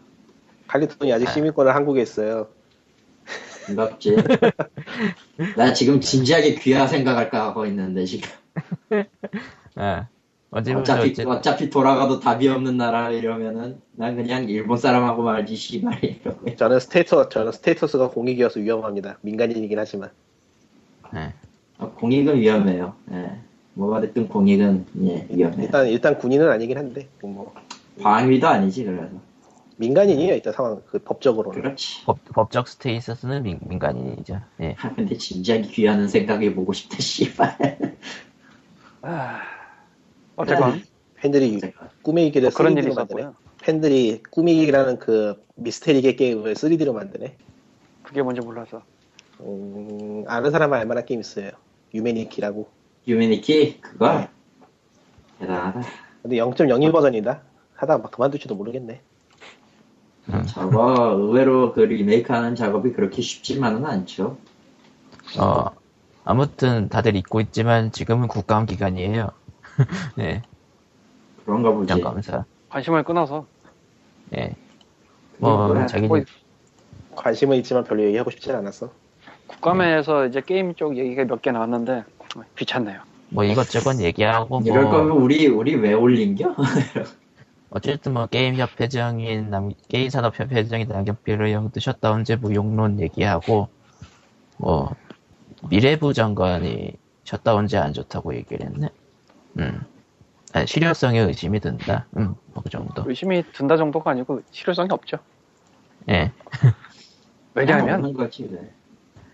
칼리톤이 0.66 1.12
아직 1.12 1.28
시민권을 1.28 1.74
한국에 1.74 2.02
있어요. 2.02 2.48
반갑지? 3.66 4.16
나 5.56 5.72
지금 5.72 6.00
진지하게 6.00 6.56
귀화 6.56 6.86
생각할까 6.86 7.46
하고 7.46 7.66
있는데 7.66 8.04
지금 8.04 8.28
어. 9.76 10.06
어차피 10.56 11.10
어쨌든 11.10 11.28
어차피 11.28 11.70
돌아가도 11.70 12.20
답이 12.20 12.48
없는 12.48 12.76
나라 12.76 13.10
이러면은 13.10 13.80
난 13.92 14.16
그냥 14.16 14.48
일본 14.48 14.78
사람하고 14.78 15.22
말지 15.22 15.54
씨발 15.54 16.02
이러고 16.02 16.54
저는 16.56 16.80
스테이터 16.80 17.28
저는 17.28 17.52
스테이터스가 17.52 18.10
공익이어서 18.10 18.60
위험합니다. 18.60 19.18
민간인이긴 19.20 19.78
하지만 19.78 20.10
예. 21.14 21.34
어, 21.78 21.92
공익은 21.92 22.40
위험해요. 22.40 22.94
예. 23.12 23.38
뭐가 23.74 24.00
됐든 24.00 24.28
공익은 24.28 24.86
예, 25.02 25.26
위험해. 25.30 25.64
일단 25.64 25.86
일단 25.88 26.18
군인은 26.18 26.50
아니긴 26.50 26.78
한데 26.78 27.08
뭐 27.20 27.52
방위도 28.02 28.48
아니지 28.48 28.84
그래서 28.84 29.08
민간인이에요 29.76 30.34
일단 30.34 30.52
상황 30.54 30.80
그 30.86 30.98
법적으로는. 30.98 31.60
그렇지. 31.60 32.04
법, 32.06 32.18
법적 32.32 32.68
스테이터스는 32.68 33.42
민, 33.42 33.58
민간인이죠. 33.62 34.40
예. 34.60 34.74
아, 34.80 34.94
근데 34.94 35.18
진지하게 35.18 35.68
귀하는 35.68 36.08
생각해 36.08 36.54
보고 36.54 36.72
싶다 36.72 36.96
씨발. 36.98 37.78
아, 39.02 39.40
어쨌건 40.36 40.82
팬들이 41.16 41.60
꾸미기를 42.02 42.50
그런 42.50 42.72
일이 42.76 42.88
3D로 42.88 42.94
만드네. 42.96 43.20
있었고요. 43.20 43.34
팬들이 43.62 44.22
꾸미기라는 44.30 44.98
그 44.98 45.42
미스테리계 45.56 46.16
게임을 46.16 46.54
3D로 46.54 46.92
만드네. 46.92 47.36
그게 48.02 48.22
뭔지 48.22 48.40
몰라서. 48.40 48.82
음, 49.40 50.24
아는 50.28 50.50
사람은 50.50 50.78
알만한 50.78 51.04
게임 51.04 51.20
있어요. 51.20 51.50
유메니키라고. 51.92 52.68
유메니키 53.08 53.80
그거 53.80 54.28
대단하다. 55.38 55.80
근데 56.22 56.36
0.01 56.36 56.92
버전이다. 56.92 57.42
하다가 57.74 58.02
막 58.02 58.10
그만둘지도 58.10 58.54
모르겠네. 58.54 59.00
저거 60.48 61.12
의외로 61.12 61.72
그 61.72 61.80
리메이크하는 61.80 62.56
작업이 62.56 62.92
그렇게 62.92 63.22
쉽지만은 63.22 63.86
않죠. 63.86 64.38
어, 65.38 65.66
아무튼 66.24 66.88
다들 66.88 67.14
잊고 67.14 67.40
있지만 67.40 67.92
지금은 67.92 68.26
국감 68.26 68.66
기간이에요. 68.66 69.30
네. 70.16 70.42
그런가 71.44 71.70
보지. 71.72 71.92
국정감사. 71.92 72.44
관심을 72.68 73.04
끊어서. 73.04 73.46
예. 74.36 74.54
뭐, 75.38 75.68
뭐야, 75.68 75.86
자기, 75.86 76.06
뭐, 76.08 76.20
관심은 77.14 77.56
있지만 77.58 77.84
별로 77.84 78.02
얘기하고 78.04 78.30
싶진 78.30 78.54
않았어. 78.54 78.90
국감에서 79.46 80.26
이제 80.26 80.40
게임 80.40 80.74
쪽 80.74 80.96
얘기가 80.96 81.24
몇 81.24 81.40
개 81.40 81.50
나왔는데 81.52 82.04
귀찮네요. 82.58 83.00
뭐 83.28 83.44
이것저것 83.44 84.00
얘기하고 84.00 84.60
이럴 84.64 84.84
뭐, 84.84 84.92
거면 84.92 85.16
우리 85.16 85.46
우리 85.46 85.74
왜 85.76 85.92
올린겨? 85.92 86.54
어쨌든 87.70 88.14
뭐 88.14 88.26
게임 88.26 88.56
협회장인 88.56 89.50
남, 89.50 89.70
게임 89.88 90.08
산업 90.10 90.38
협회장인 90.38 90.88
남경필을 90.88 91.50
형도 91.52 91.80
셧다운제 91.80 92.36
무용론 92.36 93.00
얘기하고 93.00 93.68
뭐 94.58 94.94
미래부 95.68 96.12
장관이 96.12 96.92
셧다운제 97.24 97.76
안 97.78 97.92
좋다고 97.92 98.34
얘기를 98.34 98.66
했네. 98.66 98.88
음. 99.58 99.80
아니, 100.52 100.66
실효성에 100.66 101.20
의심이 101.20 101.60
든다. 101.60 102.06
음, 102.16 102.34
뭐그 102.54 102.70
정도. 102.70 103.04
의심이 103.06 103.42
든다 103.52 103.76
정도가 103.76 104.12
아니고 104.12 104.42
실효성이 104.50 104.88
없죠. 104.90 105.18
예. 106.08 106.32
왜냐하면. 107.54 108.14
네. 108.14 108.72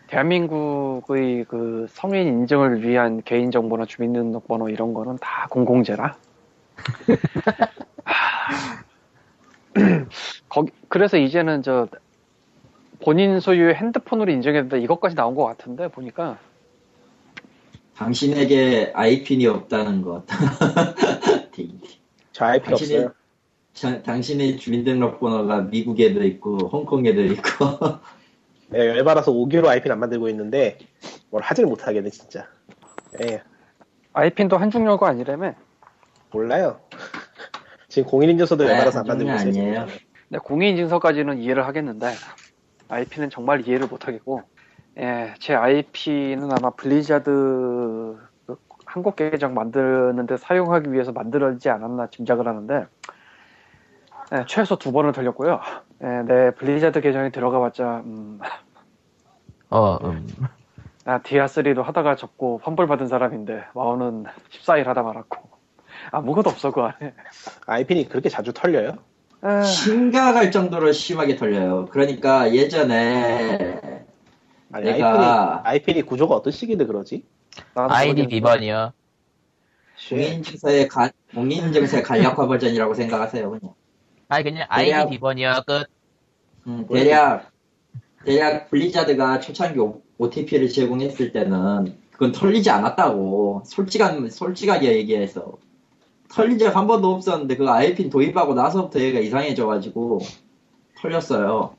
대한민국의 0.08 1.46
그 1.48 1.86
성인 1.88 2.26
인증을 2.28 2.82
위한 2.86 3.22
개인 3.24 3.50
정보나 3.50 3.86
주민등록번호 3.86 4.68
이런 4.68 4.92
거는 4.92 5.16
다 5.20 5.46
공공재라. 5.48 6.16
하, 8.04 8.84
거기, 10.48 10.70
그래서 10.88 11.16
이제는 11.16 11.62
저 11.62 11.88
본인 13.02 13.40
소유의 13.40 13.74
핸드폰으로 13.74 14.30
인증해야 14.30 14.62
된다 14.62 14.76
이것까지 14.76 15.14
나온 15.14 15.34
것 15.34 15.44
같은데 15.44 15.88
보니까 15.88 16.38
당신에게 18.12 18.92
아이핀이 18.94 19.46
없다는 19.46 20.02
것. 20.02 20.24
저 22.32 22.44
IP 22.46 22.70
당신이- 22.70 22.72
없어요. 22.74 23.12
자- 23.74 24.02
당신의 24.02 24.56
주민등록번호가 24.58 25.62
미국에도 25.62 26.22
있고 26.24 26.58
홍콩에도 26.68 27.22
있고 27.22 27.42
네, 28.68 28.86
열받아서 28.88 29.32
5개로 29.32 29.66
IP는 29.66 29.92
안 29.94 30.00
만들고 30.00 30.28
있는데 30.30 30.78
뭘 31.30 31.42
하질 31.42 31.66
못하겠네 31.66 32.10
진짜. 32.10 32.46
예, 33.22 33.42
아이핀도 34.14 34.56
한중여가 34.56 35.08
아니라며. 35.08 35.54
몰라요. 36.32 36.80
지금 37.88 38.08
공인인증서도 38.10 38.64
네, 38.64 38.70
열받아서 38.70 39.00
안 39.00 39.06
만들고 39.06 39.30
있어요. 39.32 39.48
아니에요. 39.48 39.86
네, 40.28 40.38
공인인증서까지는 40.38 41.38
이해를 41.38 41.66
하겠는데 41.66 42.14
IP는 42.88 43.30
정말 43.30 43.66
이해를 43.66 43.86
못하겠고 43.86 44.42
예, 44.98 45.34
제 45.38 45.54
아이핀은 45.54 46.50
아마 46.52 46.70
블리자드 46.70 48.18
그 48.46 48.56
한국 48.84 49.16
계정 49.16 49.54
만드는데 49.54 50.36
사용하기 50.36 50.92
위해서 50.92 51.12
만들어지지 51.12 51.70
않았나 51.70 52.08
짐작을 52.08 52.46
하는데 52.46 52.86
예, 54.32 54.44
최소 54.46 54.76
두 54.76 54.92
번은 54.92 55.12
틀렸고요. 55.12 55.60
예, 56.02 56.06
내 56.26 56.50
블리자드 56.52 57.00
계정에 57.00 57.30
들어가봤자 57.30 58.02
음, 58.04 58.40
어, 59.70 59.96
음. 60.04 60.26
아, 61.04 61.20
디아3도 61.20 61.82
하다가 61.82 62.16
접고 62.16 62.60
환불 62.62 62.86
받은 62.86 63.08
사람인데 63.08 63.64
와우는 63.74 64.24
14일 64.50 64.84
하다 64.84 65.02
말았고 65.02 65.50
아무것도 66.10 66.50
없어 66.50 66.70
그 66.70 66.82
안에. 66.82 67.14
아이핀은 67.66 68.08
그렇게 68.08 68.28
자주 68.28 68.52
털려요? 68.52 68.98
에, 69.44 69.62
심각할 69.62 70.50
정도로 70.50 70.92
심하게 70.92 71.36
털려요. 71.36 71.86
그러니까 71.86 72.52
예전에 72.52 74.04
아니 74.72 74.86
내가- 74.86 75.62
IP는, 75.64 75.66
IP는 75.66 76.06
구조가 76.06 76.34
어떤 76.34 76.52
식인데 76.52 76.86
그러지? 76.86 77.24
아이디. 77.74 78.26
비번이요. 78.26 78.92
공인인증서의 80.08 80.88
가, 80.88 81.10
공인인증서의 81.34 82.02
간략화 82.02 82.46
버전이라고 82.46 82.94
생각하세요. 82.94 83.50
그냥. 83.50 83.74
아니 84.28 84.44
그냥 84.44 84.66
대략- 84.74 85.00
아이디 85.00 85.10
비번이요. 85.10 85.62
끝. 85.66 85.84
음, 86.66 86.86
대략 86.90 87.50
대략 88.24 88.70
블리자드가 88.70 89.40
초창기 89.40 89.78
OTP를 90.18 90.68
제공했을 90.70 91.32
때는 91.32 91.96
그건 92.12 92.32
털리지 92.32 92.70
않았다고 92.70 93.62
솔직한 93.66 94.30
솔직하게 94.30 94.94
얘기해서 94.96 95.58
털린 96.32 96.58
적 96.58 96.74
한 96.74 96.86
번도 96.86 97.12
없었는데 97.12 97.56
그 97.56 97.68
아이핀 97.68 98.08
도입하고 98.10 98.54
나서부터 98.54 99.00
얘가 99.00 99.18
이상해져가지고 99.20 100.20
털렸어요. 101.00 101.74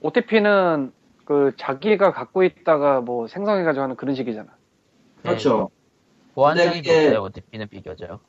OTP는 0.00 0.92
그 1.30 1.52
자기가 1.56 2.10
갖고 2.10 2.42
있다가 2.42 3.00
뭐 3.02 3.28
생성해가지고 3.28 3.84
하는 3.84 3.94
그런 3.94 4.16
식이잖아. 4.16 4.48
그렇죠. 5.22 5.70
보안장이 6.34 6.82
근데 6.82 7.04
그게-. 7.10 7.16
OTP는 7.16 7.68
비교적. 7.68 8.20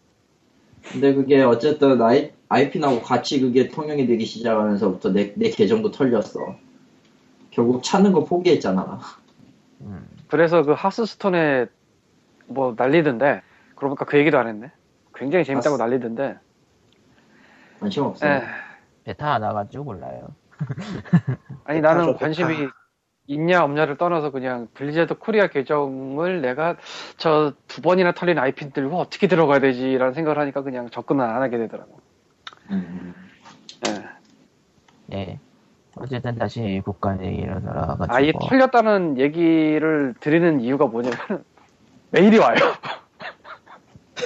근데 0.84 1.12
그게 1.16 1.42
어쨌든 1.42 2.00
아이, 2.04 2.32
아이핀하고 2.48 3.02
같이 3.02 3.42
그게 3.42 3.70
통용이 3.70 4.06
되기 4.06 4.24
시작하면서부터 4.24 5.14
내, 5.14 5.34
내 5.36 5.50
계정도 5.50 5.90
털렸어. 5.90 6.56
결국 7.50 7.82
찾는 7.82 8.12
거 8.12 8.24
포기했잖아. 8.24 9.00
음. 9.82 10.08
그래서 10.28 10.62
그 10.62 10.74
하스스톤에 10.74 11.66
뭐 12.46 12.76
난리던데 12.78 13.42
그러니까 13.74 14.06
그 14.06 14.20
얘기도 14.20 14.38
안 14.38 14.48
했네. 14.48 14.72
굉장히 15.16 15.44
재밌다고 15.44 15.74
하스- 15.74 15.82
난리던데. 15.82 16.38
관심 17.80 18.04
없어. 18.04 18.28
에, 18.28 18.44
베타 19.06 19.34
안 19.34 19.42
와가지고 19.42 19.86
몰라요. 19.86 20.28
아니 21.64 21.82
나는. 21.82 22.16
관심이 22.16 22.70
있냐 23.32 23.64
없냐를 23.64 23.98
떠나서 23.98 24.32
그냥 24.32 24.68
블리자드 24.74 25.16
코리아 25.16 25.48
계정을 25.48 26.42
내가 26.42 26.76
저 27.18 27.54
두 27.68 27.82
번이나 27.82 28.12
털린 28.12 28.38
아이핀 28.38 28.72
들고 28.72 28.98
어떻게 28.98 29.28
들어가야 29.28 29.60
되지라는 29.60 30.14
생각을 30.14 30.38
하니까 30.40 30.62
그냥 30.62 30.90
접근을 30.90 31.24
안 31.24 31.42
하게 31.42 31.58
되더라고. 31.58 32.00
음. 32.70 33.14
예. 33.88 35.18
예. 35.18 35.40
어쨌든 35.96 36.38
다시 36.38 36.82
국감 36.84 37.24
얘기로 37.24 37.62
돌아가가지고. 37.62 38.14
아예 38.16 38.32
털렸다는 38.50 39.18
얘기를 39.20 40.14
드리는 40.20 40.60
이유가 40.60 40.86
뭐냐면 40.88 41.18
메일이 42.12 42.38
와요. 42.40 42.56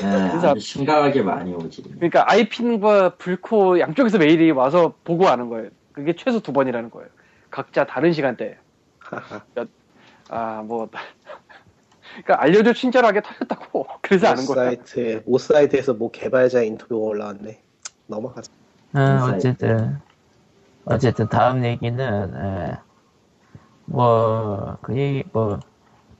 네, 0.01 0.29
진짜- 0.31 0.49
아주 0.51 0.59
심각하게 0.59 1.21
많이 1.21 1.53
오지. 1.53 1.83
그러니까 1.83 2.29
아이핀과 2.31 3.15
불코 3.17 3.79
양쪽에서 3.79 4.17
메일이 4.17 4.49
와서 4.51 4.93
보고 5.03 5.27
하는 5.27 5.49
거예요. 5.49 5.69
그게 5.93 6.13
최소 6.13 6.39
두 6.39 6.51
번이라는 6.51 6.89
거예요. 6.89 7.07
각자 7.51 7.85
다른 7.85 8.11
시간대에. 8.11 8.57
아, 10.29 10.63
뭐. 10.65 10.89
그러니까 12.23 12.41
알려줘 12.41 12.73
친절하게 12.73 13.21
털렸다고. 13.21 13.87
그래서 14.01 14.27
아는 14.27 14.45
거야. 14.45 14.65
사이트에 14.65 15.21
오 15.25 15.37
사이트에서 15.37 15.93
뭐 15.93 16.11
개발자 16.11 16.61
인터뷰가 16.61 17.05
올라왔네. 17.05 17.61
넘어가자. 18.07 18.51
어, 18.93 19.33
어쨌든 19.33 19.99
어쨌든 20.85 21.27
다음 21.27 21.65
얘기는 21.65 22.33
예. 22.35 22.77
뭐그 23.85 24.95
얘기 24.95 25.23
뭐 25.33 25.59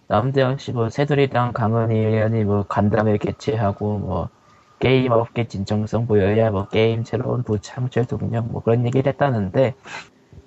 남대영 0.08 0.58
씨, 0.60 0.72
뭐, 0.72 0.90
새누리당 0.90 1.54
강은희 1.54 1.98
의원이 1.98 2.44
뭐, 2.44 2.64
간담회 2.68 3.18
개최하고, 3.18 3.98
뭐, 3.98 4.30
게임 4.80 5.12
업계 5.12 5.48
진정성 5.48 6.06
보여야 6.06 6.52
뭐, 6.52 6.68
게임 6.68 7.04
새로운 7.04 7.42
부창출 7.44 8.06
동력, 8.06 8.46
뭐, 8.52 8.62
그런 8.62 8.86
얘기를 8.86 9.12
했다는데, 9.12 9.74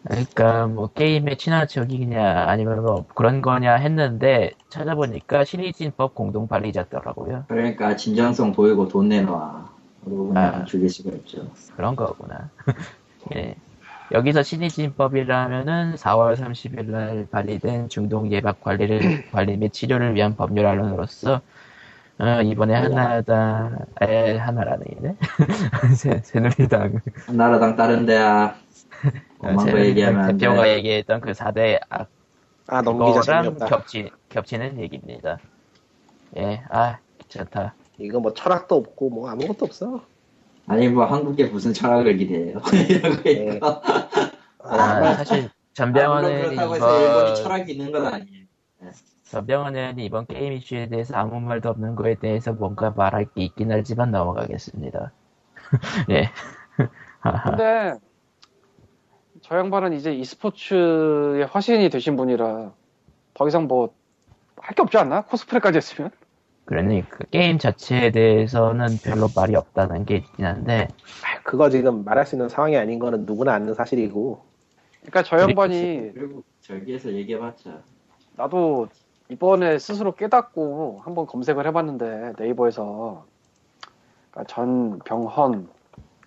그러니까 0.09 0.66
뭐, 0.66 0.88
게임의 0.88 1.36
친화 1.36 1.66
적이냐, 1.66 2.46
아니면 2.48 2.82
뭐, 2.82 3.04
그런 3.14 3.42
거냐 3.42 3.74
했는데, 3.74 4.52
찾아보니까 4.70 5.44
신의진법 5.44 6.14
공동 6.14 6.48
발의자더라고요. 6.48 7.44
그러니까 7.48 7.94
진정성 7.94 8.52
보이고 8.52 8.88
돈 8.88 9.09
내놔. 9.11 9.68
그러고 10.04 10.28
그냥 10.28 10.44
아. 10.44 10.64
죽일 10.64 10.88
수가 10.88 11.11
있죠. 11.18 11.46
그런 11.76 11.94
거구나. 11.94 12.48
예. 13.34 13.54
여기서 14.11 14.42
신의진법이라면은 14.42 15.96
4월 15.96 16.34
30일 16.36 16.90
날 16.90 17.26
발의된 17.30 17.90
중동 17.90 18.32
예방 18.32 18.54
관리를 18.59 18.98
관리 19.30 19.56
및 19.59 19.72
치료를 19.72 20.14
위한 20.14 20.34
법률안으로서 20.34 21.42
어, 22.18 22.42
이번에 22.42 22.74
하나당 22.74 23.78
에 24.00 24.36
하나라는이네 24.38 25.16
새- 25.94 26.20
새누리당 26.24 27.00
나라당 27.28 27.76
다른 27.76 28.06
데야. 28.06 28.54
거 29.39 29.59
새누리당 29.59 29.86
얘기하면 29.86 30.20
안 30.20 30.36
대표가 30.36 30.62
돼. 30.64 30.76
얘기했던 30.76 31.20
그 31.20 31.32
4대 31.32 31.80
악 31.89 32.18
아 32.68 32.82
넘기자. 32.82 33.43
겹치 33.66 34.11
겹치는 34.28 34.78
얘기입니다. 34.78 35.39
예, 36.36 36.62
아 36.68 36.99
귀찮다. 37.18 37.74
이거 37.97 38.20
뭐 38.20 38.34
철학도 38.34 38.76
없고 38.76 39.09
뭐 39.11 39.30
아무것도 39.30 39.64
없어. 39.64 40.03
아니 40.66 40.89
뭐 40.89 41.07
한국에 41.07 41.47
무슨 41.47 41.72
철학을 41.72 42.18
기대해요. 42.18 42.61
이러고 42.91 43.22
네. 43.22 43.30
있고. 43.55 43.66
아, 44.64 45.14
사실 45.14 45.49
전병헌은 45.72 46.43
그렇다고 46.43 46.74
해서 46.74 47.01
일본이 47.01 47.30
이번 47.30 47.34
철학이 47.36 47.72
있는 47.72 47.93
건 47.93 48.07
아니에요. 48.07 48.45
전병헌은 49.24 49.99
이번 50.01 50.26
게임 50.26 50.53
이슈에 50.53 50.89
대해서 50.89 51.16
아무 51.16 51.41
말도 51.41 51.70
없는 51.70 51.97
거에 51.97 52.16
대해서 52.16 52.53
뭔가 52.53 52.91
말할 52.91 53.26
게 53.34 53.45
있긴 53.45 53.72
하지만 53.72 54.11
넘어가겠습니다. 54.11 55.12
예. 56.11 56.30
하하. 57.20 57.51
근데 57.51 57.95
저 59.49 59.57
양반은 59.59 59.94
이제 59.94 60.12
e스포츠의 60.14 61.46
화신이 61.46 61.88
되신 61.90 62.16
분이라 62.16 62.72
더 63.34 63.49
이상 63.49 63.66
뭐 63.66 63.90
할 64.61 64.74
게 64.74 64.82
없지 64.82 64.99
않나? 64.99 65.22
코스프레까지 65.22 65.76
했으면? 65.76 66.11
그러니 66.64 67.09
그 67.09 67.24
게임 67.30 67.59
자체에 67.59 68.11
대해서는 68.11 68.99
별로 69.03 69.28
말이 69.34 69.55
없다는 69.57 70.05
게 70.05 70.16
있긴 70.16 70.44
한데 70.44 70.88
아, 71.24 71.40
그거 71.42 71.70
지금 71.70 72.05
말할 72.05 72.26
수 72.26 72.34
있는 72.34 72.49
상황이 72.49 72.76
아닌 72.76 72.99
거는 72.99 73.24
누구나 73.24 73.55
아는 73.55 73.72
사실이고. 73.72 74.44
그러니까 75.01 75.22
저 75.22 75.38
양반이 75.38 76.11
그리고 76.12 76.42
저기에서 76.61 77.12
얘기해봤자 77.12 77.82
나도 78.36 78.88
이번에 79.30 79.78
스스로 79.78 80.14
깨닫고 80.14 81.01
한번 81.05 81.26
검색을 81.26 81.66
해봤는데 81.68 82.32
네이버에서 82.38 83.24
그러니까 84.32 84.53
전병헌 84.53 85.68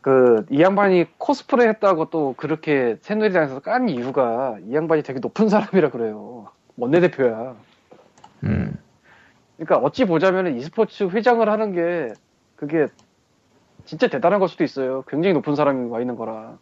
그 0.01 0.45
이 0.49 0.61
양반이 0.61 1.05
코스프레 1.17 1.67
했다고 1.69 2.09
또 2.09 2.33
그렇게 2.37 2.97
새누리당에서 3.01 3.59
깐 3.59 3.87
이유가 3.89 4.57
이 4.67 4.73
양반이 4.73 5.03
되게 5.03 5.19
높은 5.19 5.47
사람이라 5.49 5.91
그래요. 5.91 6.47
원내대표야. 6.77 7.55
음. 8.43 8.77
그러니까 9.57 9.77
어찌 9.77 10.05
보자면 10.05 10.55
e스포츠 10.57 11.03
회장을 11.03 11.47
하는 11.47 11.73
게 11.73 12.13
그게 12.55 12.87
진짜 13.85 14.07
대단한 14.07 14.39
걸 14.39 14.49
수도 14.49 14.63
있어요. 14.63 15.03
굉장히 15.07 15.33
높은 15.33 15.55
사람이 15.55 15.89
와 15.89 15.99
있는 15.99 16.15
거라. 16.15 16.57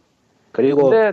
그리고 0.51 0.89
근데 0.89 1.11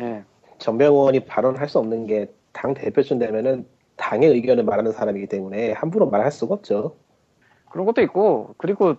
예. 0.00 0.24
전병원이 0.58 1.20
발언할 1.26 1.68
수 1.68 1.78
없는 1.78 2.06
게 2.06 2.30
당 2.56 2.72
대표쯤 2.72 3.18
되면은 3.18 3.66
당의 3.96 4.30
의견을 4.30 4.64
말하는 4.64 4.90
사람이기 4.92 5.26
때문에 5.26 5.72
함부로 5.72 6.08
말할 6.08 6.32
수가 6.32 6.54
없죠. 6.54 6.96
그런 7.70 7.84
것도 7.84 8.00
있고 8.00 8.54
그리고 8.56 8.96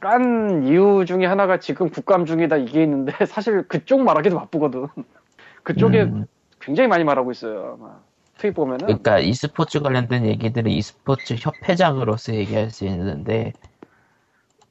깐 0.00 0.64
이유 0.64 1.04
중에 1.06 1.26
하나가 1.26 1.58
지금 1.58 1.90
국감 1.90 2.24
중이다 2.24 2.56
이게 2.56 2.82
있는데 2.82 3.12
사실 3.26 3.66
그쪽 3.66 4.02
말하기도 4.02 4.38
바쁘거든. 4.38 4.86
그쪽에 5.64 6.02
음. 6.02 6.26
굉장히 6.60 6.88
많이 6.88 7.04
말하고 7.04 7.30
있어요. 7.30 7.76
아마 7.78 8.00
트윗 8.38 8.54
보면은 8.54 8.86
그러니까 8.86 9.18
e스포츠 9.18 9.80
관련된 9.80 10.24
얘기들을 10.26 10.70
e스포츠 10.70 11.34
협회장으로서 11.38 12.34
얘기할 12.34 12.70
수 12.70 12.84
있는데 12.86 13.52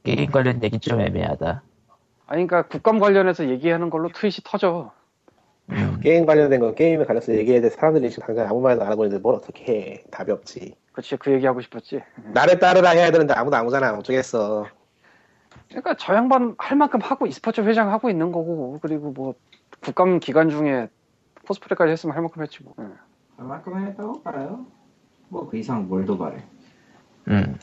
게임 0.04 0.32
관련 0.32 0.64
얘기 0.64 0.80
좀 0.80 1.02
애매하다. 1.02 1.62
아니 2.28 2.48
그러니까 2.48 2.64
국감 2.70 3.00
관련해서 3.00 3.50
얘기하는 3.50 3.90
걸로 3.90 4.10
트윗이 4.10 4.38
터져. 4.46 4.92
음. 5.70 6.00
게임 6.02 6.26
관련된 6.26 6.62
거 6.62 6.74
게임에 6.74 7.04
관련해서 7.04 7.36
얘기해야 7.36 7.62
돼 7.62 7.70
사람들이 7.70 8.10
지금 8.10 8.26
당장 8.26 8.48
아무 8.48 8.62
말도 8.62 8.84
안 8.84 8.90
하고 8.90 9.04
있는데 9.04 9.22
뭘 9.22 9.36
어떻게 9.36 9.66
해 9.66 10.04
답이 10.12 10.32
없지 10.32 10.76
그렇지 10.94 11.18
그 11.18 11.34
얘기 11.34 11.46
하고 11.46 11.60
싶었지. 11.60 12.02
나를 12.34 12.60
따르라 12.60 12.92
해야 12.92 13.12
되는데 13.12 13.34
아무도 13.34 13.58
안 13.58 13.66
오잖아 13.66 13.94
어쩌겠어 13.98 14.66
그러니까 15.70 15.96
저 15.98 16.14
양반 16.16 16.56
할 16.58 16.78
만큼 16.78 17.00
하고 17.02 17.28
e스포츠 17.28 17.62
회장 17.62 17.92
하고 17.92 18.10
있는 18.10 18.32
거고 18.32 18.80
그리고 18.82 19.12
뭐 19.12 19.36
국감 19.82 20.20
기간 20.20 20.50
중에 20.50 20.90
코스프레까지 21.48 21.92
했으면 21.92 22.16
할 22.16 22.22
만큼 22.22 22.42
했지 22.42 22.64
뭐. 22.64 22.74
예. 22.80 22.86
얼마큼 23.38 23.86
했다고 23.88 24.22
봐요? 24.24 24.66
뭐 25.30 25.48
그 25.50 25.58
이상 25.58 25.88
뭘 25.88 26.06
더 26.06 26.18
바래. 26.18 26.44
음. 27.28 27.58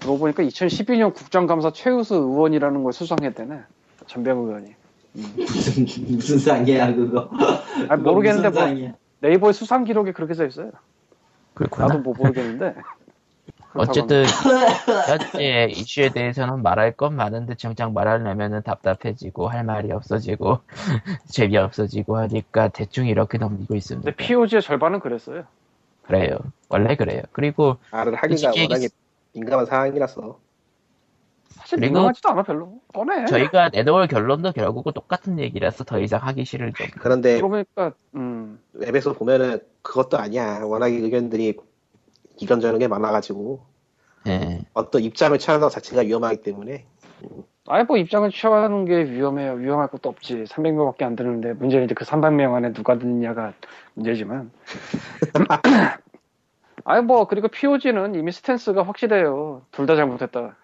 그러고 0.00 0.18
보니까 0.18 0.42
2012년 0.42 1.14
국정감사 1.14 1.72
최우수 1.72 2.14
의원이라는 2.14 2.82
걸 2.84 2.92
수상했대네. 2.92 3.60
전병 4.06 4.38
의원이. 4.44 4.74
무슨 5.14 5.86
무슨 6.14 6.38
상이야 6.38 6.94
그거. 6.94 7.30
아 7.88 7.96
모르겠는데 7.96 8.50
뭐 8.50 8.60
상이야. 8.60 8.92
네이버에 9.20 9.52
수상 9.52 9.84
기록에 9.84 10.12
그렇게 10.12 10.34
써 10.34 10.44
있어요. 10.44 10.72
그렇구나. 11.54 11.86
나도 11.86 12.00
뭐 12.00 12.14
모르겠는데. 12.16 12.74
어쨌든 13.74 14.24
현재 15.08 15.66
이슈에 15.70 16.10
대해서는 16.10 16.62
말할 16.62 16.92
건 16.92 17.16
많은데 17.16 17.56
정작 17.56 17.92
말하려면은 17.92 18.62
답답해지고 18.62 19.48
할 19.48 19.64
말이 19.64 19.90
없어지고 19.92 20.60
재미없어지고 21.28 22.16
하니까 22.18 22.68
대충 22.68 23.06
이렇게 23.06 23.38
넘기고 23.38 23.74
있습니다. 23.74 24.10
근데 24.10 24.24
POG의 24.24 24.62
절반은 24.62 25.00
그랬어요. 25.00 25.44
그래요. 26.02 26.38
원래 26.68 26.96
그래요. 26.96 27.22
그리고 27.32 27.76
말을 27.90 28.14
하기가 28.14 28.36
솔직히 28.36 28.62
워낙에 28.62 28.88
민감한 29.32 29.66
상황이라서 29.66 30.38
사실 31.48 31.78
민감하지도 31.78 32.28
않아 32.28 32.42
별로. 32.42 32.80
뻔해. 32.92 33.26
저희가 33.26 33.70
내놓을 33.70 34.06
결론도 34.06 34.52
결국은 34.52 34.92
똑같은 34.92 35.38
얘기라서 35.38 35.84
더 35.84 35.98
이상 35.98 36.20
하기 36.22 36.44
싫을 36.44 36.72
좀. 36.74 36.86
그런데 36.98 37.36
그러고 37.36 37.50
보니까 37.50 37.92
음, 38.14 38.60
웹에서 38.72 39.12
보면은 39.14 39.60
그것도 39.82 40.18
아니야 40.18 40.60
워낙에 40.62 40.94
의견들이 40.96 41.56
이런저런 42.40 42.78
게 42.78 42.88
많아가지고 42.88 43.60
예. 44.26 44.60
어떤 44.72 45.02
입장을 45.02 45.36
취하는 45.38 45.60
것 45.60 45.68
자체가 45.70 46.02
위험하기 46.02 46.42
때문에 46.42 46.84
아예 47.66 47.82
뭐 47.84 47.96
입장을 47.96 48.30
취하는 48.30 48.84
게 48.84 49.04
위험해요. 49.10 49.52
위험할 49.54 49.88
것도 49.88 50.08
없지. 50.10 50.44
300명밖에 50.44 51.02
안 51.02 51.16
되는데 51.16 51.52
문제는 51.54 51.86
이제 51.86 51.94
그 51.94 52.04
300명 52.04 52.54
안에 52.54 52.72
누가 52.72 52.98
듣느냐가 52.98 53.52
문제지만. 53.94 54.50
아예 56.84 57.00
뭐 57.00 57.26
그리고 57.26 57.48
POG는 57.48 58.14
이미 58.14 58.32
스탠스가 58.32 58.82
확실해요. 58.82 59.62
둘 59.70 59.86
다 59.86 59.96
잘못했다. 59.96 60.56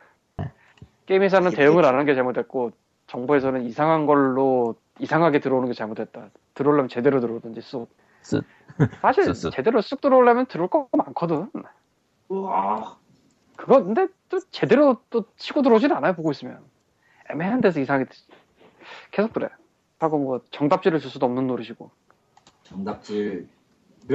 게임 1.07 1.23
회사는 1.23 1.51
대응을 1.53 1.85
안 1.85 1.95
하는 1.95 2.07
게 2.07 2.15
잘못했고 2.15 2.73
정부에서는 3.07 3.63
이상한 3.65 4.07
걸로 4.07 4.75
이상하게 4.99 5.41
들어오는 5.41 5.69
게 5.69 5.75
잘못했다. 5.75 6.29
들어오려면 6.55 6.89
제대로 6.89 7.21
들어오든지 7.21 7.63
쑥. 7.63 7.89
쓱. 8.23 8.45
사실 9.01 9.25
쓱, 9.25 9.31
쓱. 9.31 9.53
제대로 9.53 9.81
쑥 9.81 10.01
들어오려면 10.01 10.47
들어올 10.47 10.69
거 10.69 10.89
많거든. 10.93 11.51
우와. 12.29 12.97
그거 13.57 13.83
근데 13.85 14.09
또 14.29 14.39
제대로 14.51 15.03
또 15.11 15.25
치고 15.37 15.63
들어오진 15.63 15.93
않아요 15.93 16.15
보고 16.15 16.31
있으면 16.31 16.61
애매한 17.31 17.61
데서 17.61 17.81
이상하게 17.81 18.11
계속 19.11 19.33
그래 19.33 19.49
하고 19.99 20.19
뭐 20.19 20.41
정답지를 20.51 20.99
줄 21.01 21.11
수도 21.11 21.27
없는 21.27 21.47
노릇이고 21.47 21.91
정답질. 22.63 23.49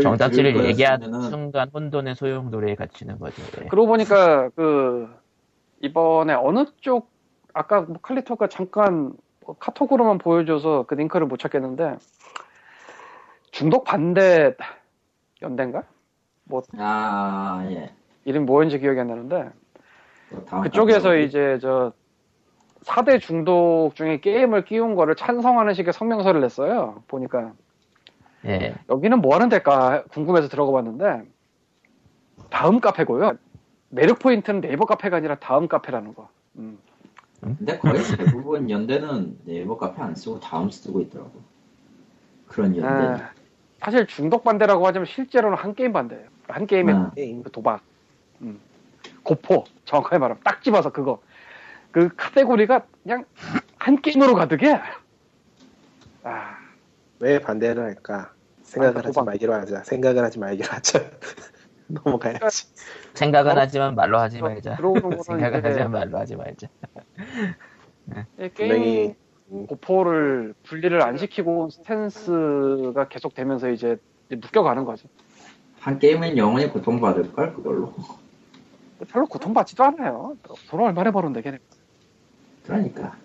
정답지를 0.01 0.65
얘기하는 0.65 1.29
순간 1.29 1.69
혼돈의 1.69 2.15
소용돌이에 2.15 2.75
갇히는 2.75 3.19
거죠. 3.19 3.43
예. 3.61 3.67
그러고 3.67 3.87
보니까 3.87 4.49
그 4.55 5.07
이번에 5.81 6.33
어느 6.33 6.65
쪽 6.81 7.11
아까 7.53 7.81
뭐 7.81 7.97
칼리토가 8.01 8.47
잠깐 8.47 9.13
뭐 9.45 9.55
카톡으로만 9.57 10.17
보여줘서 10.17 10.85
그 10.87 10.95
링크를 10.95 11.27
못 11.27 11.37
찾겠는데 11.37 11.97
중독 13.55 13.85
반대 13.85 14.53
연대인가 15.41 15.83
아 16.77 17.65
예. 17.69 17.89
이름 18.25 18.45
뭐였는지 18.45 18.79
기억이 18.79 18.99
안 18.99 19.07
나는데 19.07 19.49
또 20.29 20.43
다음 20.43 20.63
그쪽에서. 20.63 21.15
이제 21.15 21.57
저 21.61 21.93
4대 22.83 23.21
중독 23.21 23.91
중에 23.95 24.19
게임을 24.19 24.65
끼운 24.65 24.95
거를 24.95 25.15
찬성하는 25.15 25.73
식의 25.73 25.93
성명서를 25.93 26.41
냈어요. 26.41 27.01
보니까 27.07 27.53
예. 28.45 28.75
여기는 28.89 29.21
뭐 29.21 29.33
하는 29.35 29.47
데일까 29.47 30.03
궁금해서 30.09 30.49
들어가 30.49 30.73
봤는데 30.73 31.25
다음 32.49 32.81
카페고요. 32.81 33.37
매력 33.87 34.19
포인트는 34.19 34.59
네이버 34.59 34.85
카페가 34.85 35.15
아니라 35.15 35.35
다음 35.35 35.69
카페라는 35.69 36.13
거. 36.13 36.27
음. 36.57 36.77
근데 37.39 37.77
거의 37.77 38.03
대부분 38.17 38.69
연대는 38.69 39.39
네이버 39.45 39.77
카페 39.77 40.01
안 40.01 40.13
쓰고 40.13 40.41
다음 40.41 40.69
쓰고 40.69 40.99
있더라고. 40.99 41.41
그런 42.47 42.75
연대. 42.77 43.23
아, 43.23 43.34
사실 43.85 44.07
중독 44.07 44.43
반대라고 44.43 44.87
하자면 44.87 45.05
실제로는 45.05 45.55
한 45.55 45.75
게임 45.75 45.93
반대예요. 45.93 46.25
한 46.47 46.65
게임의 46.65 46.95
음. 46.95 47.11
게임. 47.13 47.43
그 47.43 47.51
도박, 47.51 47.81
음. 48.41 48.59
고포 49.21 49.63
정확하게 49.85 50.17
말하면 50.17 50.41
딱 50.43 50.63
집어서 50.63 50.91
그거 50.91 51.21
그 51.91 52.09
카테고리가 52.15 52.83
그냥 53.03 53.25
한 53.77 54.01
게임으로 54.01 54.33
가득해. 54.33 54.81
아, 56.23 56.57
왜 57.19 57.37
반대를 57.37 57.83
할까? 57.83 58.33
생각을 58.63 59.05
아, 59.05 59.07
하지. 59.07 59.21
말기로 59.21 59.53
하자. 59.53 59.83
생각을 59.83 60.23
하지 60.23 60.39
말기로 60.39 60.67
하자. 60.67 60.99
넘어가야지. 61.85 62.67
생각은 63.13 63.51
어? 63.51 63.55
하지만 63.55 63.93
말로 63.93 64.17
하지 64.17 64.41
말자. 64.41 64.77
들어오는 64.77 65.03
거는 65.03 65.21
생각은 65.21 65.61
하지만 65.63 65.91
말로 65.91 66.17
하지 66.17 66.35
말자. 66.35 66.67
이 68.39 68.49
분명히 68.49 68.93
게임 68.95 69.15
고포를 69.49 70.53
분리를 70.63 71.01
안 71.01 71.17
시키고 71.17 71.69
스탠스가 71.69 73.07
계속 73.09 73.33
되면서 73.35 73.69
이제 73.69 73.97
이제 74.27 74.35
묶여가는 74.35 74.85
거지. 74.85 75.07
한 75.79 75.99
게임은 75.99 76.37
영원히 76.37 76.67
고통받을걸, 76.69 77.53
그걸로. 77.53 77.93
별로 79.07 79.27
고통받지도 79.27 79.83
않아요. 79.83 80.35
돈 80.69 80.79
얼마나 80.81 81.11
버는데 81.11 81.41
걔네. 81.41 81.59
그러니까. 82.65 83.15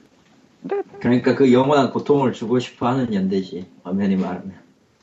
근데 0.61 0.83
그러니까 1.01 1.35
그 1.35 1.53
영원한 1.55 1.91
고통을 1.91 2.33
주고 2.35 2.59
싶어 2.59 2.87
하는 2.89 3.15
연대지. 3.15 3.67
엄연히 3.83 4.17
말하면. 4.17 4.53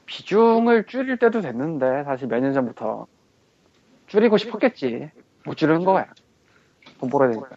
비중을 0.06 0.86
줄일 0.86 1.18
때도 1.18 1.42
됐는데 1.42 2.04
사실 2.04 2.28
몇 2.28 2.40
년 2.40 2.54
전부터 2.54 3.08
줄이고 4.06 4.38
싶었겠지. 4.38 5.10
못 5.46 5.56
줄이는 5.58 5.84
거야. 5.84 6.06
돈 7.00 7.10
벌어야 7.10 7.32
되니까. 7.32 7.56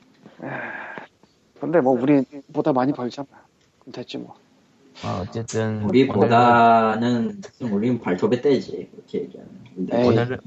근데 1.61 1.81
뭐 1.83 1.93
우리보다 1.93 2.73
많이 2.73 2.93
벌잖아. 2.93 3.29
됐지 3.93 4.19
뭐. 4.19 4.35
어, 5.05 5.23
어쨌든 5.23 5.83
우리보다는 5.85 7.41
우리는 7.61 8.01
발톱에 8.01 8.41
떼지. 8.41 8.91
그렇게 8.93 9.29
에이. 9.93 10.07
오늘은 10.07 10.39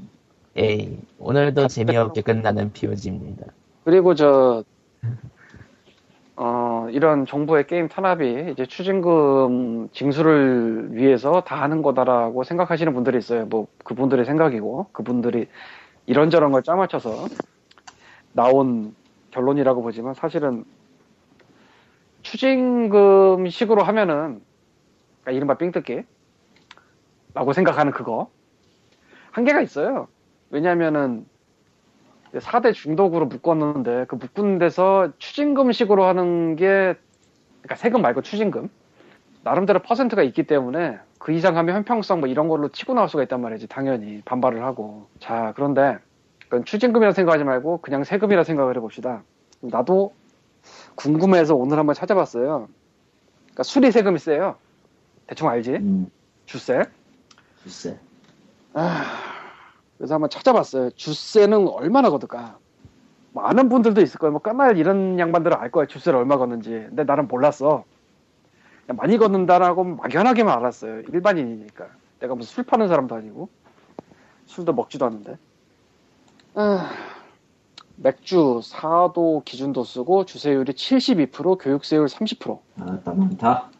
에이 0.56 0.98
오늘도 1.18 1.68
재미없게 1.68 2.22
끝나는 2.22 2.72
POG입니다. 2.72 3.46
그리고 3.84 4.14
저, 4.14 4.64
어, 6.36 6.88
이런 6.90 7.26
정부의 7.26 7.66
게임 7.66 7.88
탄압이 7.88 8.52
이제 8.52 8.66
추징금 8.66 9.88
징수를 9.92 10.90
위해서 10.92 11.42
다 11.42 11.60
하는 11.62 11.82
거다라고 11.82 12.44
생각하시는 12.44 12.92
분들이 12.92 13.18
있어요. 13.18 13.46
뭐, 13.46 13.66
그분들의 13.84 14.24
생각이고, 14.24 14.86
그분들이 14.92 15.48
이런저런 16.06 16.52
걸 16.52 16.62
짜맞춰서 16.62 17.26
나온 18.32 18.94
결론이라고 19.30 19.82
보지만 19.82 20.14
사실은 20.14 20.64
추징금 22.34 23.48
식으로 23.48 23.84
하면은, 23.84 24.42
그러니까 25.22 25.30
이른바 25.30 25.56
삥뜯기? 25.56 26.02
라고 27.32 27.52
생각하는 27.52 27.92
그거. 27.92 28.28
한계가 29.30 29.60
있어요. 29.60 30.08
왜냐면은, 30.50 31.26
4대 32.32 32.74
중독으로 32.74 33.26
묶었는데 33.26 34.06
그 34.08 34.16
묶은 34.16 34.58
데서 34.58 35.12
추징금 35.18 35.70
식으로 35.70 36.06
하는 36.06 36.56
게 36.56 36.96
그러니까 37.62 37.76
세금 37.76 38.02
말고 38.02 38.22
추징금? 38.22 38.68
나름대로 39.44 39.78
퍼센트가 39.78 40.24
있기 40.24 40.42
때문에 40.42 40.98
그 41.20 41.30
이상 41.30 41.56
하면 41.56 41.76
형평성 41.76 42.18
뭐 42.18 42.28
이런 42.28 42.48
걸로 42.48 42.70
치고 42.70 42.94
나올 42.94 43.08
수가 43.08 43.22
있단 43.22 43.40
말이지 43.40 43.68
당연히. 43.68 44.20
반발을 44.24 44.64
하고. 44.64 45.06
자 45.20 45.52
그런데 45.54 45.98
추징금이라 46.64 47.12
생각하지 47.12 47.44
말고 47.44 47.78
그냥 47.82 48.02
세금이라 48.02 48.42
생각을 48.42 48.74
해봅시다. 48.74 49.22
나도 49.60 50.12
궁금해서 50.96 51.54
오늘 51.54 51.78
한번 51.78 51.94
찾아봤어요 51.94 52.68
그러니까 53.44 53.62
수리 53.62 53.90
세금이 53.90 54.18
세요 54.18 54.56
대충 55.26 55.48
알지 55.48 55.70
음, 55.72 56.10
주세 56.46 56.84
글쎄. 57.64 57.98
아, 58.74 59.04
그래서 59.96 60.14
한번 60.14 60.28
찾아봤어요. 60.28 60.90
주세는 60.90 61.66
얼마나 61.68 62.10
거둘까? 62.10 62.58
뭐 63.32 63.44
아는 63.44 63.70
분들도 63.70 64.02
있을 64.02 64.18
거예요. 64.18 64.32
뭐 64.32 64.40
까말 64.42 64.76
이런 64.76 65.18
양반들은 65.18 65.56
알 65.56 65.70
거예요. 65.70 65.86
주세를 65.86 66.18
얼마 66.18 66.36
걷는지. 66.36 66.68
근데 66.70 67.04
나는 67.04 67.26
몰랐어. 67.26 67.84
많이 68.86 69.16
걷는다라고 69.16 69.82
막연하게만 69.82 70.58
알았어요. 70.58 71.00
일반인이니까. 71.08 71.88
내가 72.20 72.34
무슨 72.34 72.52
술 72.54 72.64
파는 72.64 72.88
사람도 72.88 73.14
아니고 73.14 73.48
술도 74.44 74.74
먹지도 74.74 75.06
않는데. 75.06 75.38
아, 76.54 76.90
맥주 78.04 78.60
4도 78.62 79.42
기준도 79.46 79.82
쓰고 79.82 80.26
주세율이 80.26 80.74
72% 80.74 81.56
교육세율 81.58 82.04
30%. 82.04 82.58
아, 82.80 82.98
나 83.02 83.14
많다. 83.14 83.70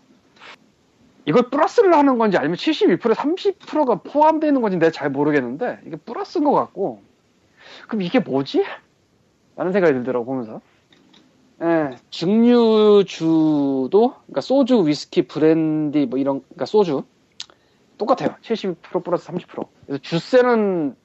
이걸 1.26 1.50
플러스를 1.50 1.94
하는 1.94 2.16
건지 2.16 2.38
아니면 2.38 2.56
72% 2.56 3.00
30%가 3.00 3.96
포함되어 3.96 4.48
있는 4.48 4.62
건지 4.62 4.78
내가 4.78 4.90
잘 4.90 5.10
모르겠는데 5.10 5.80
이게 5.86 5.96
플러스인 5.96 6.44
것 6.44 6.52
같고 6.52 7.02
그럼 7.86 8.00
이게 8.00 8.18
뭐지? 8.18 8.64
라는 9.56 9.72
생각이 9.72 9.92
들더라고 9.92 10.24
보면서 10.24 10.62
예, 11.62 11.96
증류주도 12.10 13.90
그러니까 13.90 14.40
소주, 14.40 14.86
위스키, 14.86 15.26
브랜디 15.28 16.06
뭐 16.06 16.18
이런 16.18 16.40
그러니까 16.40 16.64
소주 16.64 17.04
똑같아요 17.98 18.36
72% 18.40 19.04
플러스 19.04 19.28
30% 19.28 19.66
그래서 19.84 20.00
주세는 20.00 20.96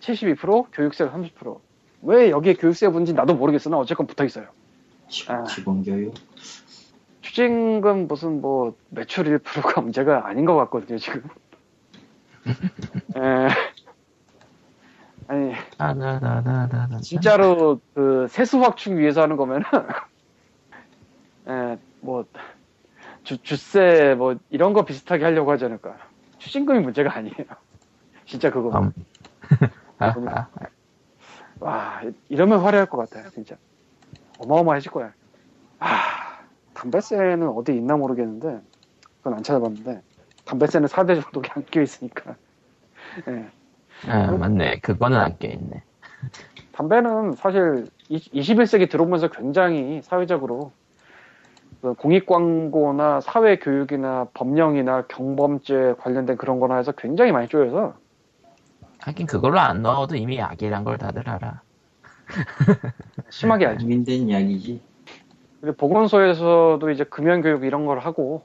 72% 0.00 0.66
교육세는 0.72 1.10
30% 1.10 1.67
왜 2.02 2.30
여기에 2.30 2.54
교육세 2.54 2.88
분지 2.88 3.12
나도 3.12 3.34
모르겠으나 3.34 3.76
어쨌건 3.78 4.06
붙어 4.06 4.24
있어요 4.24 4.46
지- 5.08 5.30
아. 5.30 5.44
추징금 7.22 8.08
무슨 8.08 8.40
뭐 8.40 8.74
매출 8.88 9.26
1%가 9.26 9.80
문제가 9.82 10.26
아닌 10.26 10.44
것 10.44 10.56
같거든요 10.56 10.98
지금. 10.98 11.22
에, 13.16 13.48
아니 15.26 15.52
아나나나나 15.76 17.00
진짜로 17.00 17.80
그 17.94 18.26
세수 18.30 18.62
확충 18.62 18.96
위해서 18.98 19.22
하는 19.22 19.36
거면은 19.36 19.64
에, 21.48 21.76
뭐 22.00 22.24
주, 23.24 23.36
주세 23.42 24.14
뭐 24.16 24.36
이런 24.50 24.72
거 24.72 24.84
비슷하게 24.84 25.24
하려고 25.24 25.50
하지 25.50 25.64
않을까. 25.66 25.96
추징금이 26.38 26.80
문제가 26.80 27.14
아니에요. 27.14 27.34
진짜 28.24 28.50
그거. 28.50 28.78
음. 28.78 28.92
아하. 29.98 30.48
와 31.60 32.00
이러면 32.28 32.60
화려할 32.60 32.86
것 32.86 32.96
같아요 32.98 33.28
진짜. 33.30 33.56
어마어마해질 34.38 34.92
거야. 34.92 35.12
아 35.80 36.40
담배세는 36.74 37.48
어디 37.48 37.74
있나 37.74 37.96
모르겠는데 37.96 38.60
그건 39.18 39.34
안 39.34 39.42
찾아봤는데 39.42 40.00
담배세는 40.44 40.88
4대 40.88 41.20
중독이 41.22 41.50
안 41.52 41.64
껴 41.70 41.82
있으니까. 41.82 42.36
예. 43.28 43.46
아, 44.08 44.30
맞네. 44.30 44.78
그거는 44.80 45.18
안 45.18 45.36
껴있네. 45.38 45.82
담배는 46.72 47.32
사실 47.32 47.88
21세기 48.10 48.88
들어오면서 48.90 49.28
굉장히 49.28 50.00
사회적으로 50.02 50.72
그 51.82 51.94
공익 51.94 52.26
광고나 52.26 53.20
사회 53.20 53.58
교육이나 53.58 54.28
법령이나 54.34 55.02
경범죄 55.08 55.94
관련된 55.98 56.36
그런 56.36 56.60
거나 56.60 56.76
해서 56.76 56.92
굉장히 56.92 57.32
많이 57.32 57.48
쪼여서 57.48 57.94
하긴 59.00 59.26
그걸로 59.26 59.58
안 59.60 59.82
넣어도 59.82 60.16
이미 60.16 60.40
악이란 60.40 60.84
걸 60.84 60.98
다들 60.98 61.28
알아. 61.28 61.62
심하게 63.30 63.66
알죠. 63.66 63.84
고민된 63.86 64.28
이야기지. 64.28 64.80
근데 65.60 65.76
보건소에서도 65.76 66.90
이제 66.90 67.04
금연교육 67.04 67.64
이런 67.64 67.86
걸 67.86 67.98
하고 67.98 68.44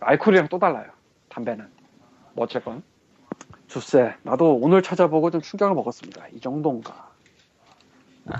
알코올이랑 0.00 0.48
또 0.48 0.58
달라요. 0.58 0.90
담배는. 1.28 1.66
뭐 2.34 2.44
어쨌건. 2.44 2.82
주세. 3.68 4.14
나도 4.22 4.56
오늘 4.56 4.82
찾아보고 4.82 5.30
좀 5.30 5.40
충격을 5.40 5.74
먹었습니다. 5.74 6.26
이 6.28 6.40
정도인가. 6.40 7.10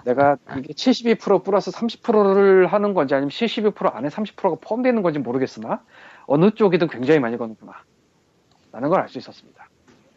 내가 0.05 0.37
이게 0.59 0.73
72% 0.73 1.43
플러스 1.43 1.71
30%를 1.71 2.67
하는 2.67 2.95
건지 2.95 3.15
아니면 3.15 3.31
72% 3.31 3.95
안에 3.95 4.09
30%가 4.09 4.57
포함되어 4.61 4.91
있는 4.91 5.03
건지 5.03 5.19
모르겠으나 5.19 5.83
어느 6.27 6.51
쪽이든 6.51 6.89
굉장히 6.89 7.19
많이 7.19 7.37
거는구나. 7.39 7.73
라는 8.73 8.89
걸 8.89 9.01
알 9.01 9.09
수 9.09 9.19
있었습니다. 9.19 9.69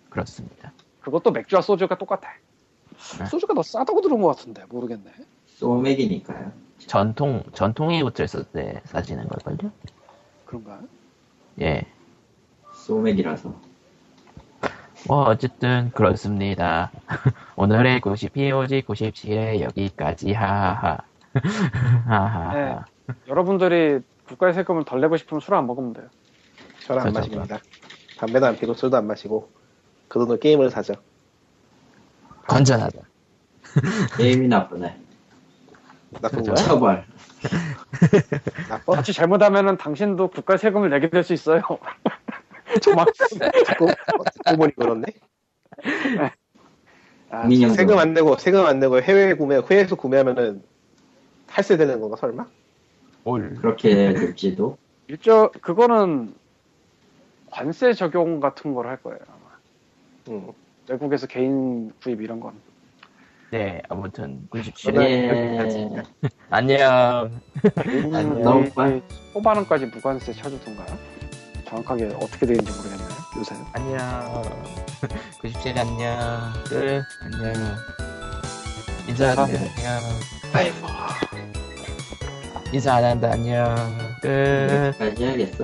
그렇습니다. 0.10 0.72
그것도 1.04 1.32
맥주와 1.32 1.62
소주가 1.62 1.98
똑같아. 1.98 2.30
네. 3.20 3.26
소주가 3.26 3.54
더 3.54 3.62
싸다고 3.62 4.02
들은 4.02 4.22
것 4.22 4.28
같은데 4.28 4.64
모르겠네. 4.70 5.12
소맥이니까요. 5.46 6.52
전통 6.80 7.44
전통이 7.54 8.04
붙어 8.04 8.24
있을 8.24 8.44
때 8.46 8.82
싸지는 8.86 9.28
걸걸요? 9.28 9.72
그런가? 10.46 10.82
예. 11.62 11.86
소맥이라서. 12.74 13.54
뭐 15.08 15.24
어쨌든 15.24 15.92
그렇습니다. 15.94 16.92
오늘의 17.58 18.00
90 18.00 18.34
POG 18.34 18.84
97회 18.84 19.60
여기까지 19.60 20.32
하하. 20.32 21.00
하하. 22.06 22.54
네. 22.56 22.80
여러분들이 23.28 24.00
국가의 24.28 24.54
세금을 24.54 24.86
덜 24.86 25.02
내고 25.02 25.18
싶으면 25.18 25.42
술안 25.42 25.68
먹으면 25.68 25.94
돼요. 25.94 26.08
저는 26.86 27.08
안. 27.08 27.14
마십니다. 27.14 27.60
담배도 28.18 28.46
안 28.46 28.58
피고 28.58 28.74
술도 28.74 28.96
안 28.96 29.08
마시고 29.08 29.50
그 30.14 30.20
돈으로 30.20 30.38
게임을 30.38 30.70
사죠. 30.70 30.94
건전하다. 32.46 33.00
게임이 34.18 34.48
나쁘네. 34.48 34.96
나쁜. 36.22 36.44
거야? 36.44 36.56
처벌. 36.56 37.06
나빠? 38.70 38.94
같이 38.94 39.12
잘못하면은 39.12 39.76
당신도 39.78 40.28
국가 40.28 40.56
세금을 40.58 40.92
내게 40.92 41.10
될 41.10 41.24
수 41.24 41.34
있어요. 41.34 41.64
저만 42.84 43.08
어, 43.08 43.12
듣고 43.12 44.58
보니 44.58 44.76
그렇네? 44.76 45.06
아, 47.32 47.50
세금 47.76 47.98
안 47.98 48.14
내고 48.14 48.38
세금 48.38 48.68
안 48.68 48.80
내고 48.80 49.02
해외 49.02 49.34
구매 49.34 49.56
해외에서 49.56 49.96
구매하면은 49.96 50.62
탈세 51.48 51.76
되는 51.76 52.00
건가 52.00 52.18
설마? 52.18 52.46
올. 53.24 53.56
그렇게 53.56 54.14
될지도. 54.14 54.78
일저 55.08 55.50
그거는 55.62 56.36
관세 57.50 57.94
적용 57.94 58.40
같은 58.40 58.76
걸 58.76 58.86
할 58.86 58.98
거예요. 59.02 59.33
음. 60.30 60.52
외국에서 60.90 61.28
개인 61.28 61.92
구입 62.02 62.22
이런 62.22 62.40
건. 62.40 62.54
네, 63.52 63.82
아무튼 63.88 64.48
97회 64.50 65.00
예. 65.02 65.60
안녕. 66.50 67.32
너무 68.42 68.70
빨- 68.74 69.02
5만 69.34 69.56
원까지 69.58 69.86
무관세 69.88 70.34
쳐주던가. 70.34 70.86
정확하게 71.68 72.06
어떻게 72.16 72.46
되는지 72.48 72.72
모르겠네요. 72.72 73.10
요새. 73.38 73.56
안녕. 73.74 73.98
97회 75.42 75.78
안녕. 75.78 76.54
끝. 76.68 77.04
안녕. 77.22 77.54
인사 79.08 79.32
안녕. 79.32 79.60
아이고. 80.54 80.88
인사 82.72 82.96
안 82.96 83.04
한다 83.04 83.32
안녕. 83.34 83.76
끝. 84.22 84.94
까지 84.98 85.24
해야겠어? 85.26 85.64